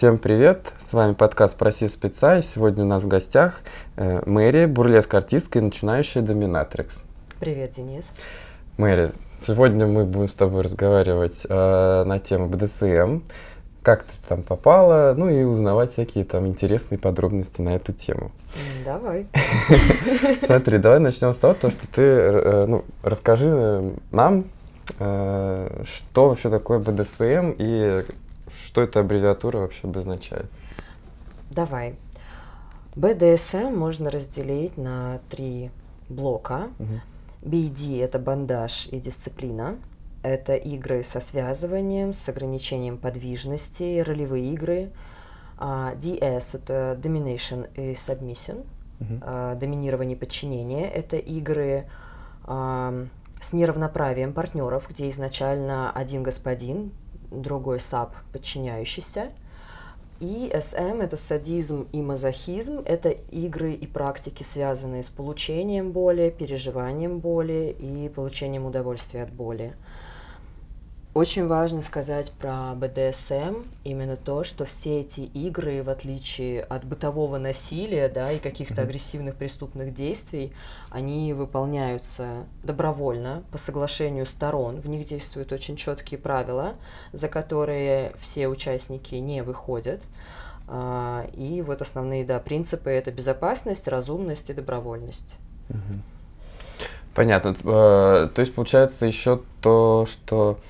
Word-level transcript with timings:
Всем 0.00 0.16
привет! 0.16 0.72
С 0.88 0.94
вами 0.94 1.12
подкаст 1.12 1.58
«Проси 1.58 1.86
спеца» 1.86 2.38
и 2.38 2.42
сегодня 2.42 2.84
у 2.84 2.86
нас 2.86 3.02
в 3.02 3.06
гостях 3.06 3.60
э, 3.96 4.22
Мэри, 4.24 4.64
бурлеск 4.64 5.12
артистка 5.12 5.58
и 5.58 5.62
начинающая 5.62 6.22
доминатрикс. 6.22 7.02
Привет, 7.38 7.72
Денис. 7.76 8.10
Мэри, 8.78 9.10
сегодня 9.46 9.86
мы 9.86 10.06
будем 10.06 10.30
с 10.30 10.32
тобой 10.32 10.62
разговаривать 10.62 11.44
э, 11.46 12.04
на 12.04 12.18
тему 12.18 12.48
БДСМ, 12.48 13.20
как 13.82 14.04
ты 14.04 14.14
там 14.26 14.42
попала, 14.42 15.12
ну 15.14 15.28
и 15.28 15.42
узнавать 15.42 15.92
всякие 15.92 16.24
там 16.24 16.46
интересные 16.46 16.98
подробности 16.98 17.60
на 17.60 17.76
эту 17.76 17.92
тему. 17.92 18.30
Давай. 18.86 19.26
Смотри, 20.46 20.78
давай 20.78 21.00
начнем 21.00 21.34
с 21.34 21.36
того, 21.36 21.52
что 21.56 21.70
ты 21.94 22.00
э, 22.00 22.64
ну, 22.66 22.86
расскажи 23.02 23.92
нам, 24.12 24.46
э, 24.98 25.82
что 25.84 26.30
вообще 26.30 26.48
такое 26.48 26.78
БДСМ 26.78 27.52
и 27.58 28.02
что 28.70 28.82
эта 28.82 29.00
аббревиатура 29.00 29.58
вообще 29.58 29.88
обозначает? 29.88 30.46
Давай. 31.50 31.96
БДСМ 32.94 33.74
можно 33.74 34.12
разделить 34.12 34.76
на 34.76 35.18
три 35.28 35.72
блока. 36.08 36.70
Угу. 36.78 37.50
BD– 37.50 38.00
это 38.04 38.20
бандаж 38.20 38.86
и 38.92 39.00
дисциплина. 39.00 39.76
Это 40.22 40.54
игры 40.54 41.02
со 41.02 41.20
связыванием, 41.20 42.12
с 42.12 42.28
ограничением 42.28 42.96
подвижности, 42.96 43.98
ролевые 44.06 44.52
игры. 44.52 44.92
Uh, 45.58 45.98
DS– 45.98 46.50
это 46.54 46.96
domination 47.02 47.68
и 47.74 47.94
submission. 47.94 48.64
Uh, 49.00 49.58
доминирование 49.58 50.16
и 50.16 50.18
подчинение– 50.18 50.88
это 50.92 51.16
игры 51.16 51.86
uh, 52.44 53.08
с 53.42 53.52
неравноправием 53.52 54.32
партнеров, 54.32 54.86
где 54.88 55.10
изначально 55.10 55.90
один 55.90 56.22
господин 56.22 56.92
другой 57.30 57.80
саб 57.80 58.14
подчиняющийся. 58.32 59.30
И 60.20 60.50
SM— 60.52 61.02
это 61.02 61.16
садизм 61.16 61.86
и 61.92 62.02
мазохизм, 62.02 62.82
это 62.84 63.08
игры 63.08 63.72
и 63.72 63.86
практики, 63.86 64.42
связанные 64.42 65.02
с 65.02 65.08
получением 65.08 65.92
боли, 65.92 66.34
переживанием 66.36 67.20
боли 67.20 67.74
и 67.78 68.10
получением 68.10 68.66
удовольствия 68.66 69.22
от 69.22 69.32
боли. 69.32 69.74
Очень 71.12 71.48
важно 71.48 71.82
сказать 71.82 72.30
про 72.30 72.72
БДСМ 72.76 73.64
именно 73.82 74.16
то, 74.16 74.44
что 74.44 74.64
все 74.64 75.00
эти 75.00 75.22
игры, 75.22 75.82
в 75.82 75.90
отличие 75.90 76.62
от 76.62 76.84
бытового 76.84 77.36
насилия 77.38 78.08
да, 78.08 78.30
и 78.30 78.38
каких-то 78.38 78.82
агрессивных 78.82 79.34
преступных 79.34 79.92
действий, 79.92 80.52
они 80.88 81.32
выполняются 81.32 82.44
добровольно, 82.62 83.42
по 83.50 83.58
соглашению 83.58 84.24
сторон. 84.24 84.78
В 84.80 84.88
них 84.88 85.08
действуют 85.08 85.50
очень 85.50 85.74
четкие 85.74 86.18
правила, 86.18 86.74
за 87.12 87.26
которые 87.26 88.12
все 88.20 88.46
участники 88.46 89.16
не 89.16 89.42
выходят. 89.42 90.00
А, 90.68 91.26
и 91.32 91.60
вот 91.62 91.82
основные 91.82 92.24
да, 92.24 92.38
принципы– 92.38 92.88
это 92.90 93.10
безопасность, 93.10 93.88
разумность 93.88 94.48
и 94.48 94.52
добровольность. 94.52 95.34
Понятно. 97.16 97.56
Э, 97.64 98.28
то 98.32 98.40
есть 98.40 98.54
получается 98.54 99.06
еще 99.06 99.40
то, 99.60 100.06
что 100.08 100.60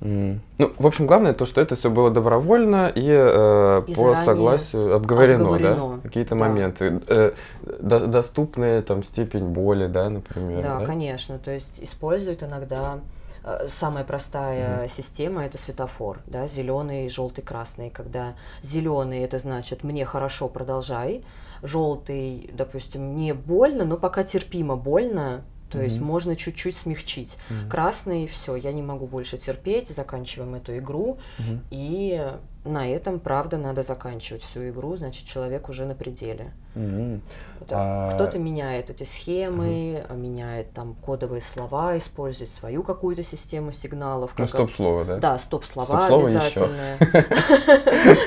Mm. 0.00 0.38
Ну, 0.58 0.72
в 0.78 0.86
общем, 0.86 1.06
главное 1.06 1.34
то, 1.34 1.46
что 1.46 1.60
это 1.60 1.74
все 1.76 1.90
было 1.90 2.10
добровольно 2.10 2.88
и, 2.94 3.06
э, 3.06 3.82
и 3.86 3.94
по 3.94 4.14
согласию 4.14 4.94
обговорено, 4.94 5.44
обговорено. 5.44 5.96
да? 5.96 6.00
Какие-то 6.02 6.34
да. 6.34 6.36
моменты. 6.36 7.00
Э, 7.08 7.32
до, 7.80 8.06
доступная 8.06 8.82
там 8.82 9.02
степень 9.02 9.48
боли, 9.48 9.86
да, 9.86 10.10
например. 10.10 10.62
Да, 10.62 10.78
да, 10.80 10.86
конечно. 10.86 11.38
То 11.38 11.50
есть 11.50 11.82
используют 11.82 12.42
иногда 12.42 12.98
э, 13.44 13.66
самая 13.68 14.04
простая 14.04 14.84
mm 14.84 14.90
система 14.94 15.44
это 15.46 15.56
светофор, 15.58 16.18
да, 16.26 16.48
зеленый, 16.48 17.08
желтый, 17.08 17.42
красный. 17.42 17.90
Когда 17.90 18.34
зеленый 18.62 19.20
это 19.20 19.38
значит 19.38 19.84
мне 19.84 20.04
хорошо, 20.04 20.48
продолжай. 20.48 21.24
Желтый, 21.62 22.50
допустим, 22.52 23.16
не 23.16 23.32
больно, 23.32 23.86
но 23.86 23.96
пока 23.96 24.22
терпимо 24.22 24.76
больно, 24.76 25.44
то 25.74 25.80
mm-hmm. 25.80 25.84
есть 25.84 26.00
можно 26.00 26.36
чуть-чуть 26.36 26.76
смягчить. 26.76 27.36
Mm-hmm. 27.50 27.68
Красный, 27.68 28.28
все, 28.28 28.54
я 28.54 28.72
не 28.72 28.82
могу 28.82 29.08
больше 29.08 29.38
терпеть, 29.38 29.88
заканчиваем 29.88 30.54
эту 30.54 30.78
игру. 30.78 31.18
Mm-hmm. 31.38 31.58
И 31.70 32.32
на 32.64 32.88
этом, 32.88 33.18
правда, 33.18 33.58
надо 33.58 33.82
заканчивать 33.82 34.44
всю 34.44 34.68
игру, 34.68 34.96
значит, 34.96 35.26
человек 35.26 35.68
уже 35.68 35.84
на 35.84 35.96
пределе. 35.96 36.52
Mm-hmm. 36.76 37.20
Вот 37.58 37.68
а... 37.72 38.14
Кто-то 38.14 38.38
меняет 38.38 38.88
эти 38.88 39.02
схемы, 39.02 39.66
mm-hmm. 39.66 40.16
меняет 40.16 40.70
там 40.72 40.94
кодовые 40.94 41.42
слова, 41.42 41.98
использует 41.98 42.50
свою 42.50 42.84
какую-то 42.84 43.24
систему 43.24 43.72
сигналов. 43.72 44.30
Ну, 44.38 44.46
стоп-слово, 44.46 45.04
да? 45.04 45.16
Да, 45.18 45.38
стоп-слова 45.38 46.06
обязательно. 46.06 46.98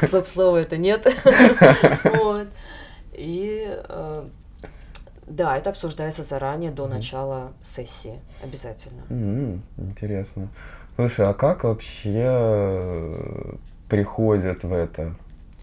Стоп-слово 0.04 0.58
это 0.64 0.76
нет. 0.76 1.08
И 3.14 3.66
э, 3.68 4.28
да, 5.28 5.58
это 5.58 5.72
обсуждается 5.72 6.24
заранее, 6.24 6.72
до 6.72 6.86
mm-hmm. 6.86 6.90
начала 6.90 7.52
сессии, 7.64 8.20
обязательно. 8.42 9.02
Mm-hmm. 9.10 9.60
Интересно. 9.78 10.48
Слушай, 10.96 11.28
а 11.28 11.34
как 11.34 11.64
вообще 11.64 12.24
э, 12.26 13.56
приходят 13.90 14.64
в 14.64 14.74
это, 14.74 15.14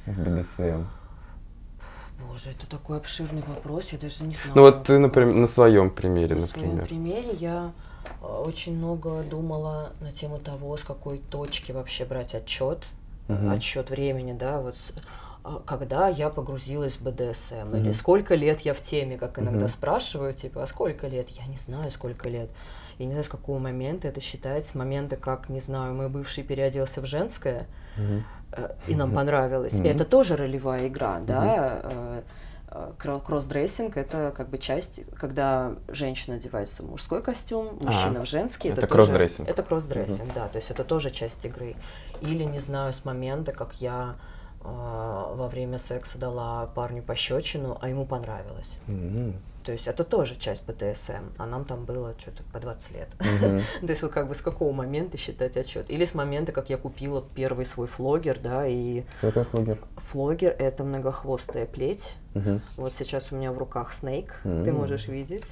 в 0.07 0.21
БДСМ? 0.21 0.85
Боже, 2.29 2.51
это 2.51 2.69
такой 2.69 2.99
обширный 2.99 3.43
вопрос, 3.43 3.89
я 3.91 3.99
даже 3.99 4.25
не 4.25 4.35
знаю. 4.35 4.53
Ну 4.55 4.63
вот 4.63 4.85
ты, 4.85 4.99
например, 4.99 5.35
на 5.35 5.47
своем 5.47 5.91
примере, 5.91 6.35
на 6.35 6.43
например. 6.43 6.69
На 6.69 6.87
своем 6.87 6.87
примере 6.87 7.33
я 7.41 7.73
э, 8.23 8.27
очень 8.27 8.77
много 8.77 9.23
думала 9.23 9.93
на 10.01 10.13
тему 10.13 10.39
того, 10.39 10.77
с 10.77 10.83
какой 10.83 11.19
точки 11.19 11.73
вообще 11.73 12.05
брать 12.05 12.35
отчет, 12.35 12.85
угу. 13.29 13.51
отчет 13.51 13.91
времени, 13.91 14.35
да, 14.35 14.61
вот 14.61 14.77
когда 15.67 16.09
я 16.09 16.31
погрузилась 16.31 16.95
в 16.95 17.03
БДСМ, 17.03 17.55
mm-hmm. 17.55 17.79
или 17.79 17.93
сколько 17.93 18.35
лет 18.35 18.61
я 18.61 18.73
в 18.73 18.81
теме, 18.81 19.19
как 19.19 19.39
иногда 19.39 19.67
mm-hmm. 19.67 19.71
спрашивают, 19.71 20.39
типа, 20.39 20.63
а 20.63 20.67
сколько 20.67 21.07
лет? 21.07 21.29
Я 21.29 21.45
не 21.47 21.59
знаю, 21.59 21.91
сколько 21.91 22.29
лет. 22.29 22.49
Я 22.99 23.07
не 23.07 23.13
знаю, 23.13 23.25
с 23.25 23.29
какого 23.29 23.59
момента 23.59 24.09
это 24.09 24.21
считается, 24.21 24.71
с 24.71 24.75
момента, 24.75 25.17
как, 25.17 25.49
не 25.51 25.61
знаю, 25.61 25.95
мой 25.95 26.09
бывший 26.09 26.45
переоделся 26.45 27.03
в 27.03 27.07
женское, 27.07 27.67
mm-hmm. 27.99 28.75
и 28.89 28.95
нам 28.95 29.13
понравилось. 29.13 29.75
Mm-hmm. 29.75 29.87
И 29.87 29.89
это 29.89 30.05
тоже 30.07 30.37
ролевая 30.37 30.89
игра, 30.89 31.19
mm-hmm. 31.19 31.27
да, 31.27 31.81
э, 31.83 32.23
кроссдрессинг 32.99 33.99
это 33.99 34.33
как 34.35 34.49
бы 34.49 34.57
часть, 34.57 35.01
когда 35.15 35.75
женщина 35.89 36.37
одевается 36.37 36.83
в 36.83 36.91
мужской 36.91 37.23
костюм, 37.23 37.79
мужчина 37.83 38.21
а, 38.21 38.25
в 38.25 38.27
женский. 38.27 38.69
Это, 38.69 38.79
это 38.79 38.87
кроссдрессинг. 38.87 39.47
Это 39.47 39.63
кроссдрессинг, 39.63 40.31
mm-hmm. 40.31 40.35
да, 40.35 40.49
то 40.49 40.57
есть 40.57 40.71
это 40.71 40.85
тоже 40.85 41.11
часть 41.11 41.45
игры. 41.45 41.77
Или, 42.23 42.45
не 42.45 42.61
знаю, 42.61 42.95
с 42.95 43.05
момента, 43.05 43.53
как 43.53 43.75
я 43.75 43.93
а, 43.93 44.34
во 44.65 45.49
время 45.49 45.79
секса 45.79 46.19
дала 46.19 46.67
парню 46.75 47.03
пощечину, 47.03 47.77
а 47.81 47.89
ему 47.89 48.07
понравилось. 48.07 48.71
Mm-hmm. 48.87 49.35
То 49.65 49.73
есть 49.73 49.87
это 49.87 50.05
тоже 50.05 50.37
часть 50.37 50.63
ПТСМ, 50.63 51.33
а 51.39 51.47
нам 51.47 51.65
там 51.65 51.85
было 51.85 52.15
что-то 52.19 52.43
по 52.53 52.61
20 52.61 52.95
лет. 52.95 53.09
Mm-hmm. 53.19 53.63
То 53.81 53.87
есть 53.87 54.03
вот 54.03 54.13
как 54.13 54.29
бы 54.29 54.35
с 54.35 54.43
какого 54.43 54.73
момента 54.73 55.17
считать 55.17 55.57
отчет? 55.57 55.91
Или 55.91 56.05
с 56.05 56.15
момента, 56.15 56.53
как 56.53 56.69
я 56.69 56.77
купила 56.77 57.25
первый 57.35 57.65
свой 57.65 57.87
флогер, 57.87 58.39
да, 58.43 58.67
и... 58.67 59.05
Что 59.19 59.29
это 59.29 59.45
флогер? 59.45 59.79
Флогер— 59.97 60.55
это 60.59 60.85
многохвостая 60.85 61.67
плеть. 61.67 62.13
Mm-hmm. 62.35 62.61
Вот 62.77 62.93
сейчас 62.93 63.33
у 63.33 63.37
меня 63.37 63.53
в 63.53 63.59
руках 63.59 63.93
снейк, 63.93 64.35
mm-hmm. 64.45 64.65
ты 64.65 64.73
можешь 64.73 65.09
видеть. 65.09 65.47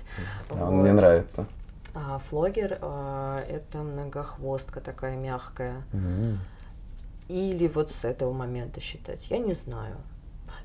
А, 0.50 0.54
вот. 0.56 0.72
Мне 0.72 0.92
нравится. 0.92 1.46
А 1.94 2.18
флогер 2.28 2.78
а,— 2.82 3.42
это 3.48 3.78
многохвостка 3.78 4.80
такая 4.80 5.16
мягкая. 5.16 5.84
Mm-hmm. 5.92 6.36
Или 7.32 7.66
вот 7.66 7.90
с 7.90 8.04
этого 8.04 8.30
момента 8.32 8.80
считать? 8.80 9.30
Я 9.30 9.38
не 9.38 9.54
знаю. 9.54 9.96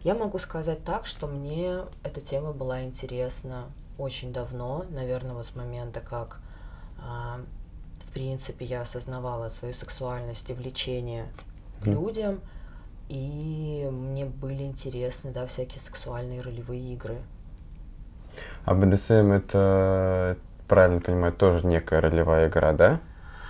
Я 0.03 0.15
могу 0.15 0.37
сказать 0.37 0.83
так, 0.83 1.05
что 1.05 1.25
мне 1.25 1.79
эта 2.03 2.19
тема 2.19 2.51
была 2.51 2.83
интересна 2.83 3.67
очень 3.97 4.33
давно, 4.33 4.85
наверное, 4.89 5.33
вот 5.33 5.45
с 5.45 5.55
момента, 5.55 6.01
как, 6.01 6.39
э, 6.97 7.01
в 8.05 8.11
принципе, 8.11 8.65
я 8.65 8.81
осознавала 8.81 9.47
свою 9.47 9.73
сексуальность 9.73 10.49
и 10.49 10.53
влечение 10.53 11.27
к 11.81 11.87
mm. 11.87 11.93
людям, 11.93 12.41
и 13.07 13.87
мне 13.89 14.25
были 14.25 14.63
интересны, 14.63 15.31
да, 15.31 15.47
всякие 15.47 15.79
сексуальные 15.79 16.41
ролевые 16.41 16.93
игры. 16.93 17.17
А 18.65 18.75
БДСМ 18.75 19.31
это, 19.31 20.37
правильно 20.67 20.99
понимаю, 20.99 21.31
тоже 21.31 21.65
некая 21.65 22.01
ролевая 22.01 22.49
игра, 22.49 22.73
да? 22.73 22.99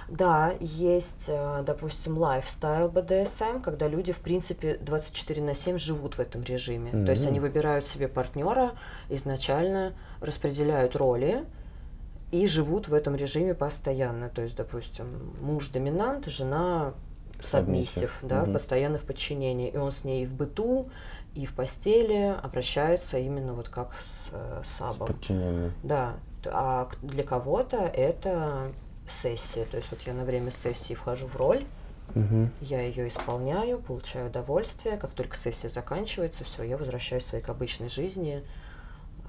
Да, 0.10 0.54
есть, 0.60 1.26
э, 1.28 1.64
допустим, 1.66 2.18
lifestyle 2.18 2.88
БДСМ, 2.88 3.62
когда 3.62 3.88
люди, 3.88 4.14
в 4.14 4.20
принципе, 4.20 4.78
24 4.82 5.42
на 5.42 5.54
7 5.54 5.78
живут 5.78 6.18
в 6.18 6.20
этом 6.20 6.44
режиме. 6.44 6.92
Mm-hmm. 6.92 7.06
То 7.06 7.12
есть 7.12 7.26
они 7.26 7.40
выбирают 7.40 7.88
себе 7.88 8.08
партнера, 8.08 8.74
изначально 9.10 9.94
распределяют 10.22 10.96
роли 10.96 11.44
и 12.32 12.48
живут 12.48 12.88
в 12.88 12.94
этом 12.94 13.16
режиме 13.16 13.54
постоянно. 13.54 14.30
То 14.30 14.42
есть, 14.42 14.56
допустим, 14.56 15.34
муж 15.42 15.70
доминант, 15.70 16.28
жена 16.28 16.94
submissive, 17.44 18.20
да, 18.22 18.44
mm-hmm. 18.44 18.54
постоянно 18.54 18.98
в 18.98 19.04
подчинении. 19.04 19.70
И 19.70 19.78
он 19.78 19.92
с 19.92 20.06
ней 20.06 20.24
и 20.24 20.26
в 20.26 20.34
быту, 20.34 20.90
и 21.36 21.46
в 21.46 21.54
постели 21.54 22.36
обращается 22.42 23.18
именно 23.18 23.54
вот 23.54 23.68
как 23.68 23.94
с 23.94 24.30
э, 24.32 24.62
сабом. 24.78 25.08
С 25.08 25.12
Да. 25.84 26.14
А 26.46 26.88
для 27.02 27.24
кого-то 27.24 27.78
это 27.78 28.72
сессия. 29.10 29.66
То 29.66 29.78
есть 29.78 29.90
вот 29.92 30.00
я 30.06 30.14
на 30.14 30.24
время 30.24 30.52
сессии 30.52 30.94
вхожу 30.94 31.28
в 31.28 31.36
роль 31.36 31.66
Угу. 32.16 32.50
Я 32.62 32.82
ее 32.82 33.08
исполняю, 33.08 33.80
получаю 33.80 34.28
удовольствие. 34.28 34.98
Как 34.98 35.12
только 35.12 35.38
сессия 35.38 35.70
заканчивается, 35.70 36.44
все, 36.44 36.64
я 36.64 36.78
возвращаюсь 36.78 37.24
в 37.24 37.28
своей 37.28 37.44
к 37.44 37.50
обычной 37.50 37.90
жизни. 37.90 38.44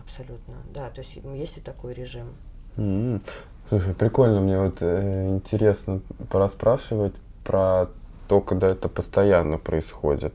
Абсолютно. 0.00 0.54
Да, 0.72 0.88
то 0.90 1.00
есть 1.00 1.16
есть 1.16 1.58
и 1.58 1.60
такой 1.60 1.92
режим. 1.92 2.28
Mm-hmm. 2.76 3.20
Слушай, 3.68 3.94
прикольно, 3.94 4.40
мне 4.40 4.58
вот 4.58 4.76
э, 4.80 5.28
интересно 5.28 6.00
пораспрашивать 6.30 7.14
про 7.44 7.88
то, 8.28 8.40
когда 8.40 8.68
это 8.68 8.88
постоянно 8.88 9.58
происходит. 9.58 10.34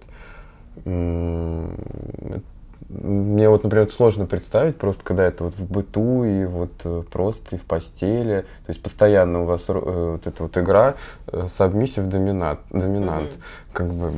Мне 2.90 3.50
вот, 3.50 3.64
например, 3.64 3.90
сложно 3.92 4.26
представить, 4.26 4.78
просто 4.78 5.04
когда 5.04 5.24
это 5.24 5.46
вот 5.46 5.56
в 5.56 5.72
быту 5.72 6.24
и 6.24 6.46
вот 6.46 6.72
э, 6.84 7.04
просто 7.12 7.56
и 7.56 7.60
в 7.60 7.64
постели, 7.64 8.42
то 8.66 8.70
есть 8.70 8.82
постоянно 8.82 9.44
у 9.44 9.46
вас 9.46 9.64
э, 9.68 9.74
вот 9.74 10.28
эта 10.28 10.44
вот 10.44 10.58
игра 10.58 10.96
submissive 11.28 12.08
доминант, 12.08 12.60
доминант, 12.72 13.30
mm-hmm. 13.30 13.74
как 13.74 13.88
бы 13.88 14.14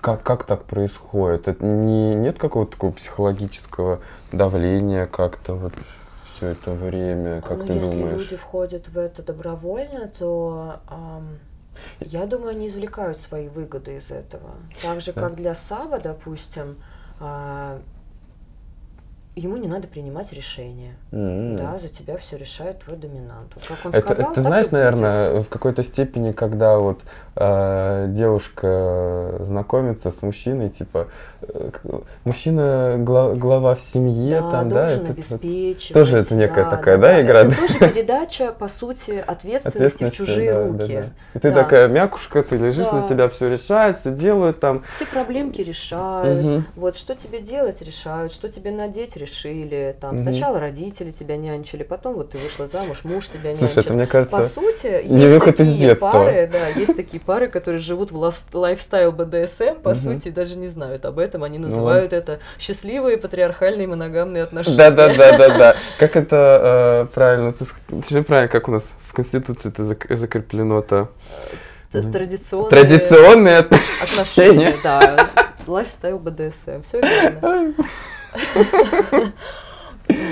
как, 0.00 0.22
как 0.22 0.44
так 0.44 0.64
происходит? 0.64 1.48
Это 1.48 1.64
не, 1.64 2.14
нет 2.14 2.38
какого-то 2.38 2.72
такого 2.72 2.92
психологического 2.92 4.00
давления 4.30 5.06
как-то 5.06 5.54
вот 5.54 5.72
все 6.36 6.48
это 6.48 6.72
время, 6.72 7.40
как 7.40 7.58
ну, 7.58 7.66
ты 7.66 7.72
если 7.72 7.84
думаешь? 7.84 8.12
Если 8.12 8.22
люди 8.24 8.36
входят 8.36 8.88
в 8.88 8.98
это 8.98 9.22
добровольно, 9.22 10.10
то 10.18 10.76
эм, 10.90 11.38
я 12.00 12.26
думаю, 12.26 12.50
они 12.50 12.68
извлекают 12.68 13.20
свои 13.20 13.48
выгоды 13.48 13.96
из 13.96 14.10
этого. 14.10 14.50
Так 14.82 15.00
же, 15.00 15.12
да. 15.12 15.22
как 15.22 15.36
для 15.36 15.54
Саба, 15.54 15.98
допустим, 15.98 16.76
э, 17.20 17.78
ему 19.36 19.58
не 19.58 19.68
надо 19.68 19.86
принимать 19.86 20.32
решения. 20.32 20.96
Mm-hmm. 21.12 21.56
Да, 21.58 21.78
за 21.78 21.88
тебя 21.88 22.16
все 22.16 22.36
решает 22.36 22.80
твой 22.80 22.96
доминант. 22.96 23.52
Вот 23.54 23.66
как 23.66 23.78
он 23.84 23.92
это, 23.92 24.14
сказал, 24.14 24.32
это 24.32 24.42
знаешь, 24.42 24.70
наверное, 24.70 25.42
в 25.42 25.48
какой-то 25.48 25.82
степени, 25.82 26.32
когда 26.32 26.78
вот 26.78 27.00
э, 27.36 28.06
девушка 28.08 29.36
знакомится 29.40 30.10
с 30.10 30.22
мужчиной, 30.22 30.70
типа 30.70 31.08
э, 31.42 31.70
мужчина 32.24 32.96
глав, 32.98 33.38
глава 33.38 33.74
в 33.74 33.80
семье, 33.80 34.40
да, 34.40 34.50
там, 34.50 34.68
да, 34.70 34.90
это 34.90 35.12
обеспечивать, 35.12 35.92
тоже 35.92 36.18
это 36.18 36.34
некая 36.34 36.64
да, 36.64 36.70
такая, 36.70 36.98
да, 36.98 37.08
да, 37.08 37.22
игра. 37.22 37.40
Это 37.40 37.56
тоже 37.56 37.78
передача, 37.92 38.52
по 38.52 38.68
сути, 38.68 39.22
ответственности 39.24 40.04
в 40.04 40.12
чужие 40.12 40.54
да, 40.54 40.66
руки. 40.66 40.94
Да, 40.94 41.00
да. 41.00 41.08
И 41.34 41.38
ты 41.38 41.50
да. 41.50 41.62
такая 41.62 41.88
мякушка, 41.88 42.42
ты 42.42 42.56
лежишь, 42.56 42.88
да. 42.90 43.02
за 43.02 43.08
тебя 43.08 43.28
все 43.28 43.48
решают, 43.48 43.98
все 43.98 44.10
делают 44.10 44.60
там. 44.60 44.82
Все 44.94 45.06
проблемки 45.06 45.60
решают. 45.60 46.44
Угу. 46.44 46.62
Вот 46.76 46.96
что 46.96 47.14
тебе 47.14 47.40
делать, 47.40 47.82
решают, 47.82 48.32
что 48.32 48.48
тебе 48.48 48.70
надеть, 48.70 49.16
решили. 49.16 49.94
Там 50.00 50.16
угу. 50.16 50.22
сначала 50.22 50.58
родители 50.58 51.10
тебя 51.10 51.36
нянчили, 51.36 51.82
потом 51.82 52.14
вот 52.14 52.30
ты 52.30 52.38
вышла 52.38 52.66
замуж, 52.66 53.00
муж 53.04 53.28
тебя 53.28 53.50
нянчил. 53.50 53.66
Слушай, 53.66 53.84
это 53.84 53.94
мне 53.94 54.06
кажется, 54.06 54.36
по 54.36 54.42
сути, 54.42 55.06
не 55.06 55.26
выход 55.26 55.60
из 55.60 55.72
детства. 55.74 56.10
пары, 56.10 56.50
да, 56.50 56.68
есть 56.78 56.96
такие 56.96 57.20
пары, 57.26 57.48
которые 57.48 57.80
живут 57.80 58.12
в 58.12 58.34
лайфстайл 58.54 59.12
БДСМ, 59.12 59.80
по 59.82 59.90
угу. 59.90 59.96
сути, 59.96 60.30
даже 60.30 60.56
не 60.56 60.68
знают 60.68 61.04
об 61.04 61.18
этом, 61.18 61.44
они 61.44 61.58
ну 61.58 61.68
называют 61.68 62.12
ну, 62.12 62.18
это 62.18 62.38
счастливые 62.58 63.18
патриархальные 63.18 63.86
моногамные 63.86 64.44
отношения. 64.44 64.76
Да, 64.76 64.90
да, 64.90 65.12
да, 65.12 65.36
да, 65.36 65.58
да. 65.58 65.76
Как 65.98 66.16
это 66.16 67.08
э, 67.10 67.14
правильно? 67.14 67.52
Ты, 67.52 67.66
ты 68.08 68.22
правильно, 68.22 68.48
как 68.48 68.68
у 68.68 68.72
нас 68.72 68.84
в 69.08 69.12
Конституции 69.12 69.68
это 69.68 69.84
закреплено-то? 70.16 71.08
Традиционные, 71.90 72.70
Традиционные 72.70 73.56
отношения. 73.58 74.68
отношения 74.68 74.76
да. 74.82 75.28
Lifestyle 75.66 76.18
БДСМ. 76.18 76.82
Все 76.82 77.00
верно. 77.00 77.74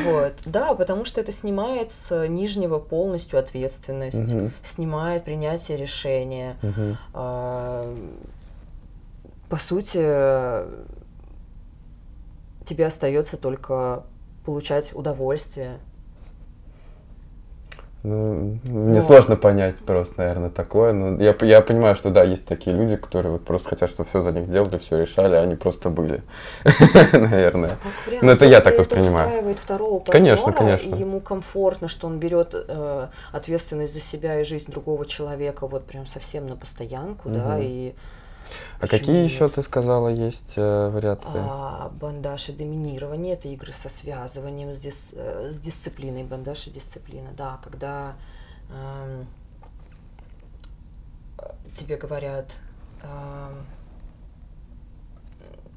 Вот. 0.05 0.35
Да, 0.45 0.75
потому 0.75 1.05
что 1.05 1.21
это 1.21 1.33
снимает 1.33 1.93
с 1.93 2.27
нижнего 2.29 2.79
полностью 2.79 3.39
ответственность, 3.39 4.33
угу. 4.33 4.51
снимает 4.65 5.25
принятие 5.25 5.77
решения. 5.77 6.57
Угу. 6.63 6.97
А, 7.15 7.95
по 9.49 9.57
сути, 9.57 9.99
тебе 12.67 12.87
остается 12.87 13.37
только 13.37 14.05
получать 14.45 14.95
удовольствие 14.95 15.79
ну, 18.05 18.59
мне 18.65 19.01
вот. 19.01 19.05
сложно 19.05 19.35
понять 19.35 19.79
просто, 19.79 20.13
наверное, 20.19 20.51
такое. 20.51 20.93
Но 20.93 21.23
я, 21.23 21.35
я 21.41 21.63
понимаю, 21.63 21.97
что 21.97 22.11
да, 22.11 22.23
есть 22.23 22.45
такие 22.45 22.77
люди, 22.77 22.97
которые 22.97 23.33
вот 23.33 23.47
просто 23.47 23.71
хотят, 23.71 23.89
чтобы 23.89 24.07
все 24.07 24.21
за 24.21 24.31
них 24.31 24.51
делали, 24.51 24.77
все 24.77 25.01
решали, 25.01 25.35
а 25.35 25.41
они 25.41 25.57
просто 25.57 25.89
были. 25.89 26.23
наверное. 27.15 27.79
Но 28.21 28.33
это 28.33 28.45
я 28.45 28.61
так 28.61 28.79
воспринимаю. 28.79 29.55
второго 29.55 30.01
конечно, 30.05 30.53
конечно. 30.53 30.95
ему 30.95 31.21
комфортно, 31.21 31.89
что 31.89 32.07
он 32.07 32.19
берет 32.19 32.51
э, 32.53 33.07
ответственность 33.33 33.95
за 33.95 34.01
себя 34.01 34.39
и 34.39 34.45
жизнь 34.45 34.71
другого 34.71 35.07
человека 35.07 35.67
вот 35.67 35.87
прям 35.87 36.07
совсем 36.07 36.47
на 36.47 36.57
постоянку, 36.57 37.31
да, 37.31 37.59
и 37.59 37.95
а 38.81 38.87
какие 38.87 39.23
нет? 39.23 39.31
еще 39.31 39.49
ты 39.49 39.63
сказала 39.63 40.09
есть 40.09 40.55
э, 40.57 40.89
вариации? 40.91 41.29
А, 41.35 41.91
бандаж 42.01 42.49
и 42.49 42.53
доминирование 42.53 43.35
это 43.35 43.49
игры 43.49 43.73
со 43.73 43.89
связыванием 43.89 44.75
с, 44.75 44.79
дис, 44.79 44.99
э, 45.13 45.51
с 45.53 45.59
дисциплиной, 45.59 46.25
бандаж 46.25 46.67
и 46.67 46.71
дисциплина, 46.71 47.31
да, 47.37 47.59
когда 47.63 48.15
э, 48.71 49.25
тебе 51.77 51.97
говорят 51.97 52.47
э, 53.03 53.49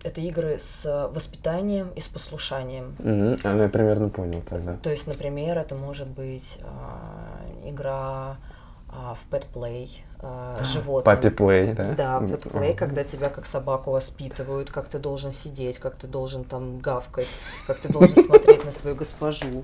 это 0.04 0.22
игры 0.22 0.60
с 0.60 1.10
воспитанием 1.14 1.90
и 1.96 2.02
с 2.02 2.08
послушанием. 2.08 2.96
Угу. 3.00 3.40
А, 3.44 3.54
ну 3.54 3.64
я 3.64 3.70
примерно 3.70 4.10
понял 4.10 4.42
тогда. 4.48 4.78
То 4.78 4.90
есть, 4.90 5.08
например, 5.08 5.58
это 5.58 5.76
может 5.76 6.08
быть 6.08 6.58
э, 6.60 7.70
игра 7.70 8.38
а, 8.90 9.16
в 9.16 9.34
pet 9.34 9.46
play 9.54 9.90
животным. 10.62 11.04
Папи 11.04 11.28
play, 11.28 11.74
да? 11.74 11.94
Да, 11.94 12.20
pet 12.26 12.52
play, 12.52 12.76
когда 12.76 13.04
тебя 13.04 13.30
как 13.30 13.46
собаку 13.46 13.92
воспитывают, 13.92 14.72
как 14.72 14.88
ты 14.88 15.00
должен 15.00 15.32
сидеть, 15.32 15.78
как 15.78 15.96
ты 15.96 16.08
должен 16.08 16.44
там 16.44 16.80
гавкать, 16.80 17.28
как 17.68 17.80
ты 17.80 17.90
должен 17.90 18.24
смотреть 18.24 18.66
на 18.66 18.72
свою 18.72 18.96
госпожу. 18.96 19.64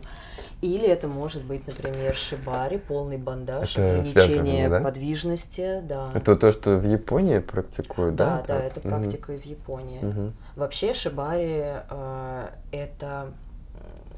Или 0.61 0.88
это 0.88 1.07
может 1.09 1.44
быть, 1.44 1.67
например, 1.67 2.15
шибари, 2.15 2.77
полный 2.77 3.17
бандаж, 3.17 3.73
это 3.77 4.00
ограничение 4.00 4.69
да? 4.69 4.79
подвижности, 4.79 5.81
да. 5.83 6.09
Это 6.13 6.38
то, 6.38 6.51
что 6.53 6.77
в 6.77 6.85
Японии 6.85 7.39
практикуют, 7.39 8.15
да? 8.15 8.44
Да, 8.47 8.59
да, 8.59 8.63
это 8.63 8.79
практика 8.79 9.31
угу. 9.31 9.38
из 9.38 9.45
Японии. 9.45 10.00
Угу. 10.01 10.31
Вообще 10.55 10.94
шибари 10.94 11.63
э, 11.89 12.47
это 12.71 13.33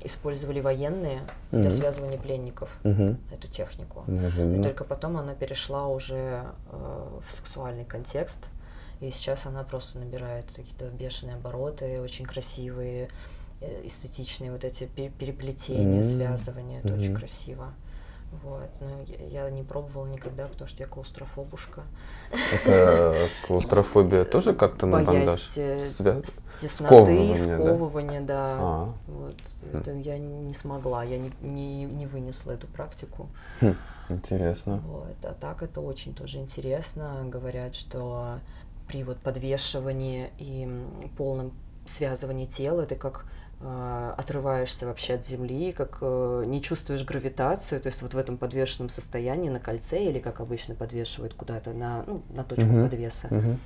использовали 0.02 0.60
военные 0.60 1.22
mm-hmm. 1.52 1.62
для 1.62 1.72
связывания 1.72 2.18
пленников 2.18 2.70
mm-hmm. 2.84 3.18
эту 3.32 3.48
технику. 3.48 4.04
Mm-hmm. 4.08 4.60
И 4.60 4.64
только 4.64 4.84
потом 4.84 5.18
она 5.18 5.34
перешла 5.34 5.88
уже 5.88 6.46
э, 6.72 7.20
в 7.28 7.34
сексуальный 7.34 7.86
контекст. 7.86 8.46
И 9.02 9.12
сейчас 9.12 9.46
она 9.46 9.64
просто 9.64 10.00
набирает 10.00 10.46
какие-то 10.56 10.90
бешеные 10.90 11.36
обороты, 11.36 12.02
очень 12.02 12.26
красивые, 12.26 13.10
э, 13.62 13.88
эстетичные 13.88 14.52
вот 14.52 14.64
эти 14.64 14.86
переплетения, 14.86 16.02
mm-hmm. 16.02 16.16
связывания. 16.16 16.80
Это 16.80 16.90
mm-hmm. 16.90 17.00
очень 17.00 17.16
красиво. 17.16 17.74
Вот. 18.44 18.70
Но 18.80 19.02
я, 19.06 19.44
я 19.46 19.50
не 19.50 19.64
пробовала 19.64 20.08
никогда, 20.08 20.48
потому 20.48 20.70
что 20.70 20.84
я 20.84 20.88
клаустрофобушка. 20.88 21.84
Это 22.54 23.28
клаустрофобия 23.48 24.26
тоже 24.26 24.54
как-то 24.54 24.86
на 24.86 25.04
бандаж? 25.04 25.42
Тесноты, 25.48 27.36
сковывания, 27.36 28.22
да. 28.22 28.58
А. 28.60 28.94
Вот. 29.08 29.36
Это 29.74 29.92
я 29.92 30.18
не 30.18 30.54
смогла, 30.54 31.04
я 31.04 31.18
не, 31.18 31.32
не, 31.42 31.86
не 31.86 32.06
вынесла 32.06 32.52
эту 32.52 32.68
практику. 32.68 33.30
Хм, 33.62 33.76
интересно. 34.10 34.78
Вот. 34.86 35.16
А 35.24 35.34
так 35.34 35.64
это 35.64 35.82
очень 35.82 36.14
тоже 36.14 36.38
интересно. 36.38 37.24
Говорят, 37.26 37.76
что 37.76 38.40
при 38.88 39.04
вот 39.04 39.18
подвешивании 39.18 40.32
и 40.38 40.68
полном 41.18 41.54
связывании 41.88 42.46
тела 42.46 42.86
ты 42.86 42.96
как 42.96 43.26
отрываешься 43.62 44.86
вообще 44.86 45.16
от 45.16 45.26
земли, 45.26 45.72
как 45.72 46.00
э, 46.02 46.44
не 46.46 46.62
чувствуешь 46.62 47.04
гравитацию, 47.04 47.82
то 47.82 47.88
есть 47.88 48.02
вот 48.02 48.14
в 48.14 48.18
этом 48.18 48.38
подвешенном 48.38 48.90
состоянии 48.90 49.50
на 49.50 49.60
кольце 49.60 50.04
или 50.04 50.20
как 50.20 50.42
обычно 50.42 50.76
подвешивают 50.76 51.34
куда-то 51.34 51.74
на, 51.74 52.04
ну, 52.06 52.22
на 52.30 52.44
точку 52.44 52.66
uh-huh. 52.66 52.84
подвеса. 52.84 53.28
Uh-huh. 53.28 53.58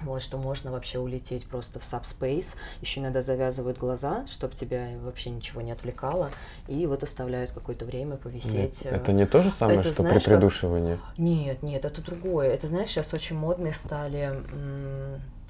Вот, 0.00 0.22
что 0.22 0.38
можно 0.38 0.70
вообще 0.70 0.98
улететь 0.98 1.46
просто 1.46 1.80
в 1.80 1.82
subspace. 1.82 2.54
Еще 2.80 3.00
иногда 3.00 3.20
завязывают 3.20 3.78
глаза, 3.78 4.26
чтобы 4.28 4.54
тебя 4.54 4.90
вообще 5.02 5.30
ничего 5.30 5.60
не 5.60 5.72
отвлекало. 5.72 6.30
И 6.68 6.86
вот 6.86 7.02
оставляют 7.02 7.50
какое-то 7.50 7.84
время 7.84 8.16
повисеть. 8.16 8.84
Нет, 8.84 8.94
это 8.94 9.12
не 9.12 9.26
то 9.26 9.42
же 9.42 9.50
самое, 9.50 9.80
это, 9.80 9.90
что 9.90 10.02
знаешь, 10.02 10.22
при 10.22 10.30
придушивании? 10.30 10.96
Как... 10.96 11.18
Нет, 11.18 11.62
нет, 11.62 11.84
это 11.84 12.00
другое. 12.00 12.48
Это, 12.48 12.68
знаешь, 12.68 12.88
сейчас 12.88 13.12
очень 13.12 13.36
модные 13.36 13.72
стали, 13.72 14.40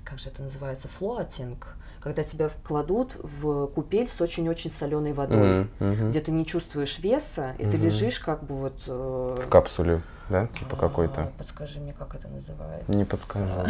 как 0.03 0.19
же 0.19 0.31
это 0.31 0.43
называется, 0.43 0.89
флоатинг 0.89 1.77
когда 2.00 2.23
тебя 2.23 2.50
кладут 2.64 3.17
в 3.23 3.67
купель 3.69 4.09
с 4.09 4.21
очень-очень 4.21 4.71
соленой 4.71 5.12
водой, 5.12 5.67
mm-hmm. 5.78 6.11
где 6.11 6.21
ты 6.21 6.31
не 6.31 6.47
чувствуешь 6.47 6.99
веса, 6.99 7.55
и 7.59 7.62
mm-hmm. 7.62 7.71
ты 7.71 7.76
лежишь 7.76 8.21
как 8.21 8.45
бы 8.45 8.55
вот... 8.55 8.83
Э... 8.87 9.37
В 9.40 9.49
капсуле, 9.49 10.02
да? 10.28 10.47
Типа 10.47 10.76
а, 10.76 10.81
какой-то. 10.81 11.33
Подскажи 11.38 11.81
мне, 11.81 11.93
как 11.93 12.14
это 12.14 12.28
называется. 12.28 12.93
Не 12.93 13.05
подскажу. 13.05 13.49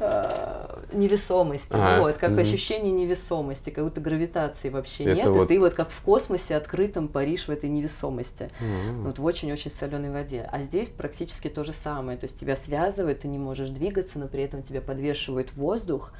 Невесомости, 0.96 1.74
а, 1.74 2.00
вот, 2.00 2.16
как 2.16 2.32
угу. 2.32 2.40
ощущение 2.40 2.92
невесомости, 2.92 3.70
как 3.70 3.84
будто 3.84 4.00
гравитации 4.00 4.70
вообще 4.70 5.04
Это 5.04 5.14
нет, 5.14 5.26
вот... 5.26 5.44
и 5.44 5.48
ты 5.48 5.60
вот 5.60 5.74
как 5.74 5.90
в 5.90 6.00
космосе 6.02 6.56
открытом 6.56 7.08
паришь 7.08 7.46
в 7.46 7.50
этой 7.50 7.68
невесомости, 7.68 8.50
угу. 8.60 9.02
вот 9.02 9.18
в 9.18 9.24
очень-очень 9.24 9.70
соленой 9.70 10.10
воде. 10.10 10.48
А 10.50 10.62
здесь 10.62 10.88
практически 10.88 11.48
то 11.48 11.64
же 11.64 11.72
самое, 11.72 12.18
то 12.18 12.24
есть 12.24 12.38
тебя 12.40 12.56
связывает, 12.56 13.20
ты 13.20 13.28
не 13.28 13.38
можешь 13.38 13.70
двигаться, 13.70 14.18
но 14.18 14.28
при 14.28 14.42
этом 14.42 14.62
тебя 14.62 14.80
подвешивает 14.80 15.54
воздух, 15.54 16.12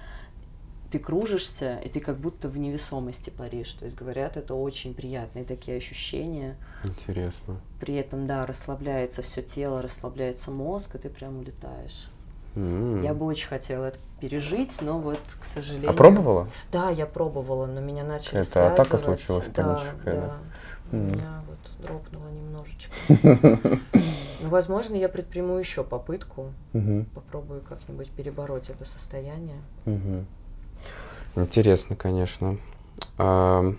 ты 0.91 0.99
кружишься, 0.99 1.79
и 1.85 1.89
ты 1.89 2.01
как 2.01 2.19
будто 2.19 2.49
в 2.49 2.57
невесомости 2.57 3.31
паришь. 3.31 3.73
То 3.73 3.85
есть, 3.85 3.97
говорят, 3.97 4.37
это 4.37 4.55
очень 4.55 4.95
приятные 4.95 5.45
такие 5.45 5.77
ощущения. 5.77 6.57
Интересно. 6.85 7.61
При 7.81 7.95
этом, 7.95 8.27
да, 8.27 8.47
расслабляется 8.47 9.23
все 9.23 9.43
тело, 9.43 9.83
расслабляется 9.83 10.51
мозг, 10.51 10.95
и 10.95 10.99
ты 10.99 11.11
прям 11.11 11.39
улетаешь. 11.39 12.09
Mm. 12.57 13.05
Я 13.05 13.13
бы 13.13 13.27
очень 13.27 13.49
хотела 13.49 13.85
это 13.87 13.99
пережить, 14.19 14.81
но 14.81 14.99
вот, 14.99 15.21
к 15.41 15.45
сожалению... 15.45 15.91
А 15.91 15.93
пробовала? 15.93 16.49
Да, 16.73 16.89
я 16.89 17.07
пробовала, 17.07 17.67
но 17.67 17.81
меня 17.81 18.03
начали 18.03 18.41
Это 18.41 18.51
связывать. 18.51 18.81
атака 18.81 18.99
случилась 18.99 19.47
да, 19.55 19.63
паническая, 19.63 20.15
да? 20.15 20.21
да. 20.91 20.97
Mm. 20.97 21.15
Меня 21.15 21.43
вот 21.47 21.87
дропнуло 21.87 22.29
немножечко. 22.29 22.91
Ну, 24.43 24.51
возможно, 24.51 24.95
я 24.95 25.09
предприму 25.09 25.57
еще 25.57 25.83
попытку. 25.83 26.53
Попробую 27.15 27.63
как-нибудь 27.63 28.11
перебороть 28.11 28.69
это 28.69 28.85
состояние. 28.85 29.61
Интересно, 31.35 31.97
конечно. 31.97 32.59
А, 33.19 33.75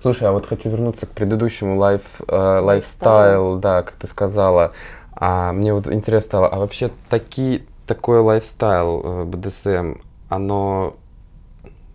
слушай, 0.00 0.26
а 0.26 0.32
вот 0.32 0.46
хочу 0.46 0.68
вернуться 0.68 1.06
к 1.06 1.10
предыдущему 1.10 1.76
лайф, 1.76 2.20
э, 2.26 2.58
лайфстайл, 2.60 3.58
да, 3.58 3.82
как 3.82 3.96
ты 3.96 4.06
сказала. 4.06 4.72
А 5.20 5.52
мне 5.52 5.74
вот 5.74 5.88
интересно 5.88 6.28
стало, 6.28 6.48
а 6.48 6.60
вообще 6.60 6.90
такие, 7.08 7.64
такой 7.88 8.20
lifestyle 8.20 9.02
э, 9.04 9.24
БДСМ, 9.24 9.94
оно 10.28 10.96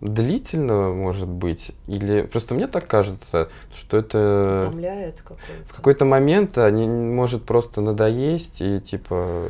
длительно 0.02 0.90
может 0.90 1.26
быть? 1.26 1.72
Или 1.86 2.22
просто 2.22 2.54
мне 2.54 2.66
так 2.66 2.86
кажется, 2.86 3.48
что 3.74 3.96
это... 3.96 4.66
Утомляет 4.68 5.22
какой-то. 5.22 5.42
В 5.68 5.72
какой-то 5.74 6.04
момент 6.04 6.58
они 6.58 6.86
может 6.86 7.44
просто 7.44 7.80
надоесть 7.80 8.60
и 8.60 8.78
типа... 8.80 9.46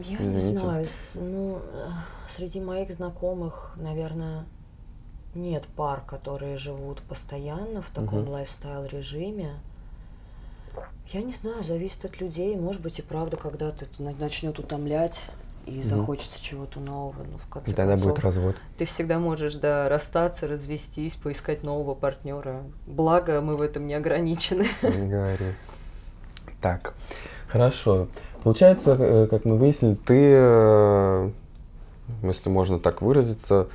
Я 0.00 0.16
извините. 0.16 0.50
не 0.50 0.56
знаю, 0.56 0.86
ну, 1.14 1.58
среди 2.36 2.60
моих 2.60 2.90
знакомых, 2.90 3.72
наверное, 3.76 4.44
нет 5.34 5.64
пар, 5.76 6.02
которые 6.06 6.58
живут 6.58 7.00
постоянно 7.02 7.80
в 7.80 7.90
таком 7.94 8.24
угу. 8.24 8.32
lifestyle-режиме. 8.32 9.52
Я 11.12 11.22
не 11.22 11.32
знаю, 11.32 11.64
зависит 11.64 12.04
от 12.04 12.20
людей. 12.20 12.56
Может 12.56 12.82
быть, 12.82 12.98
и 12.98 13.02
правда, 13.02 13.36
когда-то 13.36 13.84
это 13.84 14.02
начнет 14.02 14.58
утомлять 14.58 15.18
и 15.66 15.82
захочется 15.82 16.42
чего-то 16.42 16.80
нового. 16.80 17.22
Ну, 17.30 17.38
в 17.38 17.48
конце 17.48 17.70
и 17.70 17.74
тогда 17.74 17.92
концов, 17.92 18.10
будет 18.10 18.24
развод. 18.24 18.56
Ты 18.78 18.84
всегда 18.86 19.18
можешь, 19.18 19.54
да, 19.54 19.88
расстаться, 19.88 20.48
развестись, 20.48 21.14
поискать 21.14 21.62
нового 21.62 21.94
партнера. 21.94 22.62
Благо, 22.86 23.40
мы 23.40 23.56
в 23.56 23.60
этом 23.60 23.86
не 23.86 23.94
ограничены. 23.94 24.66
Не 24.82 25.08
говори. 25.08 25.52
Так, 26.60 26.94
хорошо. 27.48 28.08
Получается, 28.42 28.96
э, 28.98 29.26
как 29.28 29.44
мы 29.44 29.56
выяснили, 29.56 29.94
ты 29.94 30.32
э, 30.34 31.30
если 32.22 32.48
можно 32.48 32.78
так 32.78 33.02
выразиться, 33.02 33.68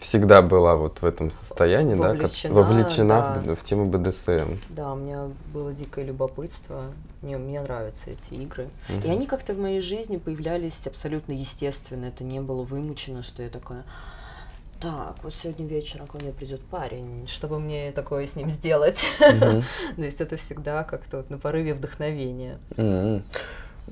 всегда 0.00 0.42
была 0.42 0.76
вот 0.76 1.00
в 1.00 1.04
этом 1.04 1.30
состоянии, 1.30 1.94
вовлечена, 1.94 2.54
да, 2.54 2.60
вовлечена 2.60 3.42
да. 3.44 3.54
В, 3.54 3.56
в 3.56 3.62
тему 3.62 3.86
БДСМ. 3.86 4.56
Да, 4.70 4.92
у 4.92 4.96
меня 4.96 5.28
было 5.52 5.72
дикое 5.72 6.04
любопытство. 6.04 6.84
Мне, 7.22 7.38
мне 7.38 7.60
нравятся 7.60 8.10
эти 8.10 8.40
игры. 8.40 8.68
Угу. 8.88 9.06
И 9.06 9.10
они 9.10 9.26
как-то 9.26 9.54
в 9.54 9.58
моей 9.58 9.80
жизни 9.80 10.16
появлялись 10.16 10.86
абсолютно 10.86 11.32
естественно. 11.32 12.06
Это 12.06 12.24
не 12.24 12.40
было 12.40 12.62
вымучено, 12.62 13.22
что 13.22 13.42
я 13.42 13.48
такая. 13.48 13.84
Так, 14.80 15.16
вот 15.22 15.34
сегодня 15.34 15.66
вечером 15.66 16.06
ко 16.06 16.18
мне 16.18 16.32
придет 16.32 16.60
парень, 16.60 17.26
чтобы 17.28 17.58
мне 17.58 17.92
такое 17.92 18.26
с 18.26 18.36
ним 18.36 18.50
сделать. 18.50 18.98
Mm-hmm. 19.18 19.64
То 19.96 20.02
есть 20.02 20.20
это 20.20 20.36
всегда 20.36 20.84
как-то 20.84 21.18
вот 21.18 21.30
на 21.30 21.38
порыве 21.38 21.72
вдохновения. 21.72 22.58
Mm-hmm. 22.70 23.22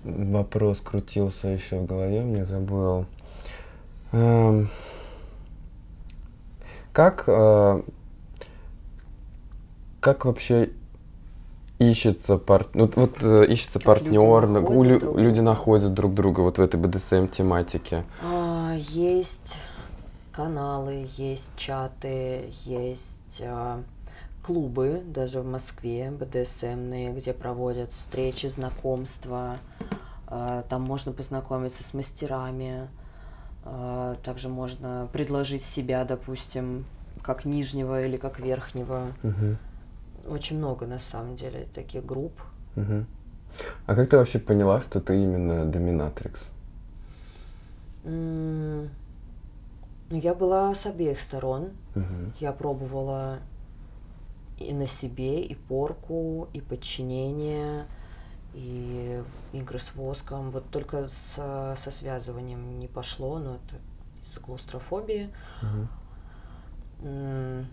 Вопрос 0.05 0.81
крутился 0.81 1.49
еще 1.49 1.79
в 1.79 1.87
голове, 1.87 2.21
мне 2.21 2.45
забыл. 2.45 3.07
Эм, 4.13 4.69
как, 6.95 7.25
э, 7.27 7.83
как 10.01 10.25
вообще 10.25 10.71
ищется 11.81 12.39
пар... 12.39 12.69
вот, 12.73 12.95
вот 12.95 13.17
э, 13.21 13.47
ищется 13.49 13.81
как 13.81 13.87
партнер, 13.87 14.47
люди 14.47 14.53
находят, 14.53 15.03
друг 15.03 15.19
люди 15.19 15.41
находят 15.41 15.93
друг 15.93 16.15
друга 16.15 16.41
вот 16.41 16.57
в 16.57 16.61
этой 16.61 16.79
БДСМ 16.79 17.27
тематике? 17.27 18.05
А, 18.23 18.77
есть 18.77 19.57
каналы, 20.33 21.09
есть 21.17 21.51
чаты, 21.57 22.53
есть 22.65 23.43
а, 23.43 23.83
клубы, 24.47 25.03
даже 25.05 25.41
в 25.41 25.47
Москве 25.47 26.13
БДСМные, 26.13 27.13
где 27.13 27.33
проводят 27.33 27.91
встречи, 27.93 28.47
знакомства. 28.47 29.57
А, 30.29 30.63
там 30.69 30.83
можно 30.83 31.11
познакомиться 31.11 31.83
с 31.83 31.93
мастерами. 31.93 32.89
А, 33.65 34.17
также 34.23 34.49
можно 34.49 35.09
предложить 35.13 35.65
себя, 35.65 36.05
допустим, 36.05 36.85
как 37.23 37.45
нижнего 37.45 38.03
или 38.03 38.17
как 38.17 38.39
верхнего. 38.39 39.09
Угу. 39.23 40.33
Очень 40.35 40.59
много 40.59 40.87
на 40.87 40.99
самом 40.99 41.37
деле 41.37 41.67
таких 41.75 42.05
групп. 42.05 42.33
Угу. 42.77 43.05
А 43.87 43.95
как 43.95 44.11
ты 44.11 44.17
вообще 44.19 44.39
поняла, 44.39 44.81
что 44.81 45.01
ты 45.01 45.23
именно 45.23 45.65
доминатрикс? 45.65 46.41
Mm, 48.05 48.89
я 50.11 50.35
была 50.35 50.75
с 50.75 50.85
обеих 50.85 51.21
сторон. 51.21 51.71
Угу. 51.95 52.33
Я 52.41 52.53
пробовала 52.53 53.39
и 54.59 54.73
на 54.73 54.87
себе, 54.87 55.43
и 55.43 55.55
порку, 55.55 56.49
и 56.53 56.61
подчинение 56.61 57.87
и 58.55 59.23
игры 59.53 59.79
с 59.79 59.95
воском. 59.95 60.51
Вот 60.51 60.71
только 60.71 61.09
с, 61.09 61.35
со 61.37 61.91
связыванием 61.91 62.79
не 62.79 62.89
пошло, 62.89 63.39
но 63.39 63.57
это 63.57 63.77
из-за 64.23 64.41
клаустрофобии. 64.41 65.31
Угу. 67.03 67.67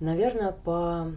Наверное, 0.00 0.52
по 0.52 1.10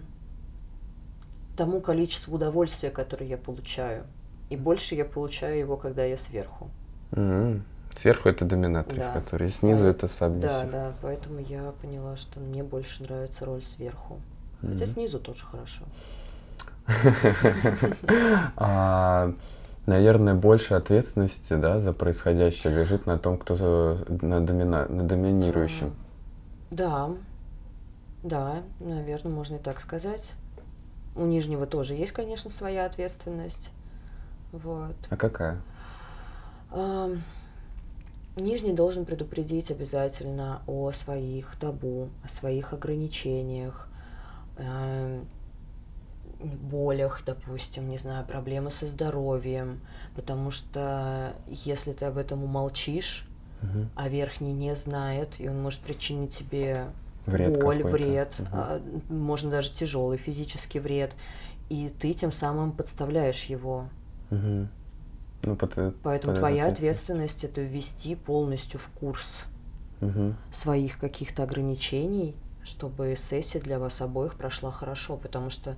тому 1.58 1.82
количеству 1.82 2.36
удовольствия, 2.36 2.90
которое 2.90 3.26
я 3.26 3.38
получаю. 3.38 4.06
И 4.50 4.56
больше 4.56 4.96
я 4.96 5.04
получаю 5.04 5.60
его, 5.60 5.76
когда 5.76 6.06
я 6.06 6.18
сверху. 6.18 6.70
mm 7.12 7.62
Сверху 7.98 8.30
это 8.30 8.46
доминатрис, 8.46 9.06
да. 9.06 9.12
который 9.12 9.50
снизу 9.50 9.86
а, 9.86 9.88
это 9.88 10.08
сабмиссив. 10.08 10.50
Да, 10.50 10.66
да, 10.66 10.94
поэтому 11.02 11.40
я 11.40 11.74
поняла, 11.82 12.16
что 12.16 12.40
мне 12.40 12.64
больше 12.64 13.02
нравится 13.02 13.44
роль 13.44 13.64
сверху. 13.64 14.22
mm 14.62 14.74
Хотя 14.74 14.86
снизу 14.86 15.20
тоже 15.20 15.44
хорошо. 15.46 15.84
А, 18.56 19.34
наверное, 19.86 20.36
больше 20.36 20.74
ответственности 20.74 21.54
да, 21.54 21.80
за 21.80 21.94
происходящее 21.94 22.74
лежит 22.74 23.06
на 23.06 23.18
том, 23.18 23.38
кто 23.38 23.98
на, 24.22 24.40
домина, 24.42 24.86
на 24.88 25.04
доминирующем. 25.04 25.94
Да, 26.72 27.12
да, 28.24 28.64
наверное, 28.80 29.32
можно 29.32 29.56
и 29.56 29.60
так 29.60 29.82
сказать. 29.82 30.32
У 31.16 31.26
нижнего 31.26 31.66
тоже 31.66 31.96
есть, 31.96 32.12
конечно, 32.12 32.50
своя 32.50 32.86
ответственность. 32.86 33.72
Вот. 34.52 34.96
А 35.10 35.18
какая? 35.18 35.62
А, 36.72 37.10
нижний 38.38 38.74
должен 38.74 39.06
предупредить 39.06 39.72
обязательно 39.72 40.62
о 40.68 40.92
своих 40.92 41.56
табу, 41.58 42.10
о 42.24 42.30
своих 42.30 42.74
ограничениях, 42.74 43.88
болях, 46.40 47.24
допустим, 47.26 47.90
не 47.90 47.98
знаю, 47.98 48.26
проблемы 48.26 48.72
со 48.72 48.88
здоровьем, 48.88 49.82
потому 50.16 50.52
что 50.52 51.34
если 51.48 51.94
ты 51.94 52.06
об 52.06 52.18
этом 52.18 52.44
умолчишь, 52.44 53.28
угу. 53.62 53.88
а 53.96 54.10
верхний 54.10 54.54
не 54.54 54.76
знает, 54.76 55.30
и 55.40 55.48
он 55.48 55.62
может 55.62 55.80
причинить 55.82 56.38
тебе 56.38 56.88
вред 57.26 57.60
боль, 57.60 57.84
вред, 57.84 58.34
угу. 58.40 58.50
а, 58.52 58.82
можно 59.10 59.52
даже 59.52 59.72
тяжелый 59.72 60.18
физический 60.18 60.80
вред, 60.80 61.14
и 61.70 61.94
ты 62.00 62.14
тем 62.14 62.32
самым 62.32 62.72
подставляешь 62.72 63.44
его. 63.46 63.90
Угу. 64.32 64.68
Ну, 65.44 65.56
под, 65.56 65.74
Поэтому 66.04 66.34
под 66.34 66.40
твоя 66.40 66.68
ответственность 66.68 67.44
это 67.44 67.62
ввести 67.62 68.16
полностью 68.16 68.80
в 68.80 68.88
курс 69.00 69.38
угу. 70.02 70.34
своих 70.52 70.98
каких-то 70.98 71.44
ограничений, 71.44 72.36
чтобы 72.64 73.16
сессия 73.18 73.60
для 73.60 73.80
вас 73.80 74.02
обоих 74.02 74.36
прошла 74.36 74.72
хорошо, 74.72 75.18
потому 75.18 75.50
что 75.50 75.76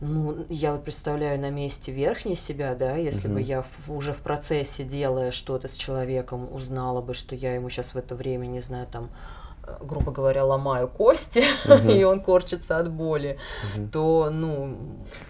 ну, 0.00 0.46
я 0.48 0.72
вот 0.72 0.84
представляю 0.84 1.38
на 1.38 1.50
месте 1.50 1.92
верхней 1.92 2.36
себя, 2.36 2.74
да, 2.74 2.96
если 2.96 3.28
угу. 3.28 3.34
бы 3.34 3.42
я 3.42 3.62
в, 3.62 3.92
уже 3.92 4.14
в 4.14 4.20
процессе, 4.20 4.82
делая 4.82 5.30
что-то 5.30 5.68
с 5.68 5.74
человеком, 5.74 6.48
узнала 6.52 7.02
бы, 7.02 7.12
что 7.12 7.34
я 7.34 7.54
ему 7.54 7.68
сейчас 7.68 7.92
в 7.92 7.96
это 7.96 8.14
время, 8.14 8.46
не 8.46 8.60
знаю, 8.60 8.86
там, 8.90 9.10
грубо 9.80 10.10
говоря, 10.10 10.44
ломаю 10.44 10.88
кости, 10.88 11.44
uh-huh. 11.64 11.98
и 11.98 12.02
он 12.04 12.22
корчится 12.22 12.78
от 12.78 12.90
боли, 12.90 13.38
uh-huh. 13.76 13.90
то, 13.90 14.30
ну, 14.30 14.78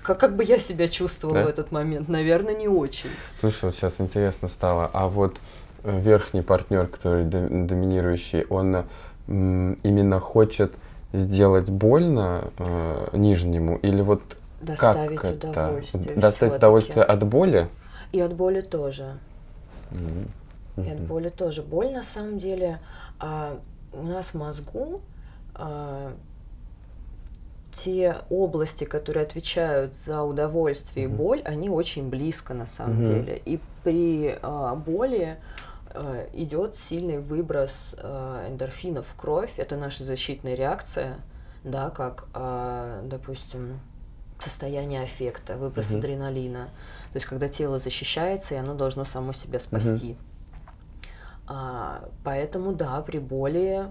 как, 0.03 0.21
как 0.21 0.37
бы 0.37 0.45
я 0.45 0.61
себя 0.61 0.87
чувствовала 0.87 1.41
да? 1.41 1.45
в 1.47 1.49
этот 1.49 1.73
момент? 1.73 2.09
Наверное, 2.09 2.55
не 2.55 2.69
очень. 2.69 3.11
Слушай, 3.37 3.67
вот 3.67 3.75
сейчас 3.75 3.97
интересно 3.99 4.47
стало, 4.47 4.89
а 4.93 5.09
вот 5.09 5.37
э, 5.83 6.01
верхний 6.01 6.43
партнер, 6.43 6.87
который 6.87 7.25
доминирующий, 7.25 8.45
он 8.45 8.85
именно 9.27 10.19
хочет 10.19 10.75
сделать 11.13 11.71
больно 11.71 12.51
э, 12.59 13.09
нижнему 13.13 13.77
или 13.79 14.01
вот 14.01 14.23
доставить 14.61 15.21
как 15.21 15.35
удовольствие. 15.35 16.05
Это? 16.05 16.21
Доставить 16.21 16.55
удовольствие 16.57 17.05
от 17.05 17.27
боли? 17.27 17.69
И 18.13 18.21
от 18.21 18.35
боли 18.35 18.61
тоже. 18.61 19.19
Mm-hmm. 19.91 20.87
И 20.87 20.91
от 20.91 21.01
боли 21.01 21.29
тоже. 21.31 21.63
Боль 21.63 21.91
на 21.93 22.03
самом 22.03 22.39
деле 22.39 22.81
а, 23.19 23.59
у 23.93 24.03
нас 24.03 24.27
в 24.27 24.35
мозгу 24.35 25.01
а, 25.55 26.13
те 27.75 28.17
области, 28.31 28.85
которые 28.85 29.25
отвечают 29.25 29.93
за 30.07 30.23
удовольствие 30.23 31.07
mm-hmm. 31.07 31.13
и 31.13 31.17
боль, 31.17 31.43
они 31.45 31.71
очень 31.71 32.09
близко 32.09 32.55
на 32.55 32.67
самом 32.67 33.01
mm-hmm. 33.01 33.07
деле. 33.07 33.43
И 33.45 33.61
при 33.85 34.39
а, 34.43 34.75
боли 34.75 35.39
а, 35.93 36.27
идет 36.33 36.77
сильный 36.77 37.19
выброс 37.19 37.95
а, 37.99 38.49
эндорфинов 38.49 39.07
в 39.07 39.17
кровь. 39.17 39.53
Это 39.57 39.77
наша 39.77 40.05
защитная 40.05 40.55
реакция, 40.55 41.17
да, 41.65 41.91
как, 41.91 42.27
а, 42.35 43.03
допустим, 43.05 43.81
состояние 44.43 45.03
аффекта, 45.03 45.57
выброс 45.57 45.91
mm-hmm. 45.91 45.99
адреналина. 45.99 46.69
То 47.13 47.17
есть, 47.17 47.27
когда 47.27 47.49
тело 47.49 47.79
защищается, 47.79 48.55
и 48.55 48.59
оно 48.59 48.75
должно 48.75 49.05
само 49.05 49.33
себя 49.33 49.61
спасти. 49.61 50.13
Mm-hmm. 50.13 51.09
А, 51.49 52.09
поэтому, 52.23 52.73
да, 52.73 53.01
при 53.03 53.19
боли 53.19 53.89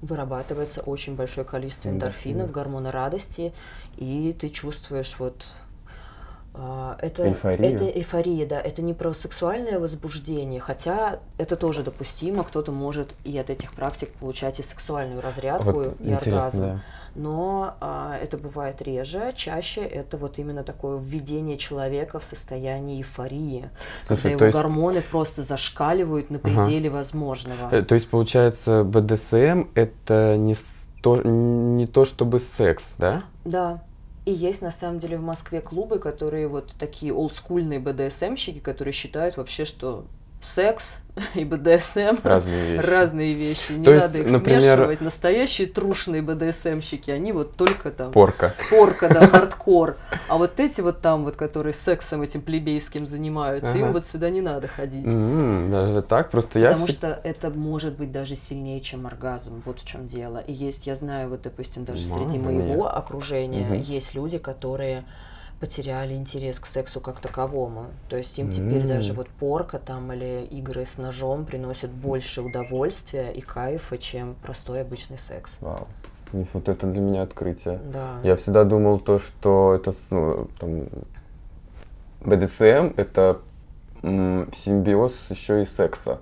вырабатывается 0.00 0.80
очень 0.80 1.16
большое 1.16 1.46
количество 1.46 1.88
эндорфинов, 1.88 2.52
гормона 2.52 2.92
радости, 2.92 3.52
и 3.96 4.36
ты 4.38 4.48
чувствуешь 4.48 5.16
вот 5.18 5.44
это, 6.54 7.28
эйфория. 7.28 7.74
это 7.74 7.88
эйфория, 7.88 8.46
да, 8.46 8.60
это 8.60 8.82
не 8.82 8.94
про 8.94 9.12
сексуальное 9.12 9.78
возбуждение, 9.78 10.60
хотя 10.60 11.20
это 11.36 11.56
тоже 11.56 11.82
допустимо, 11.82 12.44
кто-то 12.44 12.72
может 12.72 13.14
и 13.24 13.36
от 13.38 13.50
этих 13.50 13.72
практик 13.72 14.10
получать 14.14 14.58
и 14.60 14.62
сексуальную 14.62 15.20
разрядку, 15.20 15.70
вот 15.70 16.00
и 16.00 16.12
оргазм. 16.12 16.60
Да 16.60 16.82
но 17.18 17.74
а, 17.80 18.16
это 18.16 18.38
бывает 18.38 18.80
реже. 18.80 19.32
Чаще 19.34 19.82
это 19.82 20.16
вот 20.16 20.38
именно 20.38 20.62
такое 20.62 20.98
введение 20.98 21.58
человека 21.58 22.20
в 22.20 22.24
состояние 22.24 22.98
эйфории, 22.98 23.70
Слушай, 24.04 24.30
когда 24.30 24.34
его 24.34 24.44
есть... 24.46 24.56
гормоны 24.56 25.02
просто 25.02 25.42
зашкаливают 25.42 26.30
на 26.30 26.38
пределе 26.38 26.88
ага. 26.88 26.98
возможного. 26.98 27.68
Э, 27.74 27.82
то 27.82 27.94
есть, 27.94 28.08
получается, 28.08 28.84
БДСМ 28.84 29.64
это 29.74 30.36
не 30.36 30.54
то, 31.02 31.16
не 31.16 31.86
то 31.86 32.04
чтобы 32.04 32.38
секс, 32.38 32.84
да? 32.98 33.22
Да. 33.44 33.82
И 34.28 34.30
есть 34.30 34.60
на 34.60 34.70
самом 34.70 34.98
деле 34.98 35.16
в 35.16 35.22
Москве 35.22 35.62
клубы, 35.62 35.98
которые 35.98 36.48
вот 36.48 36.74
такие 36.78 37.14
олдскульные 37.14 37.80
БДСМщики, 37.80 38.58
которые 38.58 38.92
считают 38.92 39.38
вообще, 39.38 39.64
что 39.64 40.04
секс 40.42 40.84
и 41.34 41.44
БДСМ 41.44 42.18
разные 42.22 42.72
вещи. 42.72 42.86
разные 42.86 43.34
вещи. 43.34 43.72
Не 43.72 43.84
То 43.84 43.94
надо 43.94 44.18
есть, 44.18 44.30
их 44.30 44.30
например... 44.30 44.76
смешивать. 44.76 45.00
Настоящие 45.00 45.66
трушные 45.66 46.22
БДСМщики, 46.22 47.10
они 47.10 47.32
вот 47.32 47.56
только 47.56 47.90
там... 47.90 48.12
Порка. 48.12 48.54
Порка, 48.70 49.08
да, 49.08 49.26
хардкор. 49.28 49.96
А 50.28 50.36
вот 50.36 50.60
эти 50.60 50.80
вот 50.80 51.00
там 51.00 51.24
вот, 51.24 51.36
которые 51.36 51.74
сексом 51.74 52.22
этим 52.22 52.42
плебейским 52.42 53.06
занимаются, 53.06 53.70
ага. 53.70 53.78
им 53.78 53.92
вот 53.92 54.04
сюда 54.06 54.30
не 54.30 54.40
надо 54.40 54.68
ходить. 54.68 55.04
Mm-hmm, 55.04 55.70
даже 55.70 56.02
так? 56.02 56.30
Просто 56.30 56.58
я... 56.58 56.68
Потому 56.68 56.86
все... 56.86 56.96
что 56.96 57.20
это 57.24 57.50
может 57.50 57.96
быть 57.96 58.12
даже 58.12 58.36
сильнее, 58.36 58.80
чем 58.80 59.06
оргазм. 59.06 59.62
Вот 59.64 59.80
в 59.80 59.86
чем 59.86 60.06
дело. 60.06 60.38
И 60.38 60.52
есть, 60.52 60.86
я 60.86 60.96
знаю, 60.96 61.30
вот, 61.30 61.42
допустим, 61.42 61.84
даже 61.84 62.06
Мама 62.08 62.24
среди 62.24 62.38
моего 62.38 62.84
нет. 62.84 62.92
окружения 62.94 63.66
угу. 63.66 63.74
есть 63.74 64.14
люди, 64.14 64.38
которые 64.38 65.04
потеряли 65.60 66.14
интерес 66.14 66.58
к 66.60 66.66
сексу 66.66 67.00
как 67.00 67.20
таковому. 67.20 67.86
То 68.08 68.16
есть 68.16 68.38
им 68.38 68.50
теперь 68.50 68.82
mm. 68.82 68.88
даже 68.88 69.12
вот 69.12 69.28
порка 69.28 69.78
там 69.78 70.12
или 70.12 70.46
игры 70.50 70.86
с 70.86 70.98
ножом 70.98 71.44
приносят 71.44 71.90
больше 71.90 72.42
удовольствия 72.42 73.30
и 73.32 73.40
кайфа, 73.40 73.98
чем 73.98 74.36
простой 74.42 74.82
обычный 74.82 75.18
секс. 75.18 75.50
Вау. 75.60 75.88
Вот 76.32 76.68
это 76.68 76.86
для 76.86 77.00
меня 77.00 77.22
открытие. 77.22 77.80
Да. 77.92 78.20
Я 78.22 78.36
всегда 78.36 78.64
думал 78.64 79.00
то, 79.00 79.18
что 79.18 79.74
это 79.74 79.92
ну, 80.10 80.48
там, 80.60 80.88
БДСМ 82.20 82.92
это 82.96 83.40
симбиоз 84.02 85.30
еще 85.30 85.62
и 85.62 85.64
секса. 85.64 86.20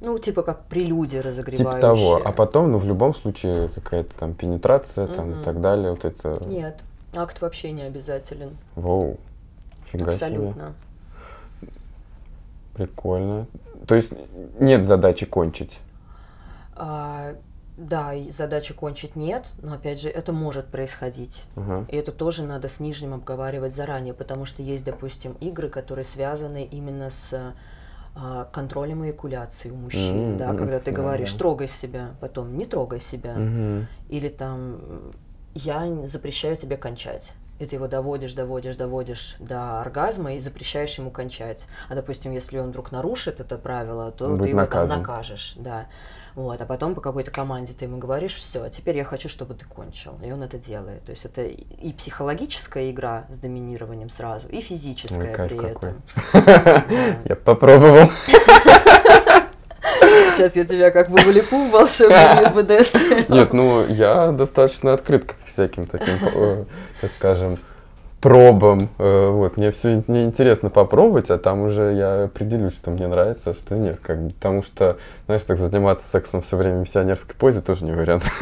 Ну, 0.00 0.18
типа 0.18 0.42
как 0.42 0.64
прелюдия 0.64 1.22
разогревающая. 1.22 1.70
Типа 1.70 1.80
того. 1.80 2.20
А 2.24 2.32
потом, 2.32 2.72
ну, 2.72 2.78
в 2.78 2.86
любом 2.86 3.14
случае, 3.14 3.68
какая-то 3.68 4.14
там 4.18 4.34
пенетрация 4.34 5.06
mm-hmm. 5.06 5.14
там, 5.14 5.40
и 5.40 5.44
так 5.44 5.60
далее. 5.60 5.90
Вот 5.90 6.04
это... 6.04 6.42
Нет. 6.46 6.80
Акт 7.12 7.40
вообще 7.40 7.72
не 7.72 7.82
обязателен. 7.82 8.56
Воу, 8.76 9.18
фига 9.84 10.12
Абсолютно. 10.12 10.74
Себе. 11.60 11.70
Прикольно. 12.74 13.46
То 13.86 13.94
есть 13.94 14.12
нет 14.58 14.84
задачи 14.84 15.26
кончить? 15.26 15.78
А, 16.74 17.34
да, 17.76 18.12
задачи 18.36 18.74
кончить 18.74 19.16
нет, 19.16 19.46
но 19.62 19.74
опять 19.74 20.00
же 20.00 20.08
это 20.08 20.32
может 20.32 20.66
происходить. 20.66 21.42
Uh-huh. 21.56 21.90
И 21.90 21.96
это 21.96 22.12
тоже 22.12 22.44
надо 22.44 22.68
с 22.68 22.78
нижним 22.78 23.14
обговаривать 23.14 23.74
заранее, 23.74 24.14
потому 24.14 24.44
что 24.44 24.62
есть, 24.62 24.84
допустим, 24.84 25.32
игры, 25.40 25.68
которые 25.68 26.04
связаны 26.04 26.64
именно 26.64 27.10
с 27.10 27.54
а, 28.14 28.48
контролем 28.52 29.04
эякуляции 29.04 29.70
у 29.70 29.76
мужчин, 29.76 30.32
mm-hmm. 30.32 30.36
да, 30.36 30.54
когда 30.54 30.80
ты 30.80 30.90
говоришь, 30.90 31.32
трогай 31.32 31.68
себя, 31.68 32.10
потом 32.20 32.58
не 32.58 32.66
трогай 32.66 33.00
себя, 33.00 33.36
mm-hmm. 33.36 33.84
или 34.08 34.28
там 34.28 35.12
я 35.54 35.86
запрещаю 36.06 36.56
тебе 36.56 36.76
кончать. 36.76 37.32
И 37.58 37.66
ты 37.66 37.76
его 37.76 37.88
доводишь, 37.88 38.32
доводишь, 38.32 38.76
доводишь 38.76 39.36
до 39.38 39.82
оргазма 39.82 40.34
и 40.34 40.40
запрещаешь 40.40 40.96
ему 40.96 41.10
кончать. 41.10 41.58
А 41.90 41.94
допустим, 41.94 42.32
если 42.32 42.58
он 42.58 42.70
вдруг 42.70 42.90
нарушит 42.90 43.38
это 43.38 43.58
правило, 43.58 44.10
то 44.12 44.28
Будет 44.28 44.42
ты 44.44 44.48
его 44.48 44.60
наказан. 44.60 44.88
там 44.88 45.00
накажешь, 45.00 45.52
да. 45.56 45.86
Вот, 46.34 46.58
а 46.58 46.64
потом 46.64 46.94
по 46.94 47.02
какой-то 47.02 47.30
команде 47.30 47.74
ты 47.74 47.84
ему 47.84 47.98
говоришь, 47.98 48.34
все, 48.34 48.70
теперь 48.70 48.96
я 48.96 49.04
хочу, 49.04 49.28
чтобы 49.28 49.52
ты 49.54 49.66
кончил. 49.66 50.18
И 50.24 50.32
он 50.32 50.42
это 50.42 50.58
делает. 50.58 51.04
То 51.04 51.10
есть 51.10 51.26
это 51.26 51.42
и 51.42 51.92
психологическая 51.92 52.90
игра 52.90 53.26
с 53.28 53.36
доминированием 53.36 54.08
сразу, 54.08 54.48
и 54.48 54.60
физическая 54.62 55.36
Ой, 55.36 55.48
при 55.48 55.56
какой. 55.58 55.70
этом. 56.32 57.22
Я 57.26 57.36
попробовал. 57.36 58.08
Сейчас 60.40 60.56
я 60.56 60.64
тебя 60.64 60.90
как 60.90 61.10
бы 61.10 61.18
вовлеку 61.18 61.66
в 61.66 61.70
волшебный 61.70 62.40
мир 62.40 62.50
БДСМ. 62.54 63.30
Нет, 63.30 63.52
ну 63.52 63.86
я 63.86 64.32
достаточно 64.32 64.94
открыт 64.94 65.24
к 65.24 65.34
всяким 65.44 65.84
таким, 65.84 66.14
э, 66.34 66.64
так 67.02 67.10
скажем, 67.18 67.58
пробам. 68.22 68.88
Э, 68.98 69.28
вот, 69.28 69.58
мне 69.58 69.70
все 69.70 70.02
мне 70.06 70.24
интересно 70.24 70.70
попробовать, 70.70 71.28
а 71.28 71.36
там 71.36 71.60
уже 71.60 71.92
я 71.92 72.24
определюсь, 72.24 72.72
что 72.72 72.90
мне 72.90 73.06
нравится, 73.06 73.50
а 73.50 73.54
что 73.54 73.74
нет. 73.74 73.98
Как 74.02 74.18
бы, 74.18 74.30
потому 74.30 74.62
что, 74.62 74.96
знаешь, 75.26 75.42
так 75.42 75.58
заниматься 75.58 76.08
сексом 76.08 76.40
все 76.40 76.56
время 76.56 76.78
в 76.78 76.80
миссионерской 76.80 77.34
позе 77.34 77.60
тоже 77.60 77.84
не 77.84 77.92
вариант. 77.92 78.24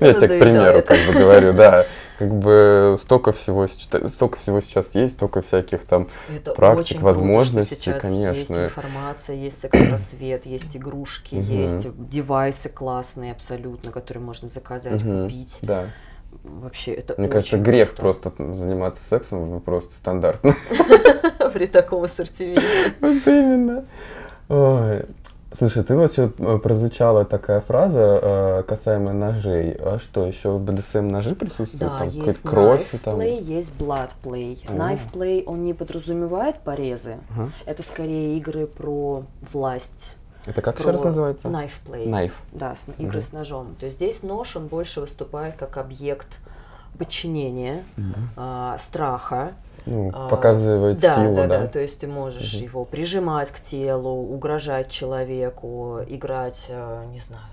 Я 0.00 0.14
тебе, 0.14 0.36
к 0.36 0.40
примеру, 0.40 0.82
как 0.82 0.98
бы 1.06 1.12
говорю, 1.12 1.52
да. 1.52 1.86
Как 2.20 2.34
бы 2.34 2.98
столько 3.00 3.32
всего, 3.32 3.66
столько 3.66 4.36
всего 4.36 4.60
сейчас 4.60 4.94
есть, 4.94 5.14
столько 5.14 5.40
всяких 5.40 5.86
там 5.86 6.06
практик, 6.54 7.00
возможностей, 7.00 7.94
конечно. 7.98 8.60
Есть 8.60 8.72
информация, 8.74 9.36
есть 9.36 9.60
секс-просвет, 9.62 10.44
есть 10.44 10.76
игрушки, 10.76 11.36
есть 11.36 11.88
девайсы 12.10 12.68
классные 12.68 13.32
абсолютно, 13.32 13.90
которые 13.90 14.22
можно 14.22 14.50
заказать, 14.50 15.02
купить. 15.02 15.56
Да 15.62 15.86
вообще 16.44 16.92
это 16.92 17.14
Мне 17.16 17.28
кажется, 17.28 17.58
грех 17.58 17.94
круто. 17.94 18.20
просто 18.20 18.54
заниматься 18.54 19.02
сексом, 19.08 19.60
просто 19.62 19.92
стандартно. 19.94 20.54
При 21.52 21.66
таком 21.66 22.04
ассортименте. 22.04 22.94
Вот 23.00 23.26
именно. 23.26 23.84
Ой. 24.48 25.06
Слушай, 25.56 25.82
ты 25.82 25.96
вот 25.96 26.16
э, 26.16 26.28
прозвучала 26.58 27.24
такая 27.24 27.60
фраза 27.60 28.20
э, 28.22 28.62
касаемо 28.62 29.12
ножей. 29.12 29.72
А 29.72 29.98
что, 29.98 30.26
еще 30.26 30.50
в 30.50 30.60
БДСМ 30.60 31.08
ножи 31.08 31.34
присутствуют? 31.34 31.92
Да, 31.92 31.98
там 31.98 32.08
есть 32.08 32.42
кровь, 32.42 32.94
knife 32.94 32.98
там... 32.98 33.18
play, 33.18 33.40
есть 33.40 33.72
blood 33.76 34.10
play. 34.22 34.58
О. 34.68 34.72
Knife 34.72 35.12
play, 35.12 35.42
он 35.44 35.64
не 35.64 35.74
подразумевает 35.74 36.60
порезы. 36.60 37.18
Ага. 37.30 37.50
Это 37.66 37.82
скорее 37.82 38.38
игры 38.38 38.66
про 38.66 39.24
власть 39.52 40.16
это 40.46 40.62
как 40.62 40.78
еще 40.78 40.90
раз 40.90 41.02
называется? 41.02 41.48
Knife 41.48 41.72
play. 41.84 42.06
Knife. 42.06 42.32
Да, 42.52 42.74
с, 42.74 42.86
игры 42.98 43.18
угу. 43.18 43.26
с 43.26 43.32
ножом. 43.32 43.74
То 43.78 43.84
есть 43.84 43.96
здесь 43.96 44.22
нож, 44.22 44.56
он 44.56 44.68
больше 44.68 45.00
выступает 45.00 45.56
как 45.56 45.76
объект 45.76 46.38
подчинения, 46.98 47.84
угу. 47.96 48.14
а, 48.36 48.78
страха. 48.78 49.52
Ну, 49.86 50.10
а, 50.12 50.28
показывает 50.28 51.00
да, 51.00 51.14
силу, 51.14 51.36
да, 51.36 51.46
да? 51.46 51.60
Да, 51.60 51.66
то 51.66 51.80
есть 51.80 51.98
ты 51.98 52.06
можешь 52.06 52.54
угу. 52.54 52.62
его 52.62 52.84
прижимать 52.84 53.50
к 53.50 53.60
телу, 53.60 54.10
угрожать 54.10 54.90
человеку, 54.90 56.00
играть, 56.06 56.66
э, 56.68 57.04
не 57.10 57.18
знаю, 57.18 57.44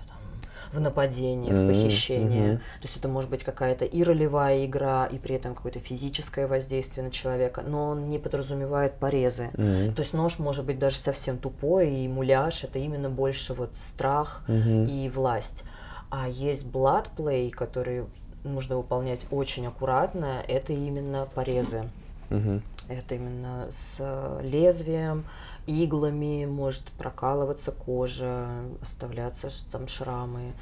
в 0.72 0.80
нападение, 0.80 1.52
mm-hmm. 1.52 1.64
в 1.64 1.68
похищение. 1.68 2.52
Mm-hmm. 2.52 2.56
То 2.58 2.82
есть 2.82 2.96
это 2.96 3.08
может 3.08 3.30
быть 3.30 3.44
какая-то 3.44 3.84
и 3.84 4.02
ролевая 4.02 4.66
игра, 4.66 5.06
и 5.06 5.18
при 5.18 5.36
этом 5.36 5.54
какое-то 5.54 5.78
физическое 5.78 6.46
воздействие 6.46 7.04
на 7.04 7.10
человека, 7.10 7.62
но 7.66 7.88
он 7.88 8.08
не 8.08 8.18
подразумевает 8.18 8.94
порезы. 8.94 9.50
Mm-hmm. 9.54 9.94
То 9.94 10.02
есть 10.02 10.12
нож 10.12 10.38
может 10.38 10.66
быть 10.66 10.78
даже 10.78 10.96
совсем 10.96 11.38
тупой, 11.38 11.90
и 11.90 12.08
муляж 12.08 12.64
это 12.64 12.78
именно 12.78 13.08
больше 13.08 13.54
вот 13.54 13.70
страх 13.76 14.42
mm-hmm. 14.46 14.86
и 14.86 15.08
власть. 15.08 15.64
А 16.10 16.28
есть 16.28 16.66
blood 16.66 17.06
play, 17.16 17.50
который 17.50 18.04
нужно 18.44 18.76
выполнять 18.76 19.20
очень 19.30 19.66
аккуратно. 19.66 20.42
Это 20.46 20.72
именно 20.72 21.28
порезы. 21.34 21.84
Угу. 22.30 22.62
Это 22.88 23.14
именно 23.14 23.68
с 23.70 24.40
лезвием, 24.42 25.24
иглами, 25.66 26.46
может 26.46 26.90
прокалываться 26.92 27.72
кожа, 27.72 28.48
оставляться 28.82 29.50
там 29.70 29.88
шрамы. 29.88 30.52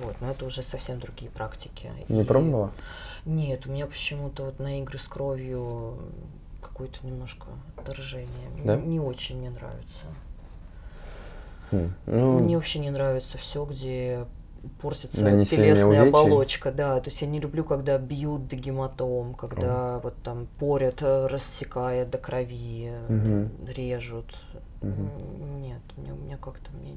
Вот, 0.00 0.16
но 0.20 0.30
это 0.30 0.46
уже 0.46 0.62
совсем 0.62 0.98
другие 0.98 1.30
практики. 1.30 1.90
Не 2.08 2.22
И... 2.22 2.24
пробовала? 2.24 2.72
Нет, 3.26 3.66
у 3.66 3.70
меня 3.70 3.86
почему-то 3.86 4.44
вот 4.44 4.58
на 4.58 4.80
игры 4.80 4.98
с 4.98 5.06
кровью 5.06 5.98
какое-то 6.62 7.06
немножко 7.06 7.46
отторжение. 7.76 8.50
Да? 8.64 8.76
Не, 8.76 8.86
не 8.86 9.00
очень 9.00 9.38
мне 9.38 9.50
нравится. 9.50 10.06
Хм, 11.70 11.94
ну... 12.06 12.38
Мне 12.38 12.56
вообще 12.56 12.78
не 12.78 12.90
нравится 12.90 13.38
все, 13.38 13.64
где 13.64 14.26
портится 14.80 15.18
телесная 15.44 15.86
увечий. 15.86 16.08
оболочка, 16.08 16.72
да. 16.72 17.00
То 17.00 17.10
есть 17.10 17.20
я 17.22 17.28
не 17.28 17.40
люблю, 17.40 17.64
когда 17.64 17.98
бьют 17.98 18.48
до 18.48 18.56
гематом, 18.56 19.34
когда 19.34 19.96
О. 19.96 20.00
вот 20.02 20.14
там 20.22 20.46
порят, 20.58 21.02
э, 21.02 21.26
рассекая 21.26 22.06
до 22.06 22.18
крови, 22.18 22.92
угу. 23.08 23.50
режут. 23.66 24.34
Угу. 24.82 25.46
Нет, 25.60 25.80
мне, 25.96 26.12
у 26.12 26.16
меня 26.16 26.36
как-то 26.36 26.70
мне 26.72 26.94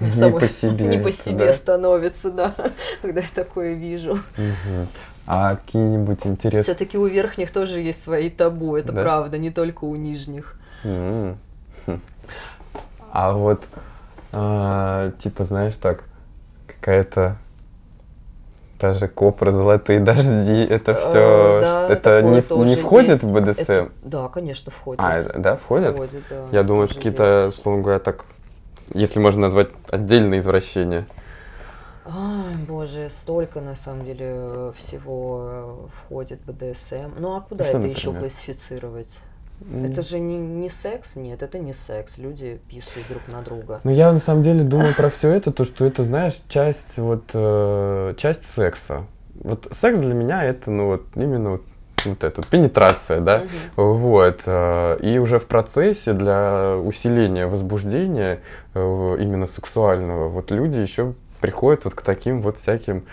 не 0.00 0.10
самой, 0.12 0.40
по 0.40 0.48
себе, 0.48 0.86
не 0.86 0.98
по 0.98 1.10
себе 1.10 1.46
да? 1.46 1.52
становится, 1.52 2.30
да, 2.30 2.54
когда 3.02 3.20
я 3.20 3.28
такое 3.34 3.74
вижу. 3.74 4.12
Угу. 4.12 4.86
А 5.26 5.56
какие-нибудь 5.56 6.20
интересные... 6.24 6.62
Все-таки 6.62 6.96
у 6.96 7.06
верхних 7.06 7.50
тоже 7.52 7.80
есть 7.80 8.02
свои 8.02 8.30
табу, 8.30 8.76
это 8.76 8.92
да? 8.92 9.02
правда, 9.02 9.36
не 9.36 9.50
только 9.50 9.84
у 9.84 9.94
нижних. 9.94 10.58
Mm. 10.84 11.36
А 13.10 13.32
вот, 13.32 13.64
а, 14.32 15.12
типа, 15.18 15.44
знаешь, 15.44 15.74
так, 15.76 16.04
какая-то 16.80 17.36
даже 18.80 19.08
копра, 19.08 19.50
золотые 19.50 20.00
дожди, 20.00 20.62
это 20.62 20.94
все, 20.94 21.58
э, 21.58 21.60
да, 21.60 21.88
это 21.88 22.22
не, 22.22 22.64
не 22.64 22.76
входит 22.76 23.22
есть. 23.22 23.24
в 23.24 23.32
БДСМ? 23.32 23.60
Это, 23.60 23.88
да, 24.02 24.28
конечно, 24.28 24.70
входит. 24.70 25.00
А, 25.02 25.22
да, 25.36 25.56
входит? 25.56 25.94
Входит, 25.94 26.22
да. 26.30 26.46
Я 26.52 26.62
думаю, 26.62 26.88
какие-то, 26.88 27.48
условно 27.48 27.82
говоря, 27.82 27.98
так, 27.98 28.24
если 28.94 29.18
можно 29.18 29.42
назвать 29.42 29.70
отдельные 29.90 30.40
извращения. 30.40 31.06
Ай, 32.06 32.54
боже, 32.66 33.10
столько 33.10 33.60
на 33.60 33.76
самом 33.76 34.04
деле 34.04 34.72
всего 34.78 35.90
входит 35.92 36.40
в 36.46 36.52
БДСМ. 36.52 37.18
Ну 37.18 37.36
а 37.36 37.40
куда 37.40 37.64
ну, 37.64 37.68
это 37.68 37.78
например? 37.78 37.96
еще 37.96 38.12
классифицировать? 38.14 39.10
Это 39.84 40.02
же 40.02 40.20
не, 40.20 40.38
не 40.38 40.68
секс, 40.68 41.16
нет, 41.16 41.42
это 41.42 41.58
не 41.58 41.72
секс. 41.72 42.18
Люди 42.18 42.60
писают 42.68 43.08
друг 43.08 43.22
на 43.28 43.42
друга. 43.42 43.80
Ну 43.84 43.90
я 43.90 44.12
на 44.12 44.20
самом 44.20 44.42
деле 44.42 44.62
думаю 44.62 44.94
про 44.94 45.10
все 45.10 45.30
это, 45.30 45.52
то 45.52 45.64
что 45.64 45.84
это, 45.84 46.04
знаешь, 46.04 46.40
часть 46.48 46.96
вот 46.98 47.24
э, 47.34 48.14
часть 48.16 48.48
секса. 48.50 49.04
Вот 49.34 49.70
секс 49.80 49.98
для 49.98 50.14
меня 50.14 50.44
это, 50.44 50.70
ну 50.70 50.86
вот 50.86 51.04
именно 51.16 51.52
вот 51.52 51.62
вот 52.04 52.24
эта 52.24 52.42
пенетрация, 52.42 53.20
да, 53.20 53.44
угу. 53.76 53.94
вот, 53.94 54.42
э, 54.46 54.98
и 55.02 55.18
уже 55.18 55.38
в 55.38 55.46
процессе 55.46 56.12
для 56.12 56.76
усиления 56.76 57.46
возбуждения 57.46 58.40
э, 58.74 59.16
именно 59.20 59.46
сексуального, 59.46 60.28
вот 60.28 60.50
люди 60.50 60.78
еще 60.78 61.14
приходят 61.40 61.84
вот 61.84 61.94
к 61.94 62.02
таким 62.02 62.42
вот 62.42 62.56
всяким 62.58 63.04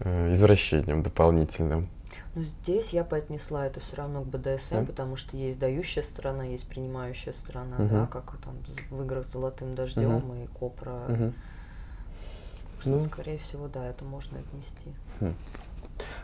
э, 0.00 0.32
извращениям 0.32 1.02
дополнительным. 1.02 1.88
Но 2.34 2.44
здесь 2.44 2.90
я 2.90 3.02
поотнесла 3.02 3.66
это 3.66 3.80
все 3.80 3.96
равно 3.96 4.22
к 4.22 4.26
БДСМ, 4.26 4.74
да? 4.74 4.84
потому 4.84 5.16
что 5.16 5.36
есть 5.36 5.58
дающая 5.58 6.02
сторона, 6.02 6.44
есть 6.44 6.66
принимающая 6.68 7.32
сторона, 7.32 7.76
угу. 7.76 7.88
да, 7.88 8.06
как 8.06 8.36
там 8.44 8.54
в 8.90 9.02
играх 9.02 9.26
с 9.26 9.32
золотым 9.32 9.74
дождем 9.74 10.16
угу. 10.16 10.34
и 10.34 10.46
Копра. 10.46 11.06
Угу. 11.08 11.32
Что, 12.80 12.90
ну, 12.90 13.00
скорее 13.00 13.38
всего, 13.38 13.68
да, 13.68 13.84
это 13.86 14.04
можно 14.04 14.38
отнести. 14.38 14.94
Хм. 15.20 15.34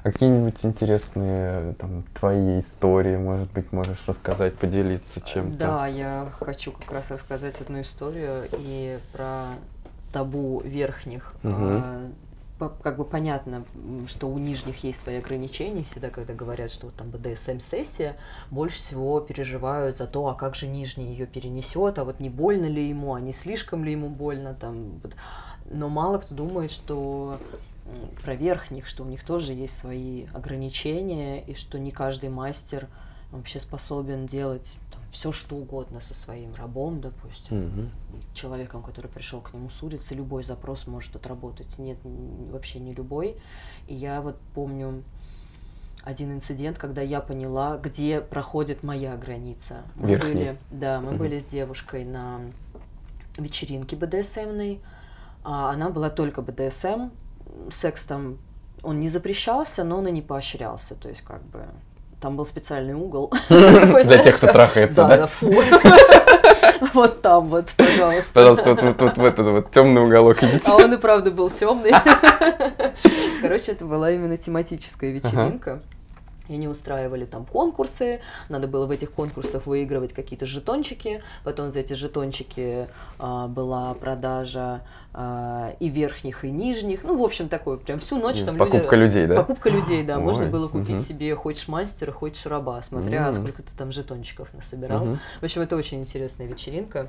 А 0.05 0.13
какие-нибудь 0.13 0.57
интересные 0.63 1.75
там 1.75 2.05
твои 2.15 2.61
истории, 2.61 3.17
может 3.17 3.51
быть, 3.53 3.73
можешь 3.73 4.03
рассказать, 4.07 4.55
поделиться 4.57 5.21
чем-то? 5.21 5.59
Да, 5.59 5.87
я 5.87 6.33
хочу 6.39 6.73
как 6.73 6.93
раз 6.93 7.11
рассказать 7.11 7.61
одну 7.61 7.83
историю 7.83 8.45
и 8.53 8.99
про 9.13 9.49
табу 10.13 10.63
верхних. 10.65 11.35
Угу. 11.43 11.53
А, 11.53 12.07
как 12.59 12.97
бы 12.97 13.05
понятно, 13.05 13.65
что 14.09 14.29
у 14.29 14.39
нижних 14.39 14.83
есть 14.83 15.01
свои 15.01 15.17
ограничения. 15.17 15.85
Всегда, 15.85 16.11
когда 16.11 16.33
говорят, 16.33 16.71
что 16.71 16.87
вот 16.87 16.95
там 16.95 17.11
БДСМ-сессия, 17.11 18.17
больше 18.51 18.79
всего 18.79 19.21
переживают 19.21 19.99
за 19.99 20.07
то, 20.07 20.27
а 20.29 20.35
как 20.35 20.55
же 20.55 20.67
нижний 20.67 21.13
ее 21.13 21.27
перенесет, 21.27 21.99
а 21.99 22.05
вот 22.05 22.19
не 22.19 22.31
больно 22.31 22.67
ли 22.67 22.89
ему, 22.89 23.15
а 23.15 23.21
не 23.21 23.33
слишком 23.33 23.85
ли 23.85 23.93
ему 23.93 24.09
больно. 24.09 24.55
Там. 24.55 25.01
Но 25.71 25.89
мало 25.89 26.19
кто 26.19 26.35
думает, 26.35 26.71
что 26.71 27.39
про 28.23 28.35
верхних, 28.35 28.87
что 28.87 29.05
у 29.05 29.07
них 29.07 29.23
тоже 29.25 29.53
есть 29.53 29.79
свои 29.79 30.27
ограничения, 30.33 31.43
и 31.43 31.55
что 31.55 31.79
не 31.79 31.91
каждый 31.91 32.31
мастер 32.31 32.89
вообще 33.33 33.61
способен 33.61 34.27
делать 34.27 34.77
все 35.17 35.33
что 35.33 35.57
угодно 35.57 36.03
со 36.03 36.13
своим 36.13 36.55
рабом, 36.55 37.01
допустим, 37.01 37.67
угу. 37.67 38.21
человеком, 38.35 38.83
который 38.83 39.07
пришел 39.07 39.41
к 39.41 39.55
нему 39.55 39.71
с 39.71 39.83
улицы, 39.83 40.15
любой 40.15 40.45
запрос 40.45 40.87
может 40.87 41.17
отработать. 41.17 41.79
Нет, 41.79 41.97
вообще 42.05 42.81
не 42.81 42.93
любой. 42.93 43.37
И 43.89 43.95
я 43.95 44.21
вот 44.21 44.37
помню 44.55 45.03
один 46.03 46.33
инцидент, 46.35 46.77
когда 46.77 47.01
я 47.01 47.23
поняла, 47.23 47.79
где 47.79 48.21
проходит 48.21 48.83
моя 48.83 49.17
граница. 49.17 49.85
Мы 49.95 50.09
Верхний. 50.09 50.35
были, 50.35 50.59
да, 50.71 51.01
мы 51.01 51.13
угу. 51.13 51.21
были 51.21 51.39
с 51.39 51.47
девушкой 51.47 52.05
на 52.05 52.43
вечеринке 53.39 53.97
БДСМной. 53.97 54.83
А 55.45 55.71
она 55.71 55.89
была 55.89 56.11
только 56.11 56.43
БДСМ. 56.43 57.09
Секс 57.71 58.05
там 58.05 58.37
он 58.83 59.01
не 59.01 59.09
запрещался, 59.09 59.83
но 59.83 59.99
он 59.99 60.09
и 60.09 60.13
не 60.13 60.21
поощрялся. 60.21 60.95
То 60.95 61.09
есть, 61.09 61.23
как 61.23 61.43
бы 61.45 61.65
там 62.27 62.35
был 62.37 62.45
специальный 62.45 62.95
угол. 62.95 63.33
Для 63.49 64.19
тех, 64.19 64.37
кто 64.37 64.49
трахается, 64.49 64.97
да? 64.97 65.17
Да, 65.17 65.27
фу. 65.29 65.49
Вот 66.93 67.23
там 67.23 67.49
вот, 67.49 67.71
пожалуйста. 67.77 68.33
Пожалуйста, 68.33 68.75
вот, 68.75 69.01
вот 69.01 69.17
в 69.17 69.25
этот 69.25 69.47
вот 69.47 69.71
темный 69.71 70.03
уголок 70.03 70.43
идите. 70.43 70.63
А 70.67 70.75
он 70.75 70.93
и 70.93 70.97
правда 70.97 71.31
был 71.31 71.49
темный. 71.51 71.93
Короче, 73.41 73.73
это 73.73 73.85
была 73.85 74.11
именно 74.11 74.37
тематическая 74.37 75.13
вечеринка. 75.13 75.83
И 76.49 76.55
они 76.55 76.69
устраивали 76.69 77.25
там 77.25 77.45
конкурсы, 77.45 78.21
надо 78.49 78.67
было 78.67 78.87
в 78.87 78.91
этих 78.91 79.13
конкурсах 79.13 79.67
выигрывать 79.67 80.13
какие-то 80.13 80.47
жетончики, 80.47 81.23
потом 81.45 81.73
за 81.73 81.81
эти 81.81 81.95
жетончики 81.95 82.89
а, 83.19 83.49
была 83.49 83.95
продажа 83.95 84.83
и 85.19 85.89
верхних, 85.89 86.45
и 86.45 86.51
нижних, 86.51 87.03
ну, 87.03 87.17
в 87.17 87.23
общем, 87.23 87.49
такой, 87.49 87.79
прям 87.79 87.99
всю 88.01 88.19
ночь 88.19 88.43
там 88.43 88.59
Покупка 88.59 88.97
люди... 88.97 89.17
людей, 89.17 89.27
да? 89.27 89.37
Покупка 89.37 89.71
людей, 89.71 90.03
да, 90.03 90.19
Ой, 90.19 90.23
можно 90.23 90.45
было 90.47 90.69
купить 90.69 90.97
угу. 90.97 91.05
себе 91.05 91.35
хочешь 91.35 91.69
мастера, 91.69 92.13
хочешь 92.13 92.45
раба, 92.45 92.83
смотря 92.83 93.31
угу. 93.31 93.39
сколько 93.39 93.63
ты 93.63 93.71
там 93.77 93.93
жетончиков 93.93 94.53
насобирал. 94.53 95.05
Угу. 95.05 95.19
В 95.41 95.45
общем, 95.45 95.63
это 95.63 95.77
очень 95.77 96.01
интересная 96.01 96.47
вечеринка. 96.47 97.09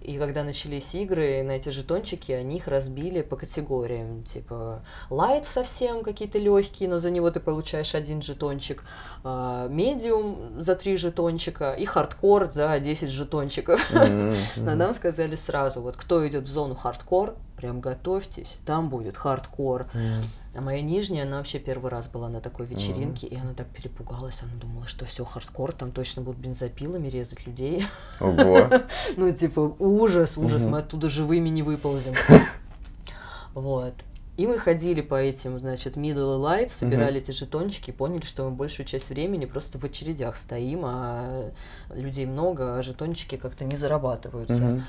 И 0.00 0.16
когда 0.16 0.44
начались 0.44 0.94
игры, 0.94 1.42
на 1.42 1.52
эти 1.52 1.70
жетончики 1.70 2.30
они 2.30 2.58
их 2.58 2.68
разбили 2.68 3.22
по 3.22 3.34
категориям. 3.34 4.22
Типа 4.22 4.84
light 5.10 5.44
совсем 5.44 6.04
какие-то 6.04 6.38
легкие, 6.38 6.88
но 6.88 7.00
за 7.00 7.10
него 7.10 7.30
ты 7.32 7.40
получаешь 7.40 7.96
один 7.96 8.22
жетончик. 8.22 8.84
Medium 9.24 10.60
за 10.60 10.76
три 10.76 10.96
жетончика 10.96 11.72
и 11.72 11.84
хардкор 11.84 12.50
за 12.52 12.78
10 12.78 13.10
жетончиков. 13.10 13.90
Mm-hmm. 13.90 14.36
Но 14.58 14.74
нам 14.76 14.94
сказали 14.94 15.34
сразу, 15.34 15.82
вот 15.82 15.96
кто 15.96 16.26
идет 16.28 16.44
в 16.44 16.46
зону 16.46 16.76
хардкор, 16.76 17.34
прям 17.58 17.80
готовьтесь, 17.80 18.56
там 18.64 18.88
будет 18.88 19.16
хардкор. 19.16 19.88
Mm. 19.92 20.22
А 20.54 20.60
моя 20.60 20.80
нижняя, 20.80 21.24
она 21.24 21.38
вообще 21.38 21.58
первый 21.58 21.90
раз 21.90 22.06
была 22.06 22.28
на 22.28 22.40
такой 22.40 22.66
вечеринке, 22.66 23.26
mm. 23.26 23.30
и 23.30 23.36
она 23.36 23.52
так 23.52 23.66
перепугалась, 23.66 24.40
она 24.42 24.52
думала, 24.60 24.86
что 24.86 25.04
все 25.04 25.24
хардкор, 25.24 25.72
там 25.72 25.90
точно 25.90 26.22
будут 26.22 26.40
бензопилами 26.40 27.08
резать 27.08 27.46
людей. 27.46 27.84
Ого. 28.20 28.68
Ну, 29.16 29.30
типа, 29.32 29.74
ужас, 29.78 30.36
ужас, 30.36 30.62
мы 30.62 30.78
оттуда 30.78 31.10
живыми 31.10 31.48
не 31.48 31.62
выползем. 31.62 32.14
Вот. 33.54 33.94
И 34.38 34.46
мы 34.46 34.56
ходили 34.56 35.00
по 35.00 35.16
этим, 35.16 35.58
значит, 35.58 35.96
middle 35.96 36.36
и 36.36 36.40
light, 36.40 36.68
собирали 36.68 37.20
эти 37.20 37.32
жетончики, 37.32 37.90
поняли, 37.90 38.24
что 38.24 38.44
мы 38.44 38.52
большую 38.52 38.86
часть 38.86 39.10
времени 39.10 39.46
просто 39.46 39.80
в 39.80 39.84
очередях 39.84 40.36
стоим, 40.36 40.82
а 40.84 41.50
людей 41.92 42.24
много, 42.24 42.78
а 42.78 42.82
жетончики 42.82 43.36
как-то 43.36 43.64
не 43.64 43.74
зарабатываются. 43.74 44.54
А 44.54 44.80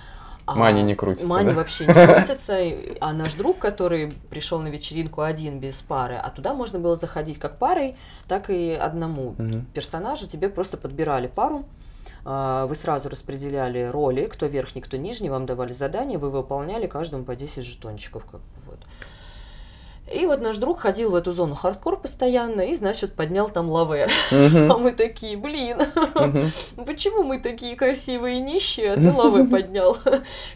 Мани 0.56 0.82
не 0.84 0.96
крутится. 0.96 1.28
Мани 1.28 1.50
да? 1.50 1.54
вообще 1.54 1.86
не 1.86 1.94
крутится. 1.94 2.58
А 3.02 3.14
наш 3.14 3.34
друг, 3.34 3.60
который 3.60 4.14
пришел 4.30 4.60
на 4.60 4.68
вечеринку 4.68 5.22
один 5.22 5.60
без 5.60 5.76
пары, 5.76 6.16
а 6.16 6.30
туда 6.30 6.54
можно 6.54 6.80
было 6.80 6.96
заходить 6.96 7.40
как 7.40 7.58
парой, 7.58 7.96
так 8.28 8.50
и 8.50 8.72
одному 8.72 9.36
угу. 9.38 9.66
персонажу. 9.74 10.28
Тебе 10.28 10.50
просто 10.50 10.78
подбирали 10.78 11.28
пару. 11.28 11.66
А, 12.26 12.66
вы 12.68 12.76
сразу 12.76 13.10
распределяли 13.10 13.84
роли, 13.84 14.26
кто 14.26 14.46
верхний, 14.46 14.82
кто 14.82 14.98
нижний, 14.98 15.30
вам 15.30 15.46
давали 15.46 15.74
задания, 15.74 16.20
вы 16.20 16.30
выполняли 16.30 16.88
каждому 16.88 17.24
по 17.24 17.36
10 17.36 17.64
жетончиков. 17.64 18.24
Как, 18.26 18.42
вот. 18.66 18.80
И 20.14 20.26
вот 20.26 20.42
наш 20.42 20.58
друг 20.58 20.80
ходил 20.80 21.12
в 21.12 21.16
эту 21.16 21.34
зону 21.34 21.56
хардкор 21.56 22.00
постоянно 22.00 22.62
и, 22.62 22.76
значит, 22.76 23.14
поднял 23.14 23.50
там 23.50 23.70
лаве. 23.70 24.10
А 24.32 24.78
мы 24.78 24.92
такие, 24.92 25.38
блин, 25.38 25.78
почему 26.86 27.24
мы 27.24 27.40
такие 27.40 27.76
красивые 27.76 28.38
и 28.38 28.42
нищие, 28.42 28.94
а 28.94 28.96
ты 28.96 29.12
лавы 29.12 29.48
поднял? 29.50 29.98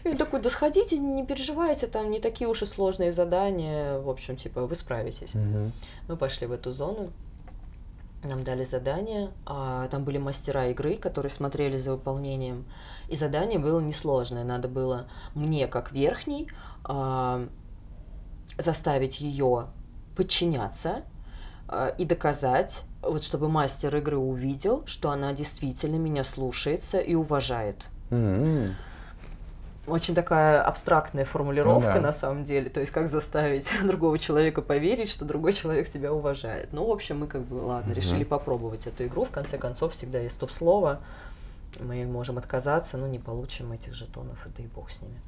И 0.02 0.08
он 0.08 0.16
такой, 0.16 0.40
да 0.40 0.50
сходите, 0.50 0.98
не 0.98 1.24
переживайте, 1.24 1.86
там 1.86 2.10
не 2.10 2.20
такие 2.20 2.48
уж 2.48 2.62
и 2.62 2.66
сложные 2.66 3.12
задания, 3.12 3.98
в 3.98 4.10
общем, 4.10 4.36
типа, 4.36 4.66
вы 4.66 4.74
справитесь. 4.74 5.32
Мы 6.08 6.16
пошли 6.16 6.46
в 6.46 6.52
эту 6.52 6.72
зону, 6.72 7.10
нам 8.24 8.42
дали 8.42 8.64
задание, 8.64 9.30
а 9.46 9.88
там 9.88 10.04
были 10.04 10.18
мастера 10.18 10.68
игры, 10.68 10.96
которые 10.96 11.30
смотрели 11.30 11.76
за 11.76 11.92
выполнением, 11.92 12.64
и 13.08 13.16
задание 13.16 13.58
было 13.58 13.80
несложное, 13.80 14.44
надо 14.44 14.68
было 14.68 15.06
мне, 15.34 15.66
как 15.66 15.92
верхний, 15.92 16.48
а, 16.84 17.46
заставить 18.58 19.20
ее 19.20 19.66
подчиняться 20.16 21.02
э, 21.68 21.94
и 21.98 22.04
доказать, 22.04 22.82
вот 23.02 23.24
чтобы 23.24 23.48
мастер 23.48 23.94
игры 23.96 24.16
увидел, 24.16 24.84
что 24.86 25.10
она 25.10 25.32
действительно 25.32 25.96
меня 25.96 26.24
слушается 26.24 26.98
и 26.98 27.14
уважает. 27.14 27.86
Mm-hmm. 28.10 28.72
Очень 29.86 30.14
такая 30.14 30.62
абстрактная 30.62 31.26
формулировка 31.26 31.88
ну, 31.88 31.94
да. 31.96 32.00
на 32.00 32.12
самом 32.12 32.44
деле, 32.44 32.70
то 32.70 32.80
есть 32.80 32.90
как 32.90 33.08
заставить 33.08 33.70
другого 33.84 34.18
человека 34.18 34.62
поверить, 34.62 35.10
что 35.10 35.26
другой 35.26 35.52
человек 35.52 35.90
тебя 35.90 36.12
уважает. 36.12 36.72
Ну, 36.72 36.86
в 36.86 36.90
общем, 36.90 37.20
мы 37.20 37.26
как 37.26 37.42
бы, 37.42 37.56
ладно, 37.56 37.92
mm-hmm. 37.92 37.94
решили 37.94 38.24
попробовать 38.24 38.86
эту 38.86 39.04
игру. 39.06 39.24
В 39.24 39.30
конце 39.30 39.58
концов, 39.58 39.92
всегда 39.92 40.20
есть 40.20 40.38
топ-слово. 40.38 41.00
Мы 41.80 42.06
можем 42.06 42.38
отказаться, 42.38 42.96
но 42.96 43.06
не 43.06 43.18
получим 43.18 43.72
этих 43.72 43.94
жетонов, 43.94 44.46
и 44.46 44.50
да 44.56 44.62
и 44.62 44.66
бог 44.68 44.90
с 44.90 45.02
ними. 45.02 45.20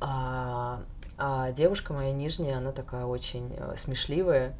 А, 0.00 0.80
а 1.18 1.50
девушка 1.50 1.92
моя 1.92 2.12
нижняя, 2.12 2.58
она 2.58 2.70
такая 2.72 3.04
очень 3.04 3.52
э, 3.56 3.74
смешливая. 3.76 4.54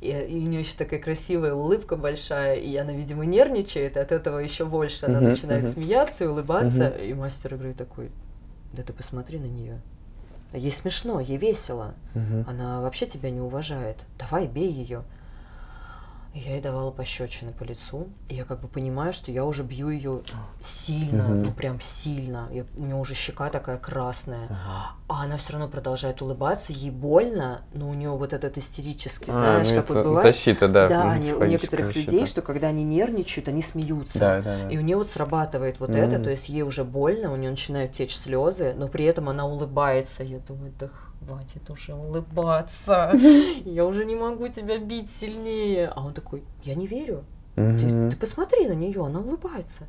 И, 0.00 0.08
и 0.08 0.38
у 0.38 0.48
нее 0.48 0.60
еще 0.60 0.76
такая 0.76 1.00
красивая 1.00 1.54
улыбка 1.54 1.96
большая, 1.96 2.56
и 2.56 2.76
она, 2.76 2.92
видимо, 2.92 3.24
нервничает, 3.24 3.96
и 3.96 4.00
от 4.00 4.12
этого 4.12 4.38
еще 4.38 4.66
больше 4.66 5.06
она 5.06 5.18
uh-huh, 5.18 5.30
начинает 5.30 5.64
uh-huh. 5.64 5.72
смеяться 5.72 6.24
и 6.24 6.26
улыбаться. 6.26 6.84
Uh-huh. 6.84 7.08
И 7.08 7.14
мастер 7.14 7.54
игры 7.54 7.74
такой: 7.74 8.12
Да 8.72 8.82
ты 8.82 8.92
посмотри 8.92 9.38
на 9.38 9.46
нее. 9.46 9.80
Ей 10.52 10.70
смешно, 10.70 11.18
ей 11.18 11.38
весело. 11.38 11.94
Uh-huh. 12.14 12.44
Она 12.46 12.80
вообще 12.80 13.06
тебя 13.06 13.30
не 13.30 13.40
уважает. 13.40 14.04
Давай, 14.18 14.46
бей 14.46 14.70
ее. 14.70 15.02
Я 16.34 16.52
ей 16.52 16.60
давала 16.60 16.90
пощечины 16.90 17.52
по 17.52 17.62
лицу, 17.62 18.08
и 18.28 18.34
я 18.34 18.44
как 18.44 18.60
бы 18.60 18.66
понимаю, 18.66 19.12
что 19.12 19.30
я 19.30 19.44
уже 19.44 19.62
бью 19.62 19.88
ее 19.88 20.22
сильно, 20.60 21.26
угу. 21.26 21.34
ну 21.34 21.52
прям 21.52 21.80
сильно. 21.80 22.48
Я, 22.50 22.64
у 22.76 22.82
нее 22.82 22.96
уже 22.96 23.14
щека 23.14 23.50
такая 23.50 23.78
красная, 23.78 24.46
ага. 24.50 24.96
а 25.08 25.22
она 25.22 25.36
все 25.36 25.52
равно 25.52 25.68
продолжает 25.68 26.20
улыбаться, 26.22 26.72
ей 26.72 26.90
больно, 26.90 27.62
но 27.72 27.88
у 27.88 27.94
нее 27.94 28.10
вот 28.10 28.32
этот 28.32 28.58
истерический, 28.58 29.30
а, 29.30 29.32
знаешь, 29.32 29.68
ну, 29.70 29.76
как 29.76 29.90
вот 29.90 30.04
бывает. 30.04 30.34
Защита, 30.34 30.66
да. 30.66 30.88
Да, 30.88 31.12
они, 31.12 31.32
у 31.32 31.44
некоторых 31.44 31.86
защита. 31.86 32.10
людей, 32.10 32.26
что 32.26 32.42
когда 32.42 32.66
они 32.66 32.82
нервничают, 32.82 33.46
они 33.46 33.62
смеются. 33.62 34.18
Да, 34.18 34.42
да, 34.42 34.56
да. 34.56 34.70
И 34.70 34.76
у 34.76 34.80
нее 34.80 34.96
вот 34.96 35.08
срабатывает 35.08 35.78
вот 35.78 35.90
mm. 35.90 35.98
это, 35.98 36.18
то 36.18 36.30
есть 36.30 36.48
ей 36.48 36.62
уже 36.62 36.82
больно, 36.82 37.32
у 37.32 37.36
нее 37.36 37.50
начинают 37.50 37.92
течь 37.92 38.16
слезы, 38.16 38.74
но 38.76 38.88
при 38.88 39.04
этом 39.04 39.28
она 39.28 39.46
улыбается. 39.46 40.24
Я 40.24 40.40
думаю, 40.40 40.72
да 40.80 40.90
хватит 41.20 41.68
уже 41.70 41.94
улыбаться, 41.94 43.12
я 43.64 43.84
уже 43.84 44.04
не 44.04 44.14
могу 44.14 44.48
тебя 44.48 44.78
бить 44.78 45.10
сильнее. 45.10 45.88
А 45.88 46.04
он 46.04 46.14
такой, 46.14 46.44
я 46.62 46.74
не 46.74 46.86
верю. 46.86 47.24
Ты, 47.54 48.10
ты 48.10 48.16
посмотри 48.16 48.66
на 48.66 48.72
нее, 48.72 49.04
она 49.04 49.20
улыбается. 49.20 49.84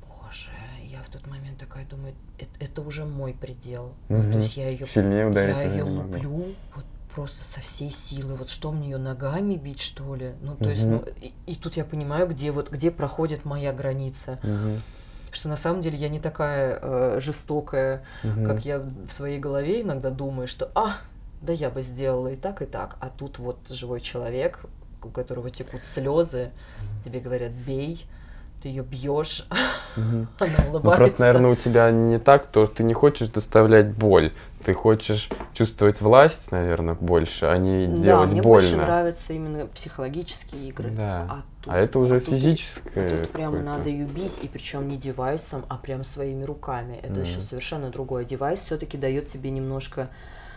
Боже, 0.00 0.50
я 0.84 1.02
в 1.02 1.10
тот 1.10 1.26
момент 1.26 1.58
такая 1.58 1.84
думаю, 1.86 2.14
это, 2.38 2.50
это 2.58 2.82
уже 2.82 3.04
мой 3.04 3.34
предел. 3.34 3.92
Угу. 4.08 4.22
То 4.22 4.38
есть 4.38 4.56
я 4.56 4.68
ее, 4.70 4.86
Сильнее 4.86 5.26
ударить 5.26 5.56
я 5.56 5.70
ее 5.70 5.84
люблю 5.84 6.54
вот 6.74 6.84
просто 7.14 7.44
со 7.44 7.60
всей 7.60 7.90
силы. 7.90 8.36
Вот 8.36 8.48
что 8.48 8.72
мне 8.72 8.90
ее 8.90 8.98
ногами 8.98 9.56
бить, 9.56 9.80
что 9.80 10.14
ли? 10.14 10.32
Ну, 10.40 10.56
то 10.56 10.64
угу. 10.64 10.70
есть, 10.70 10.84
ну, 10.84 11.04
и, 11.20 11.34
и 11.46 11.54
тут 11.54 11.76
я 11.76 11.84
понимаю, 11.84 12.26
где 12.26 12.50
вот 12.50 12.70
где 12.70 12.90
проходит 12.90 13.44
моя 13.44 13.72
граница. 13.72 14.38
Угу 14.42 14.80
что 15.32 15.48
на 15.48 15.56
самом 15.56 15.80
деле 15.80 15.96
я 15.96 16.08
не 16.08 16.20
такая 16.20 16.78
э, 16.80 17.20
жестокая, 17.20 18.04
угу. 18.22 18.44
как 18.44 18.64
я 18.64 18.78
в 18.78 19.10
своей 19.10 19.38
голове 19.38 19.82
иногда 19.82 20.10
думаю, 20.10 20.46
что 20.46 20.70
а, 20.74 20.98
да 21.40 21.52
я 21.52 21.70
бы 21.70 21.82
сделала 21.82 22.28
и 22.28 22.36
так, 22.36 22.62
и 22.62 22.66
так, 22.66 22.96
а 23.00 23.08
тут 23.08 23.38
вот 23.38 23.68
живой 23.68 24.00
человек, 24.00 24.60
у 25.02 25.08
которого 25.08 25.50
текут 25.50 25.82
слезы, 25.82 26.50
тебе 27.04 27.20
говорят 27.20 27.52
бей, 27.52 28.06
ты 28.62 28.68
ее 28.68 28.82
бьешь, 28.82 29.46
угу. 29.96 30.26
она 30.38 30.54
улыбается. 30.68 30.80
Ну, 30.84 30.92
просто, 30.92 31.20
наверное, 31.20 31.50
у 31.50 31.54
тебя 31.56 31.90
не 31.90 32.18
так, 32.18 32.46
то 32.46 32.66
ты 32.66 32.84
не 32.84 32.94
хочешь 32.94 33.28
доставлять 33.28 33.92
боль, 33.92 34.32
ты 34.64 34.72
хочешь 34.72 35.28
чувствовать 35.52 36.00
власть, 36.00 36.52
наверное, 36.52 36.94
больше, 36.94 37.46
а 37.46 37.58
не 37.58 37.88
да, 37.88 37.96
делать 37.96 38.32
мне 38.32 38.42
больно. 38.42 38.68
мне 38.68 38.76
больше 38.76 38.76
нравятся 38.76 39.32
именно 39.32 39.66
психологические 39.66 40.68
игры. 40.68 40.90
Да. 40.90 41.26
А, 41.28 41.42
тут, 41.62 41.74
а 41.74 41.78
это 41.78 41.98
уже 41.98 42.16
а 42.16 42.20
физическое. 42.20 43.10
Тут, 43.10 43.18
а 43.18 43.22
тут 43.22 43.30
прямо 43.32 43.58
надо 43.58 43.88
ее 43.88 44.06
бить, 44.06 44.38
и 44.40 44.46
причем 44.46 44.86
не 44.86 44.96
девайсом, 44.96 45.64
а 45.68 45.76
прям 45.76 46.04
своими 46.04 46.44
руками. 46.44 47.00
Это 47.02 47.14
mm. 47.14 47.22
еще 47.22 47.40
совершенно 47.42 47.90
другое. 47.90 48.24
Девайс 48.24 48.60
все-таки 48.60 48.96
дает 48.96 49.28
тебе 49.28 49.50
немножко 49.50 50.08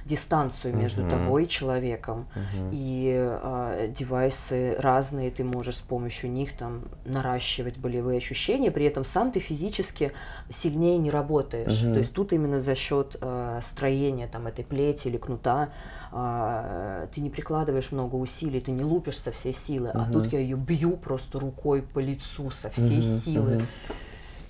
дистанцию 0.06 0.76
между 0.76 1.02
uh-huh. 1.02 1.10
тобой 1.10 1.44
и 1.46 1.48
человеком. 1.48 2.28
Uh-huh. 2.36 2.70
И 2.72 3.12
э, 3.16 3.92
девайсы 3.98 4.76
разные, 4.80 5.32
ты 5.32 5.44
можешь 5.44 5.78
с 5.78 5.82
помощью 5.82 6.32
них 6.32 6.56
там 6.56 6.84
наращивать 7.06 7.78
болевые 7.78 8.18
ощущения, 8.18 8.70
при 8.70 8.86
этом 8.86 9.04
сам 9.04 9.32
ты 9.32 9.40
физически 9.40 10.14
сильнее 10.50 11.00
не 11.00 11.10
работаешь. 11.10 11.82
Uh-huh. 11.82 11.94
То 11.94 12.00
есть 12.00 12.14
тут 12.14 12.34
именно 12.34 12.60
за 12.60 12.76
счет 12.76 13.18
э, 13.20 13.60
строения 13.64 14.28
там 14.28 14.46
этой 14.46 14.64
плети 14.64 15.08
или 15.08 15.18
кнута 15.18 15.70
э, 16.12 17.08
ты 17.14 17.22
не 17.22 17.32
прикладываешь 17.32 17.92
много 17.92 18.16
усилий, 18.16 18.62
ты 18.62 18.72
не 18.72 18.84
лупишь 18.84 19.18
со 19.18 19.32
всей 19.32 19.54
силы, 19.54 19.90
uh-huh. 19.90 20.06
а 20.08 20.12
тут 20.12 20.32
я 20.34 20.40
ее 20.40 20.56
бью 20.56 20.98
просто 20.98 21.40
рукой 21.40 21.82
по 21.82 21.98
лицу 21.98 22.52
со 22.52 22.70
всей 22.70 23.00
uh-huh. 23.00 23.20
силы. 23.20 23.52
Uh-huh. 23.56 23.66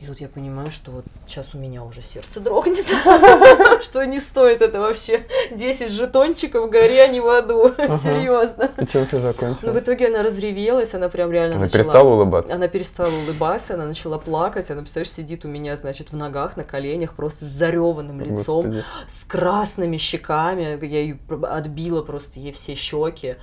И 0.02 0.08
вот 0.08 0.20
я 0.20 0.28
понимаю, 0.28 0.72
что 0.72 0.92
вот 0.92 1.06
сейчас 1.26 1.56
у 1.56 1.58
меня 1.58 1.84
уже 1.84 2.02
сердце 2.02 2.42
дрогнет, 2.42 2.86
что 3.84 4.06
не 4.06 4.20
стоит 4.20 4.62
это 4.62 4.80
вообще 4.80 5.26
10 5.52 5.92
жетончиков 5.92 6.70
горе, 6.70 7.04
а 7.04 7.08
не 7.08 7.22
в 7.22 7.28
аду. 7.28 7.74
Серьезно. 8.04 8.72
И 8.78 8.86
чем 8.86 9.06
все 9.06 9.20
закончилось? 9.20 9.64
Ну, 9.64 9.72
в 9.72 9.80
итоге 9.80 10.08
она 10.08 10.22
разревелась, 10.22 10.94
она 10.94 11.08
прям 11.08 11.32
реально 11.32 11.56
Она 11.56 11.70
перестала 11.70 12.10
улыбаться? 12.10 12.54
Она 12.54 12.68
перестала 12.68 13.14
улыбаться, 13.14 13.76
она 13.76 13.86
начала 13.86 14.18
плакать, 14.18 14.70
она, 14.70 14.82
представляешь, 14.82 15.14
сидит 15.14 15.46
у 15.46 15.48
меня, 15.48 15.78
значит, 15.78 16.12
в 16.12 16.16
ногах, 16.16 16.58
на 16.58 16.66
коленях, 16.66 17.14
просто 17.14 17.46
с 17.46 17.50
зареванным 17.50 18.20
лицом, 18.20 18.84
с 19.12 19.24
красными 19.24 19.98
щеками. 19.98 20.86
Я 20.86 21.00
ее 21.00 21.18
отбила 21.44 22.02
просто 22.02 22.40
ей 22.40 22.52
все 22.52 22.76
щеки 22.76 23.38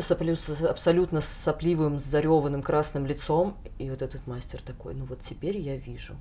с 0.00 0.10
абсолютно 0.10 1.20
сопливым, 1.20 1.98
зареванным 1.98 2.62
красным 2.62 3.06
лицом. 3.06 3.56
И 3.78 3.90
вот 3.90 4.02
этот 4.02 4.26
мастер 4.26 4.60
такой, 4.62 4.94
ну 4.94 5.04
вот 5.04 5.20
теперь 5.28 5.58
я 5.58 5.76
вижу. 5.76 6.14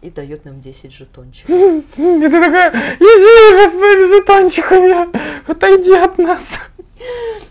И 0.00 0.10
дает 0.10 0.44
нам 0.44 0.60
10 0.60 0.92
жетончиков. 0.92 1.50
И 1.50 1.82
ты 1.96 2.30
такая, 2.30 2.70
иди 2.70 3.54
уже 3.54 3.70
с 3.70 3.78
своими 3.78 4.16
жетончиками, 4.16 5.50
отойди 5.50 5.96
от 5.96 6.18
нас. 6.18 6.44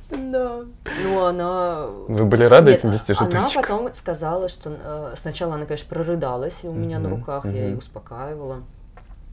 Да. 0.10 0.62
Ну, 1.04 1.26
она... 1.26 1.88
Вы 2.08 2.26
были 2.26 2.46
рады 2.46 2.72
Нет, 2.72 2.80
этим 2.80 2.92
10 2.92 3.08
жетончикам? 3.08 3.40
Она 3.40 3.50
потом 3.50 3.94
сказала, 3.96 4.48
что 4.48 4.78
э, 4.82 5.16
сначала 5.22 5.56
она, 5.56 5.66
конечно, 5.66 5.90
прорыдалась 5.90 6.64
у 6.64 6.72
меня 6.72 7.00
на 7.00 7.10
руках, 7.10 7.46
я 7.46 7.68
ее 7.68 7.78
успокаивала. 7.78 8.64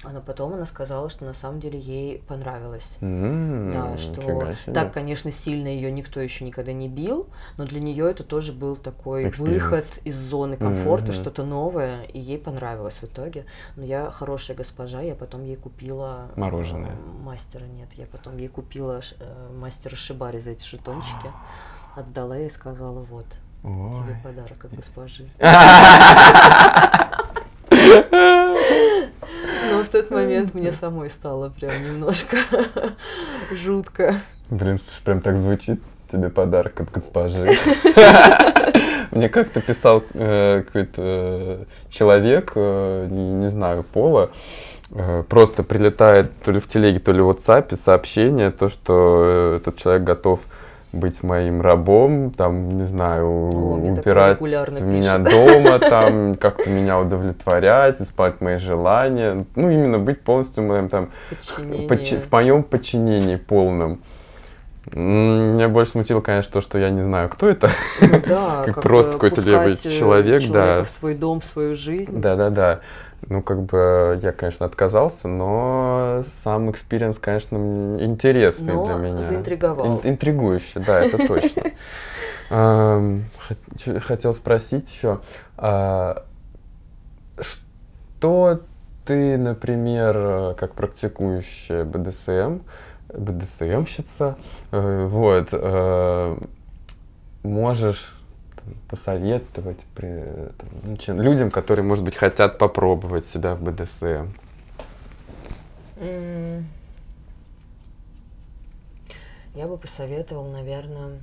А 0.05 0.21
потом 0.21 0.55
она 0.55 0.67
сказала, 0.67 1.09
что 1.09 1.25
на 1.25 1.35
самом 1.35 1.61
деле 1.61 1.79
ей 1.79 2.19
понравилось. 2.19 2.87
Mm, 3.01 3.73
да, 3.73 3.99
что 3.99 4.73
так, 4.73 4.93
конечно, 4.93 5.31
сильно 5.31 5.69
ее 5.69 5.91
никто 5.91 6.21
еще 6.21 6.45
никогда 6.45 6.73
не 6.73 6.89
бил, 6.89 7.29
но 7.57 7.65
для 7.65 7.81
нее 7.81 8.11
это 8.11 8.23
тоже 8.23 8.53
был 8.53 8.77
такой 8.77 9.25
Experience. 9.25 9.43
выход 9.43 9.87
из 10.05 10.17
зоны 10.17 10.57
комфорта, 10.57 11.13
mm-hmm. 11.13 11.15
что-то 11.15 11.45
новое, 11.45 12.03
и 12.05 12.21
ей 12.21 12.39
понравилось 12.39 12.95
в 12.95 13.05
итоге. 13.05 13.47
Но 13.77 13.85
я 13.85 14.11
хорошая 14.11 14.57
госпожа, 14.57 15.01
я 15.01 15.15
потом 15.15 15.45
ей 15.45 15.57
купила 15.57 16.31
мороженое. 16.37 16.93
Э, 16.93 17.23
мастера 17.23 17.65
нет, 17.65 17.89
я 17.95 18.07
потом 18.07 18.37
ей 18.37 18.49
купила 18.49 19.01
э, 19.19 19.51
мастера 19.59 19.97
Шибари 19.97 20.39
за 20.39 20.51
эти 20.51 20.67
жетончики, 20.67 21.31
отдала 21.97 22.39
и 22.39 22.49
сказала 22.49 23.01
вот. 23.01 23.27
Ой. 23.63 23.95
Тебе 23.95 24.21
подарок 24.23 24.65
от 24.65 24.75
госпожи. 24.75 25.29
Но 29.95 30.01
в 30.01 30.03
тот 30.03 30.11
момент 30.11 30.55
мне 30.55 30.73
самой 30.73 31.09
стало 31.09 31.51
прям 31.51 31.73
немножко 31.85 32.37
жутко. 33.53 34.21
Блин, 34.51 34.77
прям 35.05 35.21
так 35.21 35.37
звучит 35.37 35.81
тебе 36.11 36.31
подарок 36.31 36.81
от 36.81 36.91
госпожи. 36.91 37.57
Мне 39.13 39.29
как-то 39.29 39.61
писал 39.61 40.03
э, 40.15 40.65
какой-то 40.67 41.67
человек, 41.89 42.53
э, 42.57 43.07
не, 43.09 43.35
не 43.35 43.51
знаю, 43.51 43.85
пола, 43.85 44.31
э, 44.91 45.23
просто 45.29 45.63
прилетает 45.63 46.33
то 46.45 46.51
ли 46.51 46.59
в 46.59 46.67
телеге, 46.67 46.99
то 46.99 47.13
ли 47.13 47.21
в 47.21 47.31
WhatsApp 47.31 47.77
сообщение, 47.77 48.51
то, 48.51 48.69
что 48.69 49.23
э, 49.23 49.57
этот 49.59 49.77
человек 49.77 50.03
готов 50.03 50.41
быть 50.95 51.23
моим 51.23 51.61
рабом, 51.61 52.31
там, 52.31 52.77
не 52.77 52.85
знаю, 52.85 53.27
О, 53.27 53.93
упирать 53.93 54.41
меня 54.41 55.19
пишет. 55.19 55.33
дома, 55.33 55.79
там, 55.79 56.35
как-то 56.41 56.71
меня 56.71 57.01
удовлетворять, 57.01 58.01
исполнять 58.01 58.41
мои 58.41 58.57
желания. 58.57 59.45
Ну, 59.57 59.71
именно 59.71 59.99
быть 59.99 60.21
полностью 60.21 60.65
моим 60.65 60.89
там 60.89 61.11
подчи- 61.59 62.21
в 62.21 62.31
моем 62.33 62.63
подчинении 62.63 63.37
полном. 63.37 64.01
Меня 64.93 65.69
больше 65.69 65.93
смутило, 65.93 66.21
конечно, 66.21 66.53
то, 66.53 66.61
что 66.61 66.79
я 66.79 66.91
не 66.91 67.03
знаю, 67.03 67.29
кто 67.31 67.49
это. 67.49 67.71
Ну, 68.01 68.09
да, 68.27 68.63
как, 68.67 68.75
как 68.77 68.83
просто 68.83 69.13
какой-то 69.13 69.41
левый 69.41 69.77
человек, 69.77 70.43
да. 70.51 70.85
в 70.85 70.91
свой 70.91 71.15
дом, 71.15 71.41
в 71.41 71.45
свою 71.45 71.75
жизнь. 71.75 72.21
Да, 72.21 72.37
да, 72.37 72.51
да. 72.51 72.81
Ну, 73.29 73.43
как 73.43 73.63
бы 73.63 74.19
я, 74.23 74.33
конечно, 74.33 74.67
отказался, 74.67 75.29
но 75.29 76.25
сам 76.43 76.71
experience, 76.71 77.19
конечно, 77.19 77.57
интересный 78.01 78.77
но 78.77 78.85
для 78.85 78.95
меня. 78.95 79.23
заинтриговал. 79.23 79.87
Ин- 79.87 80.01
интригующий, 80.11 80.81
да, 80.81 81.01
это 81.01 81.19
точно. 81.27 81.63
Хотел 84.01 84.35
спросить 84.35 84.95
еще, 84.95 85.21
а, 85.57 86.25
что 87.39 88.61
ты, 89.05 89.37
например, 89.39 90.55
как 90.55 90.75
практикующая 90.75 91.85
БДСМ, 91.85 92.61
БДСМщица, 93.09 94.37
э, 94.73 95.07
вот, 95.07 95.49
э, 95.53 96.37
можешь 98.65 98.81
посоветовать 98.89 99.81
при, 99.95 100.25
там, 100.59 101.21
людям, 101.21 101.51
которые, 101.51 101.85
может 101.85 102.05
быть, 102.05 102.17
хотят 102.17 102.59
попробовать 102.59 103.27
себя 103.27 103.55
в 103.55 103.63
БДСМ? 103.63 104.29
Я 109.55 109.69
бы 109.69 109.77
посоветовал, 109.79 110.51
наверное, 110.51 111.21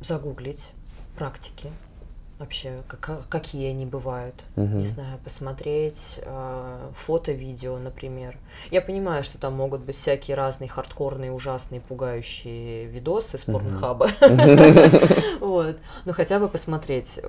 загуглить 0.00 0.72
практики 1.16 1.70
вообще, 2.38 2.82
как, 2.88 3.28
какие 3.28 3.70
они 3.70 3.86
бывают. 3.86 4.34
Угу. 4.56 4.66
Не 4.66 4.84
знаю, 4.84 5.18
посмотреть 5.24 6.18
э, 6.18 6.90
фото, 7.04 7.32
видео, 7.32 7.78
например. 7.78 8.36
Я 8.70 8.82
понимаю, 8.82 9.24
что 9.24 9.38
там 9.38 9.54
могут 9.54 9.80
быть 9.82 9.96
всякие 9.96 10.36
разные 10.36 10.68
хардкорные, 10.68 11.32
ужасные, 11.32 11.80
пугающие 11.80 12.86
видосы 12.86 13.38
с 13.38 13.44
порнхаба. 13.44 14.10
Вот. 15.40 15.78
Но 16.04 16.12
хотя 16.12 16.38
бы 16.40 16.48
посмотреть, 16.48 17.20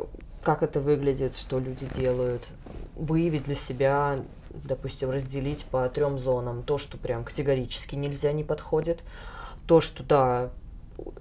как 0.41 0.63
это 0.63 0.80
выглядит, 0.80 1.38
что 1.38 1.60
люди 1.60 1.88
делают. 1.96 2.48
Выявить 2.96 3.43
для 3.43 3.56
себя, 3.56 4.20
допустим, 4.50 5.12
разделить 5.12 5.65
по 5.65 5.88
трем 5.89 6.17
зонам. 6.17 6.63
То, 6.63 6.78
что 6.78 6.98
прям 6.98 7.24
категорически 7.24 7.96
нельзя, 7.96 8.32
не 8.32 8.43
подходит. 8.43 9.02
То, 9.67 9.82
что, 9.82 10.04
да, 10.04 10.50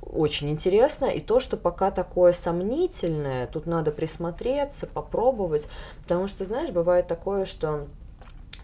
очень 0.02 0.50
интересно, 0.50 1.06
и 1.06 1.20
то, 1.20 1.40
что 1.40 1.56
пока 1.56 1.90
такое 1.90 2.32
сомнительное, 2.32 3.46
тут 3.46 3.66
надо 3.66 3.90
присмотреться, 3.90 4.86
попробовать, 4.86 5.66
потому 6.02 6.28
что, 6.28 6.44
знаешь, 6.44 6.70
бывает 6.70 7.06
такое, 7.06 7.44
что 7.44 7.86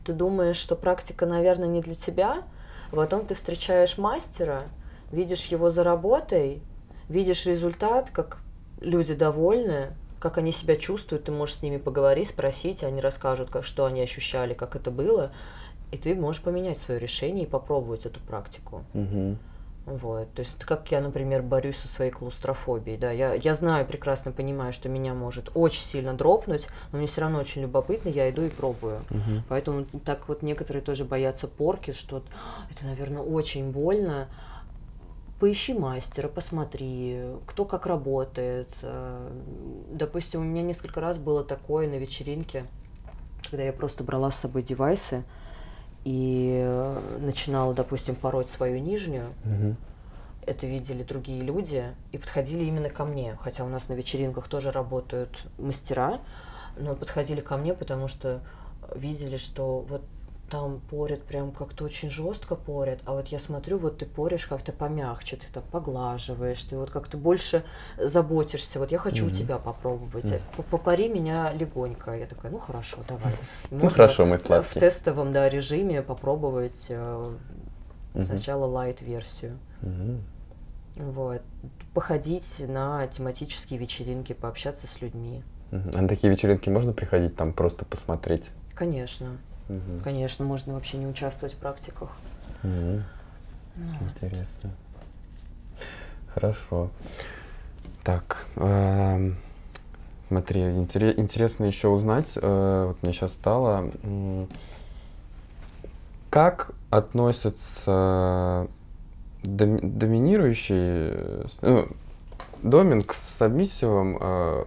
ты 0.05 0.13
думаешь, 0.13 0.57
что 0.57 0.75
практика, 0.77 1.27
наверное, 1.27 1.69
не 1.69 1.81
для 1.81 1.95
тебя, 1.95 2.43
а 2.91 2.97
потом 2.97 3.27
ты 3.27 3.35
встречаешь 3.35 3.99
мастера, 3.99 4.63
видишь 5.11 5.47
его 5.47 5.71
за 5.71 5.83
работой, 5.83 6.63
видишь 7.09 7.47
результат, 7.47 8.11
как 8.11 8.39
люди 8.81 9.15
довольны, 9.15 9.93
как 10.19 10.39
они 10.39 10.53
себя 10.53 10.77
чувствуют, 10.77 11.25
ты 11.25 11.33
можешь 11.33 11.57
с 11.57 11.63
ними 11.63 11.77
поговорить, 11.77 12.29
спросить, 12.29 12.85
они 12.85 13.01
расскажут, 13.01 13.51
как, 13.51 13.65
что 13.65 13.85
они 13.85 14.01
ощущали, 14.01 14.55
как 14.55 14.77
это 14.77 14.91
было, 14.91 15.33
и 15.91 15.99
ты 15.99 16.15
можешь 16.15 16.43
поменять 16.43 16.79
свое 16.79 16.99
решение 16.99 17.45
и 17.45 17.49
попробовать 17.49 18.07
эту 18.07 18.21
практику. 18.21 18.85
Угу. 18.95 19.37
Вот, 19.85 20.33
то 20.35 20.41
есть 20.41 20.57
как 20.61 20.91
я, 20.93 21.01
например, 21.01 21.43
борюсь 21.43 21.77
со 21.77 21.89
своей 21.89 22.13
клаустрофобией, 22.13 22.97
да, 22.97 23.11
я, 23.11 23.35
я 23.35 23.55
знаю, 23.57 23.85
прекрасно 23.85 24.31
понимаю, 24.31 24.73
что 24.73 24.89
меня 24.89 25.13
может 25.13 25.51
очень 25.55 25.83
сильно 25.83 26.15
дропнуть, 26.15 26.67
но 26.93 26.99
мне 26.99 27.09
все 27.09 27.23
равно 27.23 27.41
очень 27.41 27.63
любопытно, 27.63 28.09
я 28.09 28.31
иду 28.31 28.43
и 28.43 28.49
пробую. 28.49 29.01
Угу. 29.11 29.43
Поэтому 29.49 29.85
так 30.05 30.29
вот 30.29 30.43
некоторые 30.43 30.83
тоже 30.85 31.05
боятся 31.05 31.49
порки, 31.49 31.93
что 31.93 32.23
это, 32.71 32.87
наверное, 32.87 33.23
очень 33.23 33.73
больно. 33.73 34.29
Поищи 35.41 35.75
мастера, 35.75 36.29
посмотри, 36.29 37.21
кто 37.47 37.65
как 37.65 37.87
работает. 37.87 38.69
Э, 38.83 39.29
допустим, 39.91 40.43
у 40.43 40.45
меня 40.45 40.63
несколько 40.63 41.01
раз 41.01 41.19
было 41.19 41.43
такое 41.43 41.89
на 41.89 41.97
вечеринке, 41.97 42.67
когда 43.51 43.65
я 43.65 43.73
просто 43.73 44.05
брала 44.05 44.31
с 44.31 44.37
собой 44.37 44.63
девайсы, 44.63 45.25
и 46.05 46.61
э, 46.65 47.19
начинала, 47.21 47.75
допустим, 47.75 48.15
пороть 48.15 48.51
свою 48.51 48.79
нижнюю, 48.79 49.29
угу. 49.45 49.77
это 50.47 50.67
видели 50.67 51.03
другие 51.03 51.43
люди 51.43 51.95
и 52.11 52.19
подходили 52.19 52.65
именно 52.65 52.89
ко 52.89 53.05
мне. 53.05 53.37
Хотя 53.41 53.65
у 53.65 53.69
нас 53.69 53.89
на 53.89 53.95
вечеринках 53.95 54.49
тоже 54.49 54.71
работают 54.71 55.47
мастера, 55.59 56.21
но 56.77 56.95
подходили 56.95 57.41
ко 57.41 57.57
мне, 57.57 57.75
потому 57.75 58.09
что 58.09 58.41
видели, 58.95 59.37
что 59.37 59.81
вот 59.89 60.03
там 60.53 60.81
порят 60.91 61.23
прям 61.23 61.51
как-то 61.51 61.85
очень 61.85 62.11
жестко 62.11 62.57
порят, 62.57 62.99
а 63.07 63.13
вот 63.13 63.29
я 63.29 63.39
смотрю, 63.39 63.79
вот 63.79 63.99
ты 63.99 64.05
порешь 64.05 64.47
как-то 64.47 64.71
помягче, 64.71 65.37
ты 65.37 65.47
так 65.51 65.65
поглаживаешь, 65.65 66.63
ты 66.65 66.77
вот 66.77 66.91
как-то 66.91 67.17
больше 67.17 67.65
заботишься. 67.97 68.79
Вот 68.79 68.93
я 68.93 68.99
хочу 68.99 69.25
mm-hmm. 69.25 69.33
у 69.33 69.35
тебя 69.35 69.57
попробовать. 69.57 70.27
Mm-hmm. 70.27 70.65
Попари 70.71 71.09
меня 71.09 71.51
легонько. 71.55 72.13
Я 72.13 72.27
такая, 72.27 72.53
ну 72.53 72.59
хорошо, 72.59 72.99
давай. 73.09 73.33
ну 73.71 73.89
хорошо, 73.89 74.27
мы 74.27 74.37
сладкие. 74.37 74.79
В 74.79 74.85
тестовом 74.85 75.33
да, 75.33 75.49
режиме 75.49 76.03
попробовать 76.03 76.85
э, 76.91 77.35
mm-hmm. 78.13 78.25
сначала 78.27 78.67
лайт-версию. 78.67 79.59
Mm-hmm. 79.81 80.21
Вот. 80.97 81.41
Походить 81.95 82.57
на 82.59 83.07
тематические 83.07 83.79
вечеринки, 83.79 84.35
пообщаться 84.35 84.87
с 84.87 85.01
людьми. 85.01 85.43
Mm-hmm. 85.71 85.97
А 85.97 86.03
на 86.03 86.09
такие 86.09 86.31
вечеринки 86.31 86.69
можно 86.69 86.93
приходить 86.93 87.37
там 87.37 87.55
просто 87.55 87.87
посмотреть? 87.87 88.51
Конечно. 88.75 89.39
Угу. 89.73 90.03
Конечно, 90.05 90.45
можно 90.45 90.75
вообще 90.75 90.99
не 90.99 91.07
участвовать 91.07 91.55
в 91.55 91.59
практиках. 91.59 92.11
Угу. 92.63 93.03
Ну, 93.77 94.09
Интересно. 94.15 94.71
Хорошо. 96.35 96.91
Так, 98.05 98.47
э, 98.57 99.33
смотри, 100.29 100.63
интерес, 100.77 101.15
интересно 101.19 101.65
еще 101.65 101.89
узнать, 101.89 102.33
э, 102.37 102.85
вот 102.89 103.03
мне 103.03 103.13
сейчас 103.13 103.33
стало, 103.33 103.91
э, 104.03 104.47
как 106.31 106.73
относятся 106.91 108.67
доми, 109.43 109.81
доминирующие, 109.83 111.47
ну, 111.61 111.89
доминг 112.63 113.15
с 113.15 113.37
сабмиссивом 113.37 114.19
э, 114.21 114.65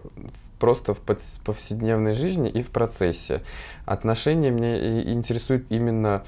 просто 0.59 0.93
в 0.93 0.99
повседневной 0.99 2.13
жизни 2.13 2.49
и 2.49 2.61
в 2.61 2.69
процессе. 2.69 3.41
Отношения 3.85 4.51
мне 4.51 5.13
интересуют 5.13 5.65
именно... 5.69 6.23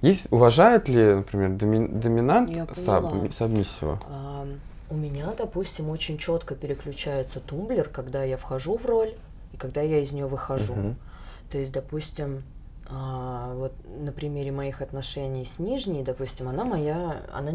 Есть, 0.00 0.28
уважают 0.30 0.88
ли, 0.88 1.14
например, 1.14 1.50
доми, 1.50 1.86
доминант 1.88 2.76
саб, 2.76 3.32
сабмиссива? 3.32 3.98
А, 4.08 4.46
у 4.90 4.94
меня, 4.94 5.32
допустим, 5.36 5.90
очень 5.90 6.18
четко 6.18 6.54
переключается 6.54 7.40
тумблер, 7.40 7.88
когда 7.88 8.22
я 8.22 8.36
вхожу 8.36 8.76
в 8.78 8.86
роль 8.86 9.14
и 9.52 9.56
когда 9.56 9.82
я 9.82 9.98
из 9.98 10.12
нее 10.12 10.26
выхожу. 10.26 10.72
Угу. 10.74 10.94
То 11.50 11.58
есть, 11.58 11.72
допустим, 11.72 12.44
а, 12.88 13.54
вот 13.54 13.72
на 14.00 14.12
примере 14.12 14.52
моих 14.52 14.82
отношений 14.82 15.44
с 15.44 15.58
нижней, 15.58 16.04
допустим, 16.04 16.48
она 16.48 16.64
моя, 16.64 17.22
она 17.32 17.50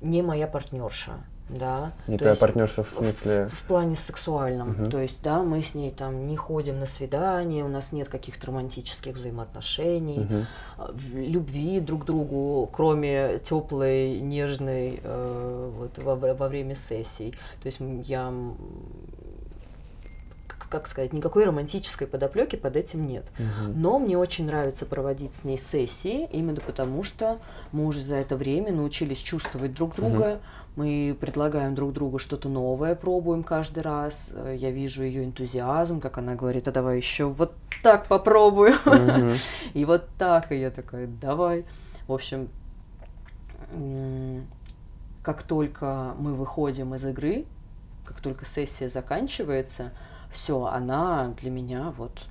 не 0.00 0.22
моя 0.22 0.46
партнерша 0.46 1.12
да. 1.48 1.92
Не 2.08 2.18
твоя 2.18 2.34
партнерша 2.34 2.82
в 2.82 2.90
смысле? 2.90 3.48
В, 3.48 3.54
в 3.54 3.62
плане 3.62 3.94
сексуальном. 3.94 4.70
Угу. 4.70 4.90
То 4.90 4.98
есть, 4.98 5.18
да, 5.22 5.42
мы 5.42 5.62
с 5.62 5.74
ней 5.74 5.92
там 5.92 6.26
не 6.26 6.36
ходим 6.36 6.80
на 6.80 6.86
свидания, 6.86 7.64
у 7.64 7.68
нас 7.68 7.92
нет 7.92 8.08
каких-то 8.08 8.48
романтических 8.48 9.14
взаимоотношений, 9.14 10.20
угу. 10.20 10.96
любви 11.14 11.80
друг 11.80 12.02
к 12.02 12.04
другу, 12.06 12.68
кроме 12.72 13.38
теплой, 13.38 14.20
нежной 14.20 15.00
э, 15.02 15.70
вот 15.76 16.02
во, 16.02 16.16
во 16.16 16.48
время 16.48 16.74
сессий. 16.74 17.32
То 17.62 17.66
есть 17.66 17.78
я 17.80 18.32
как 20.68 20.88
сказать, 20.88 21.12
никакой 21.12 21.44
романтической 21.44 22.06
подоплеки 22.06 22.56
под 22.56 22.76
этим 22.76 23.06
нет. 23.06 23.24
Угу. 23.38 23.72
Но 23.74 23.98
мне 23.98 24.18
очень 24.18 24.46
нравится 24.46 24.84
проводить 24.84 25.32
с 25.40 25.44
ней 25.44 25.58
сессии, 25.58 26.28
именно 26.32 26.60
потому 26.60 27.04
что 27.04 27.38
мы 27.72 27.86
уже 27.86 28.00
за 28.00 28.16
это 28.16 28.36
время 28.36 28.72
научились 28.72 29.18
чувствовать 29.18 29.74
друг 29.74 29.94
друга, 29.96 30.34
угу. 30.34 30.40
Мы 30.76 31.16
предлагаем 31.18 31.74
друг 31.74 31.92
другу 31.94 32.18
что-то 32.18 32.48
новое, 32.50 32.94
пробуем 32.94 33.42
каждый 33.42 33.82
раз. 33.82 34.30
Я 34.54 34.70
вижу 34.70 35.02
ее 35.02 35.24
энтузиазм, 35.24 36.00
как 36.00 36.18
она 36.18 36.34
говорит, 36.34 36.68
а 36.68 36.72
давай 36.72 36.98
еще 36.98 37.24
вот 37.24 37.54
так 37.82 38.06
попробую. 38.06 38.74
Угу. 38.84 39.32
И 39.74 39.84
вот 39.86 40.08
так, 40.18 40.52
и 40.52 40.56
я 40.56 40.70
такая, 40.70 41.06
давай. 41.06 41.64
В 42.06 42.12
общем, 42.12 42.48
как 45.22 45.42
только 45.42 46.14
мы 46.18 46.34
выходим 46.34 46.94
из 46.94 47.04
игры, 47.04 47.46
как 48.04 48.20
только 48.20 48.44
сессия 48.44 48.88
заканчивается, 48.88 49.92
все, 50.30 50.66
она 50.66 51.34
для 51.40 51.50
меня 51.50 51.92
вот 51.96 52.22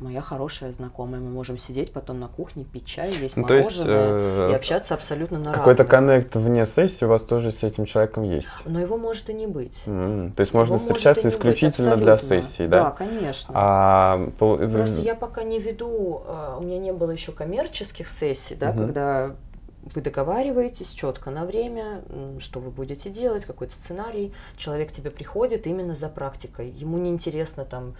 моя 0.00 0.20
хорошая 0.20 0.72
знакомая. 0.72 1.20
Мы 1.20 1.30
можем 1.30 1.58
сидеть 1.58 1.92
потом 1.92 2.20
на 2.20 2.28
кухне, 2.28 2.64
пить 2.64 2.86
чай, 2.86 3.12
есть 3.12 3.36
ну, 3.36 3.42
мороженое 3.42 3.66
есть, 3.66 3.86
э, 3.86 4.48
и 4.50 4.54
общаться 4.54 4.94
абсолютно 4.94 5.38
на 5.38 5.52
Какой-то 5.52 5.84
коннект 5.84 6.34
вне 6.36 6.66
сессии 6.66 7.04
у 7.04 7.08
вас 7.08 7.22
тоже 7.22 7.52
с 7.52 7.62
этим 7.62 7.84
человеком 7.84 8.24
есть? 8.24 8.48
Но 8.64 8.80
его 8.80 8.96
может 8.96 9.28
и 9.30 9.34
не 9.34 9.46
быть. 9.46 9.78
Mm, 9.86 10.34
то 10.34 10.40
есть 10.40 10.54
можно 10.54 10.74
его 10.74 10.82
встречаться 10.82 11.28
исключительно 11.28 11.96
для 11.96 12.16
сессии, 12.16 12.66
да? 12.66 12.84
Да, 12.84 12.90
конечно. 12.90 13.52
А, 13.54 14.30
по... 14.38 14.56
Просто 14.56 15.00
я 15.00 15.14
пока 15.14 15.42
не 15.42 15.58
веду, 15.60 16.22
а, 16.26 16.58
у 16.60 16.64
меня 16.64 16.78
не 16.78 16.92
было 16.92 17.10
еще 17.10 17.32
коммерческих 17.32 18.08
сессий, 18.08 18.54
да, 18.54 18.70
mm 18.70 18.80
когда 18.80 19.36
вы 19.82 20.00
договариваетесь 20.00 20.88
четко 20.90 21.30
на 21.30 21.44
время, 21.44 22.02
что 22.38 22.60
вы 22.60 22.70
будете 22.70 23.08
делать, 23.08 23.44
какой-то 23.44 23.74
сценарий. 23.74 24.32
Человек 24.56 24.92
тебе 24.92 25.10
приходит 25.10 25.66
именно 25.66 25.94
за 25.94 26.08
практикой. 26.08 26.70
Ему 26.70 26.98
не 26.98 27.10
интересно 27.10 27.64
там 27.64 27.94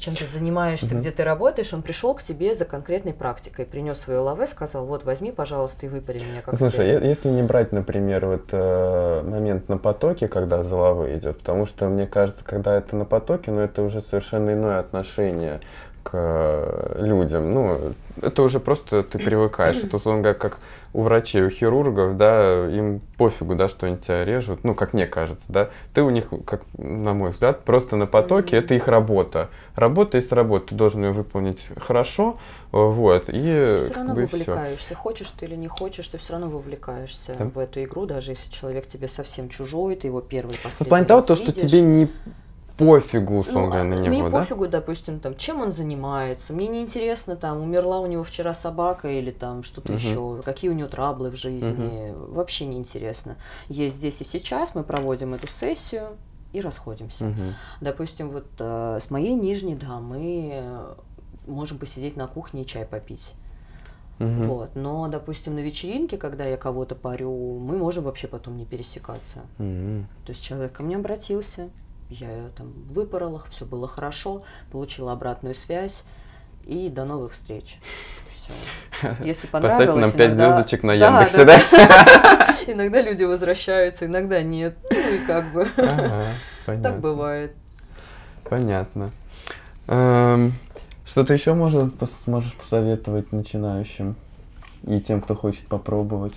чем 0.00 0.16
ты 0.16 0.26
занимаешься, 0.26 0.94
mm 0.94 1.00
где 1.00 1.10
ты 1.10 1.24
работаешь, 1.24 1.72
он 1.72 1.82
пришел 1.82 2.14
к 2.14 2.22
тебе 2.22 2.54
за 2.54 2.64
конкретной 2.64 3.14
практикой, 3.14 3.64
принес 3.64 3.98
свое 3.98 4.18
лаве, 4.18 4.46
сказал, 4.46 4.84
вот 4.84 5.04
возьми, 5.04 5.30
пожалуйста, 5.30 5.86
и 5.86 5.88
выпари 5.88 6.18
меня 6.18 6.42
как 6.42 6.58
Слушай, 6.58 6.74
следует. 6.74 7.04
если 7.04 7.28
не 7.28 7.42
брать, 7.42 7.72
например, 7.72 8.26
вот 8.26 8.48
э, 8.52 9.22
момент 9.22 9.68
на 9.68 9.78
потоке, 9.78 10.28
когда 10.28 10.62
за 10.62 10.76
лавы 10.76 11.16
идет, 11.16 11.38
потому 11.38 11.66
что 11.66 11.88
мне 11.88 12.06
кажется, 12.06 12.42
когда 12.44 12.74
это 12.76 12.96
на 12.96 13.04
потоке, 13.04 13.50
ну 13.50 13.60
это 13.60 13.82
уже 13.82 14.00
совершенно 14.00 14.52
иное 14.52 14.78
отношение 14.78 15.60
к 16.02 16.10
э, 16.14 16.96
людям. 17.04 17.52
Ну, 17.54 17.94
это 18.20 18.42
уже 18.42 18.60
просто 18.60 19.02
ты 19.02 19.18
привыкаешь. 19.18 19.76
Это, 19.84 19.96
условно 19.96 20.22
говоря, 20.22 20.38
как 20.38 20.58
у 20.92 21.02
врачей, 21.02 21.42
у 21.42 21.50
хирургов, 21.50 22.16
да, 22.16 22.66
им 22.68 23.00
пофигу, 23.16 23.54
да, 23.54 23.68
что 23.68 23.86
они 23.86 23.96
тебя 23.96 24.24
режут, 24.24 24.64
ну, 24.64 24.74
как 24.74 24.92
мне 24.92 25.06
кажется, 25.06 25.44
да. 25.52 25.70
Ты 25.94 26.02
у 26.02 26.10
них, 26.10 26.30
как 26.44 26.62
на 26.76 27.14
мой 27.14 27.30
взгляд, 27.30 27.64
просто 27.64 27.94
на 27.94 28.06
потоке, 28.06 28.56
это 28.56 28.74
их 28.74 28.88
работа. 28.88 29.48
Работа 29.76 30.16
есть 30.16 30.32
работа, 30.32 30.68
ты 30.70 30.74
должен 30.74 31.04
ее 31.04 31.12
выполнить 31.12 31.68
хорошо, 31.76 32.38
вот, 32.72 33.24
и 33.28 33.78
Все 33.80 33.92
равно 33.94 34.14
как 34.14 34.14
бы 34.16 34.26
вовлекаешься, 34.26 34.84
все. 34.84 34.94
хочешь 34.96 35.30
ты 35.30 35.46
или 35.46 35.54
не 35.54 35.68
хочешь, 35.68 36.08
ты 36.08 36.18
все 36.18 36.32
равно 36.32 36.48
вовлекаешься 36.48 37.36
да. 37.38 37.44
в 37.44 37.58
эту 37.58 37.82
игру, 37.84 38.06
даже 38.06 38.32
если 38.32 38.50
человек 38.50 38.88
тебе 38.88 39.06
совсем 39.08 39.48
чужой, 39.48 39.94
ты 39.94 40.08
его 40.08 40.20
первый, 40.20 40.56
последний 40.56 40.76
Ну, 40.80 40.86
плане 40.86 41.06
того, 41.06 41.22
то, 41.22 41.36
что 41.36 41.52
тебе 41.52 41.82
не 41.82 42.08
пофигу, 42.80 43.38
условно 43.38 43.62
ну, 43.62 43.70
говоря, 43.70 43.84
на 43.84 43.94
него, 43.94 44.08
мне 44.08 44.22
да? 44.30 44.38
пофигу, 44.38 44.66
допустим, 44.66 45.20
там, 45.20 45.36
чем 45.36 45.60
он 45.60 45.72
занимается. 45.72 46.52
Мне 46.52 46.68
не 46.68 46.80
интересно, 46.80 47.36
там, 47.36 47.60
умерла 47.60 48.00
у 48.00 48.06
него 48.06 48.24
вчера 48.24 48.54
собака 48.54 49.08
или 49.08 49.30
там 49.30 49.62
что-то 49.62 49.92
угу. 49.92 49.98
еще, 49.98 50.42
какие 50.44 50.70
у 50.70 50.74
него 50.74 50.88
траблы 50.88 51.30
в 51.30 51.36
жизни. 51.36 52.10
Угу. 52.10 52.32
Вообще 52.34 52.66
не 52.66 52.78
интересно. 52.78 53.36
Есть 53.68 53.96
здесь 53.96 54.20
и 54.20 54.24
сейчас, 54.24 54.74
мы 54.74 54.82
проводим 54.82 55.34
эту 55.34 55.46
сессию 55.46 56.16
и 56.52 56.60
расходимся. 56.60 57.26
Угу. 57.26 57.42
Допустим, 57.80 58.30
вот 58.30 58.46
э, 58.58 58.98
с 59.00 59.10
моей 59.10 59.34
нижней, 59.34 59.76
да, 59.76 60.00
мы 60.00 60.64
можем 61.46 61.78
посидеть 61.78 62.16
на 62.16 62.26
кухне 62.26 62.62
и 62.62 62.66
чай 62.66 62.84
попить. 62.84 63.34
Угу. 64.20 64.44
Вот. 64.44 64.76
Но, 64.76 65.08
допустим, 65.08 65.54
на 65.54 65.60
вечеринке, 65.60 66.18
когда 66.18 66.44
я 66.44 66.56
кого-то 66.56 66.94
парю, 66.94 67.58
мы 67.58 67.78
можем 67.78 68.04
вообще 68.04 68.28
потом 68.28 68.56
не 68.58 68.66
пересекаться. 68.66 69.40
Угу. 69.58 70.04
То 70.26 70.32
есть 70.32 70.42
человек 70.42 70.72
ко 70.72 70.82
мне 70.82 70.96
обратился, 70.96 71.70
я 72.10 72.50
там 72.56 72.72
выпорола, 72.88 73.42
все 73.50 73.64
было 73.64 73.86
хорошо, 73.86 74.42
получила 74.72 75.12
обратную 75.12 75.54
связь 75.54 76.02
и 76.64 76.88
до 76.88 77.04
новых 77.04 77.32
встреч. 77.32 77.78
Все. 78.34 79.16
Если 79.24 79.46
понравилось, 79.46 79.86
Поставьте 79.86 80.00
нам 80.00 80.12
пять 80.12 80.28
иногда... 80.28 80.50
звездочек 80.50 80.82
на 80.82 80.92
Яндексе, 80.92 81.44
да? 81.44 81.60
да? 81.70 82.56
Иногда 82.66 83.00
люди 83.00 83.24
возвращаются, 83.24 84.06
иногда 84.06 84.42
нет. 84.42 84.76
Ну 84.90 84.96
и 84.96 85.26
как 85.26 85.52
бы 85.52 85.66
так 86.66 87.00
бывает. 87.00 87.54
Понятно. 88.48 89.12
Эм, 89.88 90.52
что-то 91.04 91.32
еще 91.32 91.54
может, 91.54 91.94
можешь 92.26 92.54
посоветовать 92.54 93.32
начинающим 93.32 94.14
и 94.86 95.00
тем, 95.00 95.20
кто 95.20 95.34
хочет 95.34 95.66
попробовать, 95.66 96.34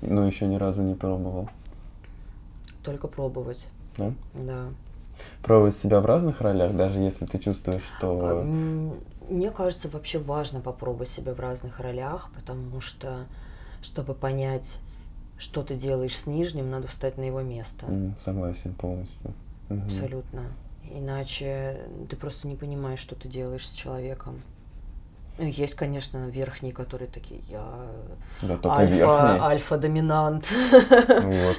но 0.00 0.26
еще 0.26 0.46
ни 0.46 0.56
разу 0.56 0.82
не 0.82 0.94
пробовал? 0.94 1.48
Только 2.82 3.06
пробовать. 3.06 3.68
Да? 3.96 4.12
Да 4.34 4.68
пробовать 5.42 5.76
себя 5.76 6.00
в 6.00 6.06
разных 6.06 6.40
ролях, 6.40 6.74
даже 6.74 6.98
если 7.00 7.26
ты 7.26 7.38
чувствуешь, 7.38 7.82
что... 7.98 8.18
А, 8.22 8.44
мне 9.28 9.50
кажется, 9.50 9.88
вообще 9.88 10.18
важно 10.18 10.60
попробовать 10.60 11.08
себя 11.08 11.32
в 11.34 11.40
разных 11.40 11.80
ролях, 11.80 12.30
потому 12.34 12.80
что, 12.80 13.26
чтобы 13.82 14.14
понять, 14.14 14.78
что 15.38 15.62
ты 15.62 15.74
делаешь 15.74 16.16
с 16.16 16.26
нижним, 16.26 16.70
надо 16.70 16.88
встать 16.88 17.18
на 17.18 17.22
его 17.22 17.40
место. 17.40 17.86
Mm, 17.86 18.12
согласен 18.24 18.74
полностью. 18.74 19.34
Угу. 19.70 19.80
Абсолютно. 19.86 20.44
Иначе 20.90 21.80
ты 22.10 22.16
просто 22.16 22.48
не 22.48 22.56
понимаешь, 22.56 23.00
что 23.00 23.14
ты 23.14 23.28
делаешь 23.28 23.66
с 23.66 23.72
человеком. 23.72 24.42
Ну, 25.38 25.46
есть, 25.46 25.74
конечно, 25.74 26.28
верхние, 26.28 26.74
которые 26.74 27.08
такие, 27.08 27.40
я 27.48 27.64
да, 28.42 28.58
альфа, 28.64 29.44
альфа-доминант. 29.44 30.50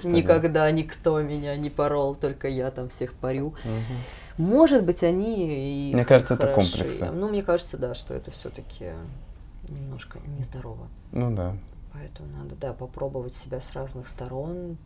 Никогда 0.04 0.70
никто 0.70 1.20
меня 1.22 1.56
не 1.56 1.70
порол, 1.70 2.14
только 2.14 2.48
я 2.48 2.70
там 2.70 2.90
всех 2.90 3.14
парю. 3.14 3.48
Угу. 3.48 4.44
Может 4.44 4.84
быть, 4.84 5.04
они 5.04 5.90
и 5.90 5.94
Мне 5.94 6.06
кажется, 6.06 6.36
хороши. 6.36 6.52
это 6.52 6.62
комплексы. 6.62 7.12
Ну, 7.12 7.30
мне 7.30 7.42
кажется, 7.42 7.78
да, 7.78 7.96
что 7.96 8.14
это 8.14 8.32
все-таки 8.32 8.92
немножко 9.70 10.20
нездорово. 10.38 10.88
Ну 11.12 11.36
да. 11.36 11.56
Поэтому 11.94 12.30
надо, 12.38 12.56
да, 12.56 12.74
попробовать 12.74 13.36
себя 13.36 13.60
с 13.62 13.72
разных 13.74 14.08
сторон, 14.08 14.78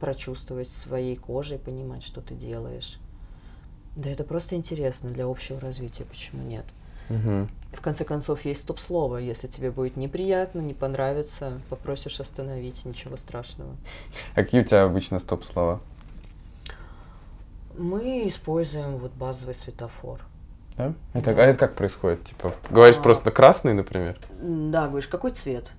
прочувствовать 0.00 0.68
своей 0.68 1.16
кожей, 1.16 1.58
понимать, 1.58 2.04
что 2.04 2.20
ты 2.20 2.34
делаешь. 2.34 2.98
Да, 3.96 4.10
это 4.10 4.24
просто 4.24 4.56
интересно 4.56 5.10
для 5.10 5.26
общего 5.26 5.58
развития, 5.58 6.04
почему 6.04 6.42
нет? 6.42 6.64
Угу. 7.08 7.48
В 7.72 7.80
конце 7.80 8.04
концов, 8.04 8.44
есть 8.44 8.62
стоп-слово. 8.62 9.18
Если 9.18 9.48
тебе 9.48 9.70
будет 9.70 9.96
неприятно, 9.96 10.60
не 10.60 10.74
понравится, 10.74 11.60
попросишь 11.68 12.20
остановить, 12.20 12.84
ничего 12.84 13.16
страшного. 13.16 13.76
А 14.34 14.42
какие 14.42 14.62
у 14.62 14.64
тебя 14.64 14.84
обычно 14.84 15.18
стоп-слова? 15.18 15.80
Мы 17.76 18.26
используем 18.26 18.96
вот 18.96 19.12
базовый 19.12 19.54
светофор. 19.54 20.20
Да? 20.76 20.94
Это, 21.12 21.34
да. 21.34 21.42
А 21.42 21.46
это 21.46 21.58
как 21.58 21.74
происходит? 21.74 22.24
Типа, 22.24 22.54
говоришь 22.70 22.96
а, 22.96 23.02
просто 23.02 23.30
красный, 23.30 23.74
например? 23.74 24.18
Да, 24.40 24.88
говоришь, 24.88 25.08
какой 25.08 25.30
цвет? 25.30 25.70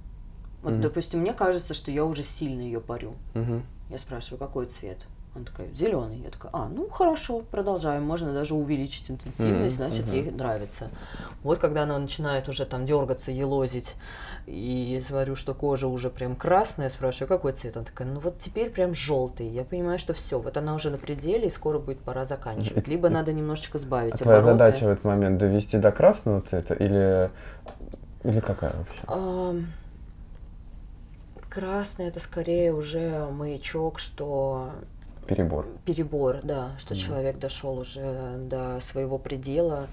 Вот, 0.62 0.74
угу. 0.74 0.82
допустим, 0.82 1.22
мне 1.22 1.34
кажется, 1.34 1.74
что 1.74 1.92
я 1.92 2.06
уже 2.06 2.24
сильно 2.24 2.62
ее 2.62 2.80
парю. 2.80 3.14
Угу. 3.36 3.62
Я 3.90 3.98
спрашиваю, 3.98 4.40
какой 4.40 4.68
цвет? 4.68 4.98
Она 5.38 5.46
такая, 5.46 5.72
зеленый. 5.74 6.18
Я 6.18 6.32
такая, 6.32 6.52
а, 6.52 6.68
ну 6.68 6.90
хорошо, 6.90 7.44
продолжаем. 7.52 8.04
Можно 8.04 8.34
даже 8.34 8.56
увеличить 8.56 9.12
интенсивность, 9.12 9.76
mm-hmm. 9.76 9.90
значит, 9.90 10.08
ей 10.08 10.32
нравится. 10.32 10.90
Вот 11.44 11.60
когда 11.60 11.84
она 11.84 12.00
начинает 12.00 12.50
уже 12.50 12.66
там 12.66 12.88
дергаться, 12.88 13.32
елозить, 13.32 13.94
и 14.48 15.00
смотрю, 15.06 15.36
что 15.36 15.54
кожа 15.54 15.88
уже 15.88 16.10
прям 16.10 16.36
красная, 16.36 16.90
спрашиваю, 16.90 17.28
какой 17.28 17.54
цвет? 17.54 17.78
Она 17.78 17.86
такая, 17.86 18.08
ну 18.08 18.20
вот 18.20 18.40
теперь 18.40 18.72
прям 18.72 18.96
желтый. 18.96 19.48
Я 19.48 19.64
понимаю, 19.64 20.00
что 20.00 20.14
все, 20.14 20.40
вот 20.40 20.58
она 20.58 20.74
уже 20.74 20.90
на 20.90 20.98
пределе, 20.98 21.48
и 21.48 21.52
скоро 21.52 21.78
будет 21.78 22.00
пора 22.00 22.26
заканчивать. 22.26 22.88
Либо 22.88 23.10
надо 23.10 23.32
немножечко 23.32 23.78
сбавить 23.78 24.16
а 24.16 24.18
Твоя 24.18 24.42
задача 24.42 24.86
в 24.86 24.88
этот 24.88 25.04
момент 25.04 25.38
довести 25.38 25.78
до 25.78 25.92
красного 25.92 26.42
цвета 26.42 26.74
или, 26.74 27.30
или 28.24 28.40
какая 28.40 28.74
вообще? 28.74 29.02
А, 29.06 29.56
красный 31.48 32.06
это 32.08 32.20
скорее 32.20 32.74
уже 32.74 33.28
маячок, 33.30 34.00
что 34.00 34.72
Перебор. 35.28 35.68
Перебор, 35.86 36.40
да, 36.44 36.72
что 36.80 36.94
mm. 36.94 36.98
человек 36.98 37.40
дошел 37.40 37.78
уже 37.78 38.38
до 38.50 38.80
своего 38.82 39.18
предела. 39.18 39.88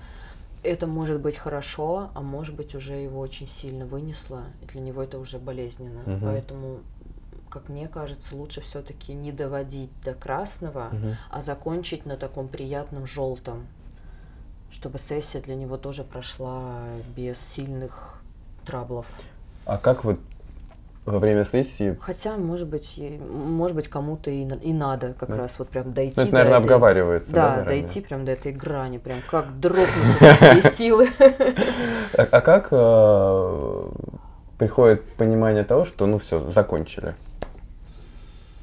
Это 0.62 0.86
может 0.86 1.20
быть 1.20 1.36
хорошо, 1.36 2.10
а 2.14 2.22
может 2.22 2.54
быть 2.54 2.74
уже 2.74 2.94
его 2.94 3.20
очень 3.20 3.46
сильно 3.46 3.84
вынесло, 3.84 4.44
и 4.62 4.66
для 4.66 4.80
него 4.80 5.02
это 5.02 5.18
уже 5.18 5.38
болезненно. 5.38 6.00
Mm-hmm. 6.06 6.20
Поэтому, 6.22 6.78
как 7.50 7.68
мне 7.68 7.86
кажется, 7.86 8.34
лучше 8.34 8.62
все-таки 8.62 9.12
не 9.12 9.30
доводить 9.30 9.90
до 10.02 10.14
красного, 10.14 10.88
mm-hmm. 10.90 11.14
а 11.30 11.42
закончить 11.42 12.06
на 12.06 12.16
таком 12.16 12.48
приятном 12.48 13.06
желтом, 13.06 13.66
чтобы 14.70 14.98
сессия 14.98 15.40
для 15.40 15.54
него 15.54 15.76
тоже 15.76 16.02
прошла 16.02 16.84
без 17.14 17.38
сильных 17.38 18.22
траблов. 18.64 19.06
А 19.66 19.76
как 19.76 20.04
вот 20.04 20.18
во 21.04 21.18
время 21.18 21.44
сессии. 21.44 21.96
Хотя, 22.00 22.36
может 22.36 22.68
быть, 22.68 22.98
может 23.28 23.76
быть, 23.76 23.88
кому-то 23.88 24.30
и, 24.30 24.42
и 24.42 24.72
надо 24.72 25.14
как 25.18 25.30
да. 25.30 25.36
раз 25.36 25.58
вот 25.58 25.68
прям 25.68 25.92
дойти. 25.92 26.14
Ну, 26.16 26.22
это, 26.22 26.32
наверное, 26.32 26.58
этой, 26.58 26.62
обговаривается. 26.62 27.32
Да, 27.32 27.56
да 27.56 27.64
дойти 27.64 28.00
прям 28.00 28.24
до 28.24 28.32
этой 28.32 28.52
грани, 28.52 28.98
прям 28.98 29.18
как 29.30 29.60
дропнуть 29.60 30.18
со 30.18 30.34
всей 30.36 30.62
силы. 30.76 31.08
А, 32.16 32.26
а 32.30 32.40
как 32.40 32.68
э, 32.70 33.88
приходит 34.58 35.04
понимание 35.14 35.64
того, 35.64 35.84
что 35.84 36.06
ну 36.06 36.18
все, 36.18 36.50
закончили? 36.50 37.14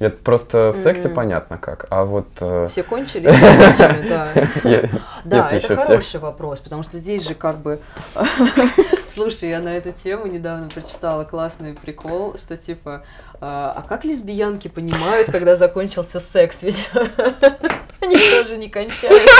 Это 0.02 0.16
просто 0.16 0.72
в 0.72 0.82
сексе 0.82 1.08
mm-hmm. 1.08 1.14
понятно 1.14 1.58
как, 1.58 1.86
а 1.90 2.04
вот... 2.04 2.26
Э... 2.40 2.66
Все 2.70 2.82
кончили, 2.82 3.26
кончили, 3.26 4.08
да. 4.08 4.28
Да, 5.24 5.50
это 5.50 5.76
хороший 5.76 6.18
вопрос, 6.18 6.58
потому 6.58 6.82
что 6.82 6.98
здесь 6.98 7.26
же 7.26 7.34
как 7.34 7.58
бы... 7.58 7.78
Слушай, 9.14 9.50
я 9.50 9.60
на 9.60 9.76
эту 9.76 9.92
тему 9.92 10.26
недавно 10.26 10.68
прочитала 10.68 11.24
классный 11.24 11.74
прикол, 11.74 12.36
что 12.36 12.56
типа, 12.56 13.04
а, 13.40 13.74
а 13.76 13.88
как 13.88 14.04
лесбиянки 14.04 14.68
понимают, 14.68 15.30
когда 15.30 15.56
закончился 15.56 16.20
секс? 16.20 16.58
Ведь 16.62 16.88
они 18.00 18.16
тоже 18.16 18.56
не 18.56 18.68
кончают. 18.68 19.30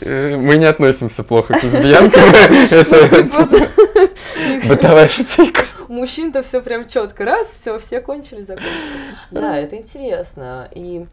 э, 0.00 0.36
мы 0.36 0.56
не 0.56 0.64
относимся 0.64 1.22
плохо 1.22 1.54
к 1.54 1.62
лесбиянкам. 1.62 2.22
Это 2.70 3.26
бытовая 4.66 5.08
шутейка. 5.08 5.65
Мужчин-то 5.96 6.42
все 6.42 6.60
прям 6.60 6.88
четко. 6.88 7.24
Раз, 7.24 7.48
все, 7.48 7.78
все 7.78 8.00
кончили, 8.00 8.42
закончили. 8.42 8.70
Да, 9.30 9.56
это 9.56 9.76
интересно. 9.76 10.68
И 10.74 11.06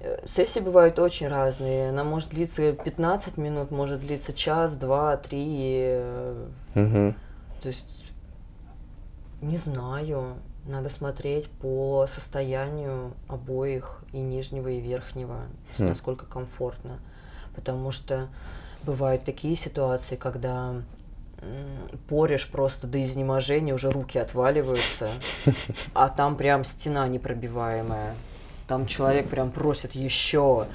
э, 0.00 0.26
Сессии 0.26 0.60
бывают 0.60 0.98
очень 1.00 1.26
разные. 1.26 1.88
Она 1.88 2.04
может 2.04 2.30
длиться 2.30 2.72
15 2.72 3.36
минут, 3.36 3.72
может 3.72 4.00
длиться 4.00 4.32
час, 4.32 4.76
два, 4.76 5.16
три. 5.16 5.98
Угу. 6.74 7.14
То 7.62 7.68
есть, 7.68 8.12
не 9.40 9.56
знаю. 9.56 10.36
Надо 10.64 10.90
смотреть 10.90 11.48
по 11.50 12.06
состоянию 12.06 13.14
обоих 13.26 14.04
и 14.12 14.18
нижнего, 14.18 14.68
и 14.68 14.78
верхнего, 14.78 15.40
mm. 15.76 15.88
насколько 15.88 16.24
комфортно. 16.24 17.00
Потому 17.56 17.90
что 17.90 18.28
бывают 18.84 19.24
такие 19.24 19.56
ситуации, 19.56 20.14
когда 20.14 20.76
порешь 22.08 22.48
просто 22.48 22.86
до 22.86 23.02
изнеможения, 23.04 23.74
уже 23.74 23.90
руки 23.90 24.18
отваливаются, 24.18 25.10
а 25.94 26.08
там 26.08 26.36
прям 26.36 26.64
стена 26.64 27.08
непробиваемая. 27.08 28.14
Там 28.68 28.86
человек 28.86 29.28
прям 29.28 29.50
просит 29.50 29.92
еще. 29.92 30.66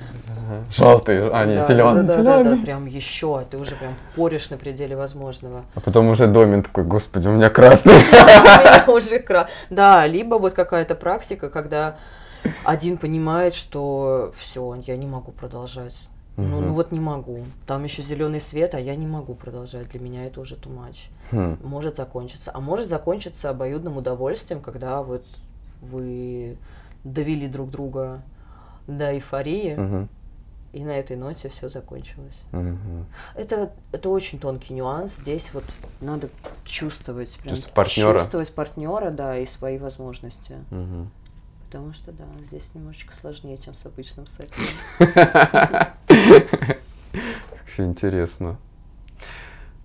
Желтый, 0.69 1.31
а 1.31 1.45
не 1.45 1.55
да, 1.55 1.61
зеленый. 1.67 2.03
Да, 2.03 2.17
да, 2.17 2.43
да, 2.43 2.55
да, 2.55 2.57
прям 2.61 2.85
еще. 2.85 3.43
Ты 3.49 3.57
уже 3.57 3.75
прям 3.75 3.95
порешь 4.15 4.49
на 4.49 4.57
пределе 4.57 4.95
возможного. 4.95 5.63
А 5.73 5.79
потом 5.79 6.07
уже 6.09 6.27
Домин 6.27 6.63
такой, 6.63 6.83
господи, 6.83 7.27
у 7.27 7.31
меня 7.31 7.49
красный. 7.49 7.95
уже 8.87 9.19
красный. 9.19 9.53
Да, 9.69 10.05
либо 10.05 10.35
вот 10.35 10.53
какая-то 10.53 10.93
практика, 10.93 11.49
когда 11.49 11.97
один 12.63 12.97
понимает, 12.97 13.55
что 13.55 14.33
все, 14.37 14.75
я 14.85 14.95
не 14.97 15.07
могу 15.07 15.31
продолжать. 15.31 15.95
Ну, 16.37 16.61
ну 16.61 16.73
вот 16.73 16.91
не 16.91 16.99
могу. 16.99 17.45
Там 17.65 17.83
еще 17.83 18.03
зеленый 18.03 18.39
свет, 18.39 18.75
а 18.75 18.79
я 18.79 18.95
не 18.95 19.07
могу 19.07 19.33
продолжать. 19.33 19.89
Для 19.89 19.99
меня 19.99 20.25
это 20.25 20.39
уже 20.39 20.55
much. 20.55 21.09
Хм. 21.31 21.57
Может 21.63 21.97
закончиться. 21.97 22.51
А 22.53 22.59
может 22.59 22.87
закончиться 22.87 23.49
обоюдным 23.49 23.97
удовольствием, 23.97 24.61
когда 24.61 25.01
вот 25.01 25.25
вы 25.81 26.57
довели 27.03 27.47
друг 27.47 27.71
друга 27.71 28.21
до 28.85 29.13
эйфории, 29.13 29.75
угу. 29.75 30.07
и 30.73 30.83
на 30.83 30.91
этой 30.91 31.17
ноте 31.17 31.49
все 31.49 31.69
закончилось. 31.69 32.39
Угу. 32.53 33.05
Это, 33.35 33.71
это 33.91 34.09
очень 34.09 34.39
тонкий 34.39 34.73
нюанс. 34.73 35.13
Здесь 35.17 35.51
вот 35.53 35.63
надо 36.01 36.29
чувствовать, 36.65 37.35
прям, 37.37 37.55
чувствовать 37.55 37.73
партнера. 37.73 38.19
Чувствовать 38.19 38.53
партнера, 38.53 39.09
да, 39.09 39.37
и 39.37 39.45
свои 39.47 39.77
возможности. 39.77 40.55
Угу. 40.69 41.07
Потому 41.65 41.93
что, 41.93 42.13
да, 42.13 42.25
здесь 42.45 42.73
немножечко 42.75 43.13
сложнее, 43.13 43.57
чем 43.57 43.73
с 43.73 43.85
обычным 43.85 44.25
сексом. 44.27 44.63
Все 47.65 47.83
интересно. 47.85 48.57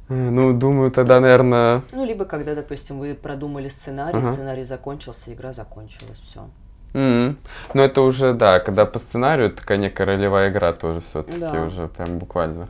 Ну, 0.08 0.52
думаю, 0.52 0.90
тогда, 0.90 1.20
наверное... 1.20 1.82
Ну, 1.92 2.04
либо 2.04 2.24
когда, 2.24 2.54
допустим, 2.54 2.98
вы 2.98 3.14
продумали 3.14 3.68
сценарий, 3.68 4.18
ага. 4.18 4.32
сценарий 4.32 4.64
закончился, 4.64 5.32
игра 5.32 5.52
закончилась, 5.52 6.20
все. 6.28 6.48
Mm-hmm. 6.92 7.36
Ну, 7.74 7.82
это 7.82 8.02
уже, 8.02 8.34
да, 8.34 8.60
когда 8.60 8.84
по 8.84 8.98
сценарию, 8.98 9.50
такая 9.50 9.78
некая 9.78 10.04
ролевая 10.04 10.50
игра 10.50 10.72
тоже 10.72 11.00
все-таки 11.00 11.38
да. 11.38 11.64
уже 11.64 11.88
прям 11.88 12.18
буквально. 12.18 12.68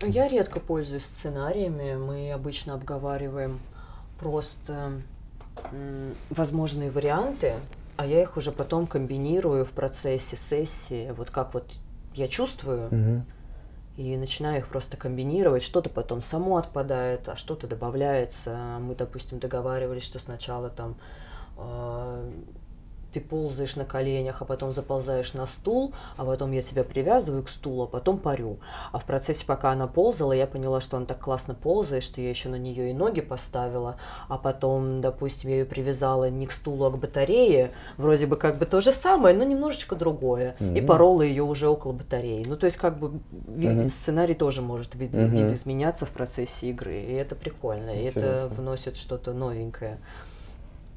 Я 0.00 0.28
редко 0.28 0.60
пользуюсь 0.60 1.04
сценариями. 1.04 1.96
Мы 1.96 2.32
обычно 2.32 2.74
обговариваем 2.74 3.58
просто 4.18 4.92
м, 5.72 6.14
возможные 6.30 6.90
варианты, 6.90 7.54
а 7.96 8.06
я 8.06 8.22
их 8.22 8.36
уже 8.36 8.52
потом 8.52 8.86
комбинирую 8.86 9.64
в 9.64 9.70
процессе 9.70 10.36
сессии, 10.36 11.12
вот 11.16 11.30
как 11.30 11.52
вот 11.52 11.64
я 12.14 12.28
чувствую. 12.28 12.88
Mm-hmm 12.90 13.22
и 13.98 14.16
начинаю 14.16 14.60
их 14.60 14.68
просто 14.68 14.96
комбинировать. 14.96 15.64
Что-то 15.64 15.90
потом 15.90 16.22
само 16.22 16.56
отпадает, 16.56 17.28
а 17.28 17.34
что-то 17.34 17.66
добавляется. 17.66 18.78
Мы, 18.80 18.94
допустим, 18.94 19.40
договаривались, 19.40 20.04
что 20.04 20.20
сначала 20.20 20.70
там 20.70 20.94
э, 21.56 22.30
ты 23.18 23.20
ползаешь 23.20 23.76
на 23.76 23.84
коленях, 23.84 24.42
а 24.42 24.44
потом 24.44 24.72
заползаешь 24.72 25.34
на 25.34 25.46
стул, 25.46 25.92
а 26.16 26.24
потом 26.24 26.52
я 26.52 26.62
тебя 26.62 26.84
привязываю 26.84 27.42
к 27.42 27.48
стулу, 27.48 27.84
а 27.84 27.86
потом 27.86 28.18
парю. 28.18 28.58
А 28.92 28.98
в 28.98 29.04
процессе, 29.04 29.44
пока 29.44 29.72
она 29.72 29.86
ползала, 29.86 30.32
я 30.32 30.46
поняла, 30.46 30.80
что 30.80 30.96
она 30.96 31.06
так 31.06 31.18
классно 31.18 31.54
ползает, 31.54 32.04
что 32.04 32.20
я 32.20 32.30
еще 32.30 32.48
на 32.48 32.56
нее 32.56 32.90
и 32.90 32.94
ноги 32.94 33.20
поставила, 33.20 33.96
а 34.28 34.38
потом, 34.38 35.00
допустим, 35.00 35.50
я 35.50 35.56
ее 35.58 35.64
привязала 35.64 36.30
не 36.30 36.46
к 36.46 36.52
стулу, 36.52 36.84
а 36.84 36.90
к 36.90 36.98
батарее, 36.98 37.72
вроде 37.96 38.26
бы 38.26 38.36
как 38.36 38.58
бы 38.58 38.66
то 38.66 38.80
же 38.80 38.92
самое, 38.92 39.36
но 39.36 39.44
немножечко 39.44 39.96
другое, 39.96 40.56
mm-hmm. 40.60 40.78
и 40.78 40.80
порола 40.80 41.22
ее 41.22 41.42
уже 41.42 41.68
около 41.68 41.92
батареи. 41.92 42.44
Ну, 42.46 42.56
то 42.56 42.66
есть, 42.66 42.78
как 42.78 42.98
бы 42.98 43.20
mm-hmm. 43.32 43.88
сценарий 43.88 44.34
тоже 44.34 44.62
может 44.62 44.94
вид- 44.94 45.12
mm-hmm. 45.12 45.54
изменяться 45.54 46.06
в 46.06 46.10
процессе 46.10 46.68
игры, 46.70 47.00
и 47.00 47.12
это 47.12 47.34
прикольно, 47.34 47.90
Интересно. 47.90 48.18
и 48.18 48.22
это 48.22 48.48
вносит 48.48 48.96
что-то 48.96 49.32
новенькое. 49.32 49.98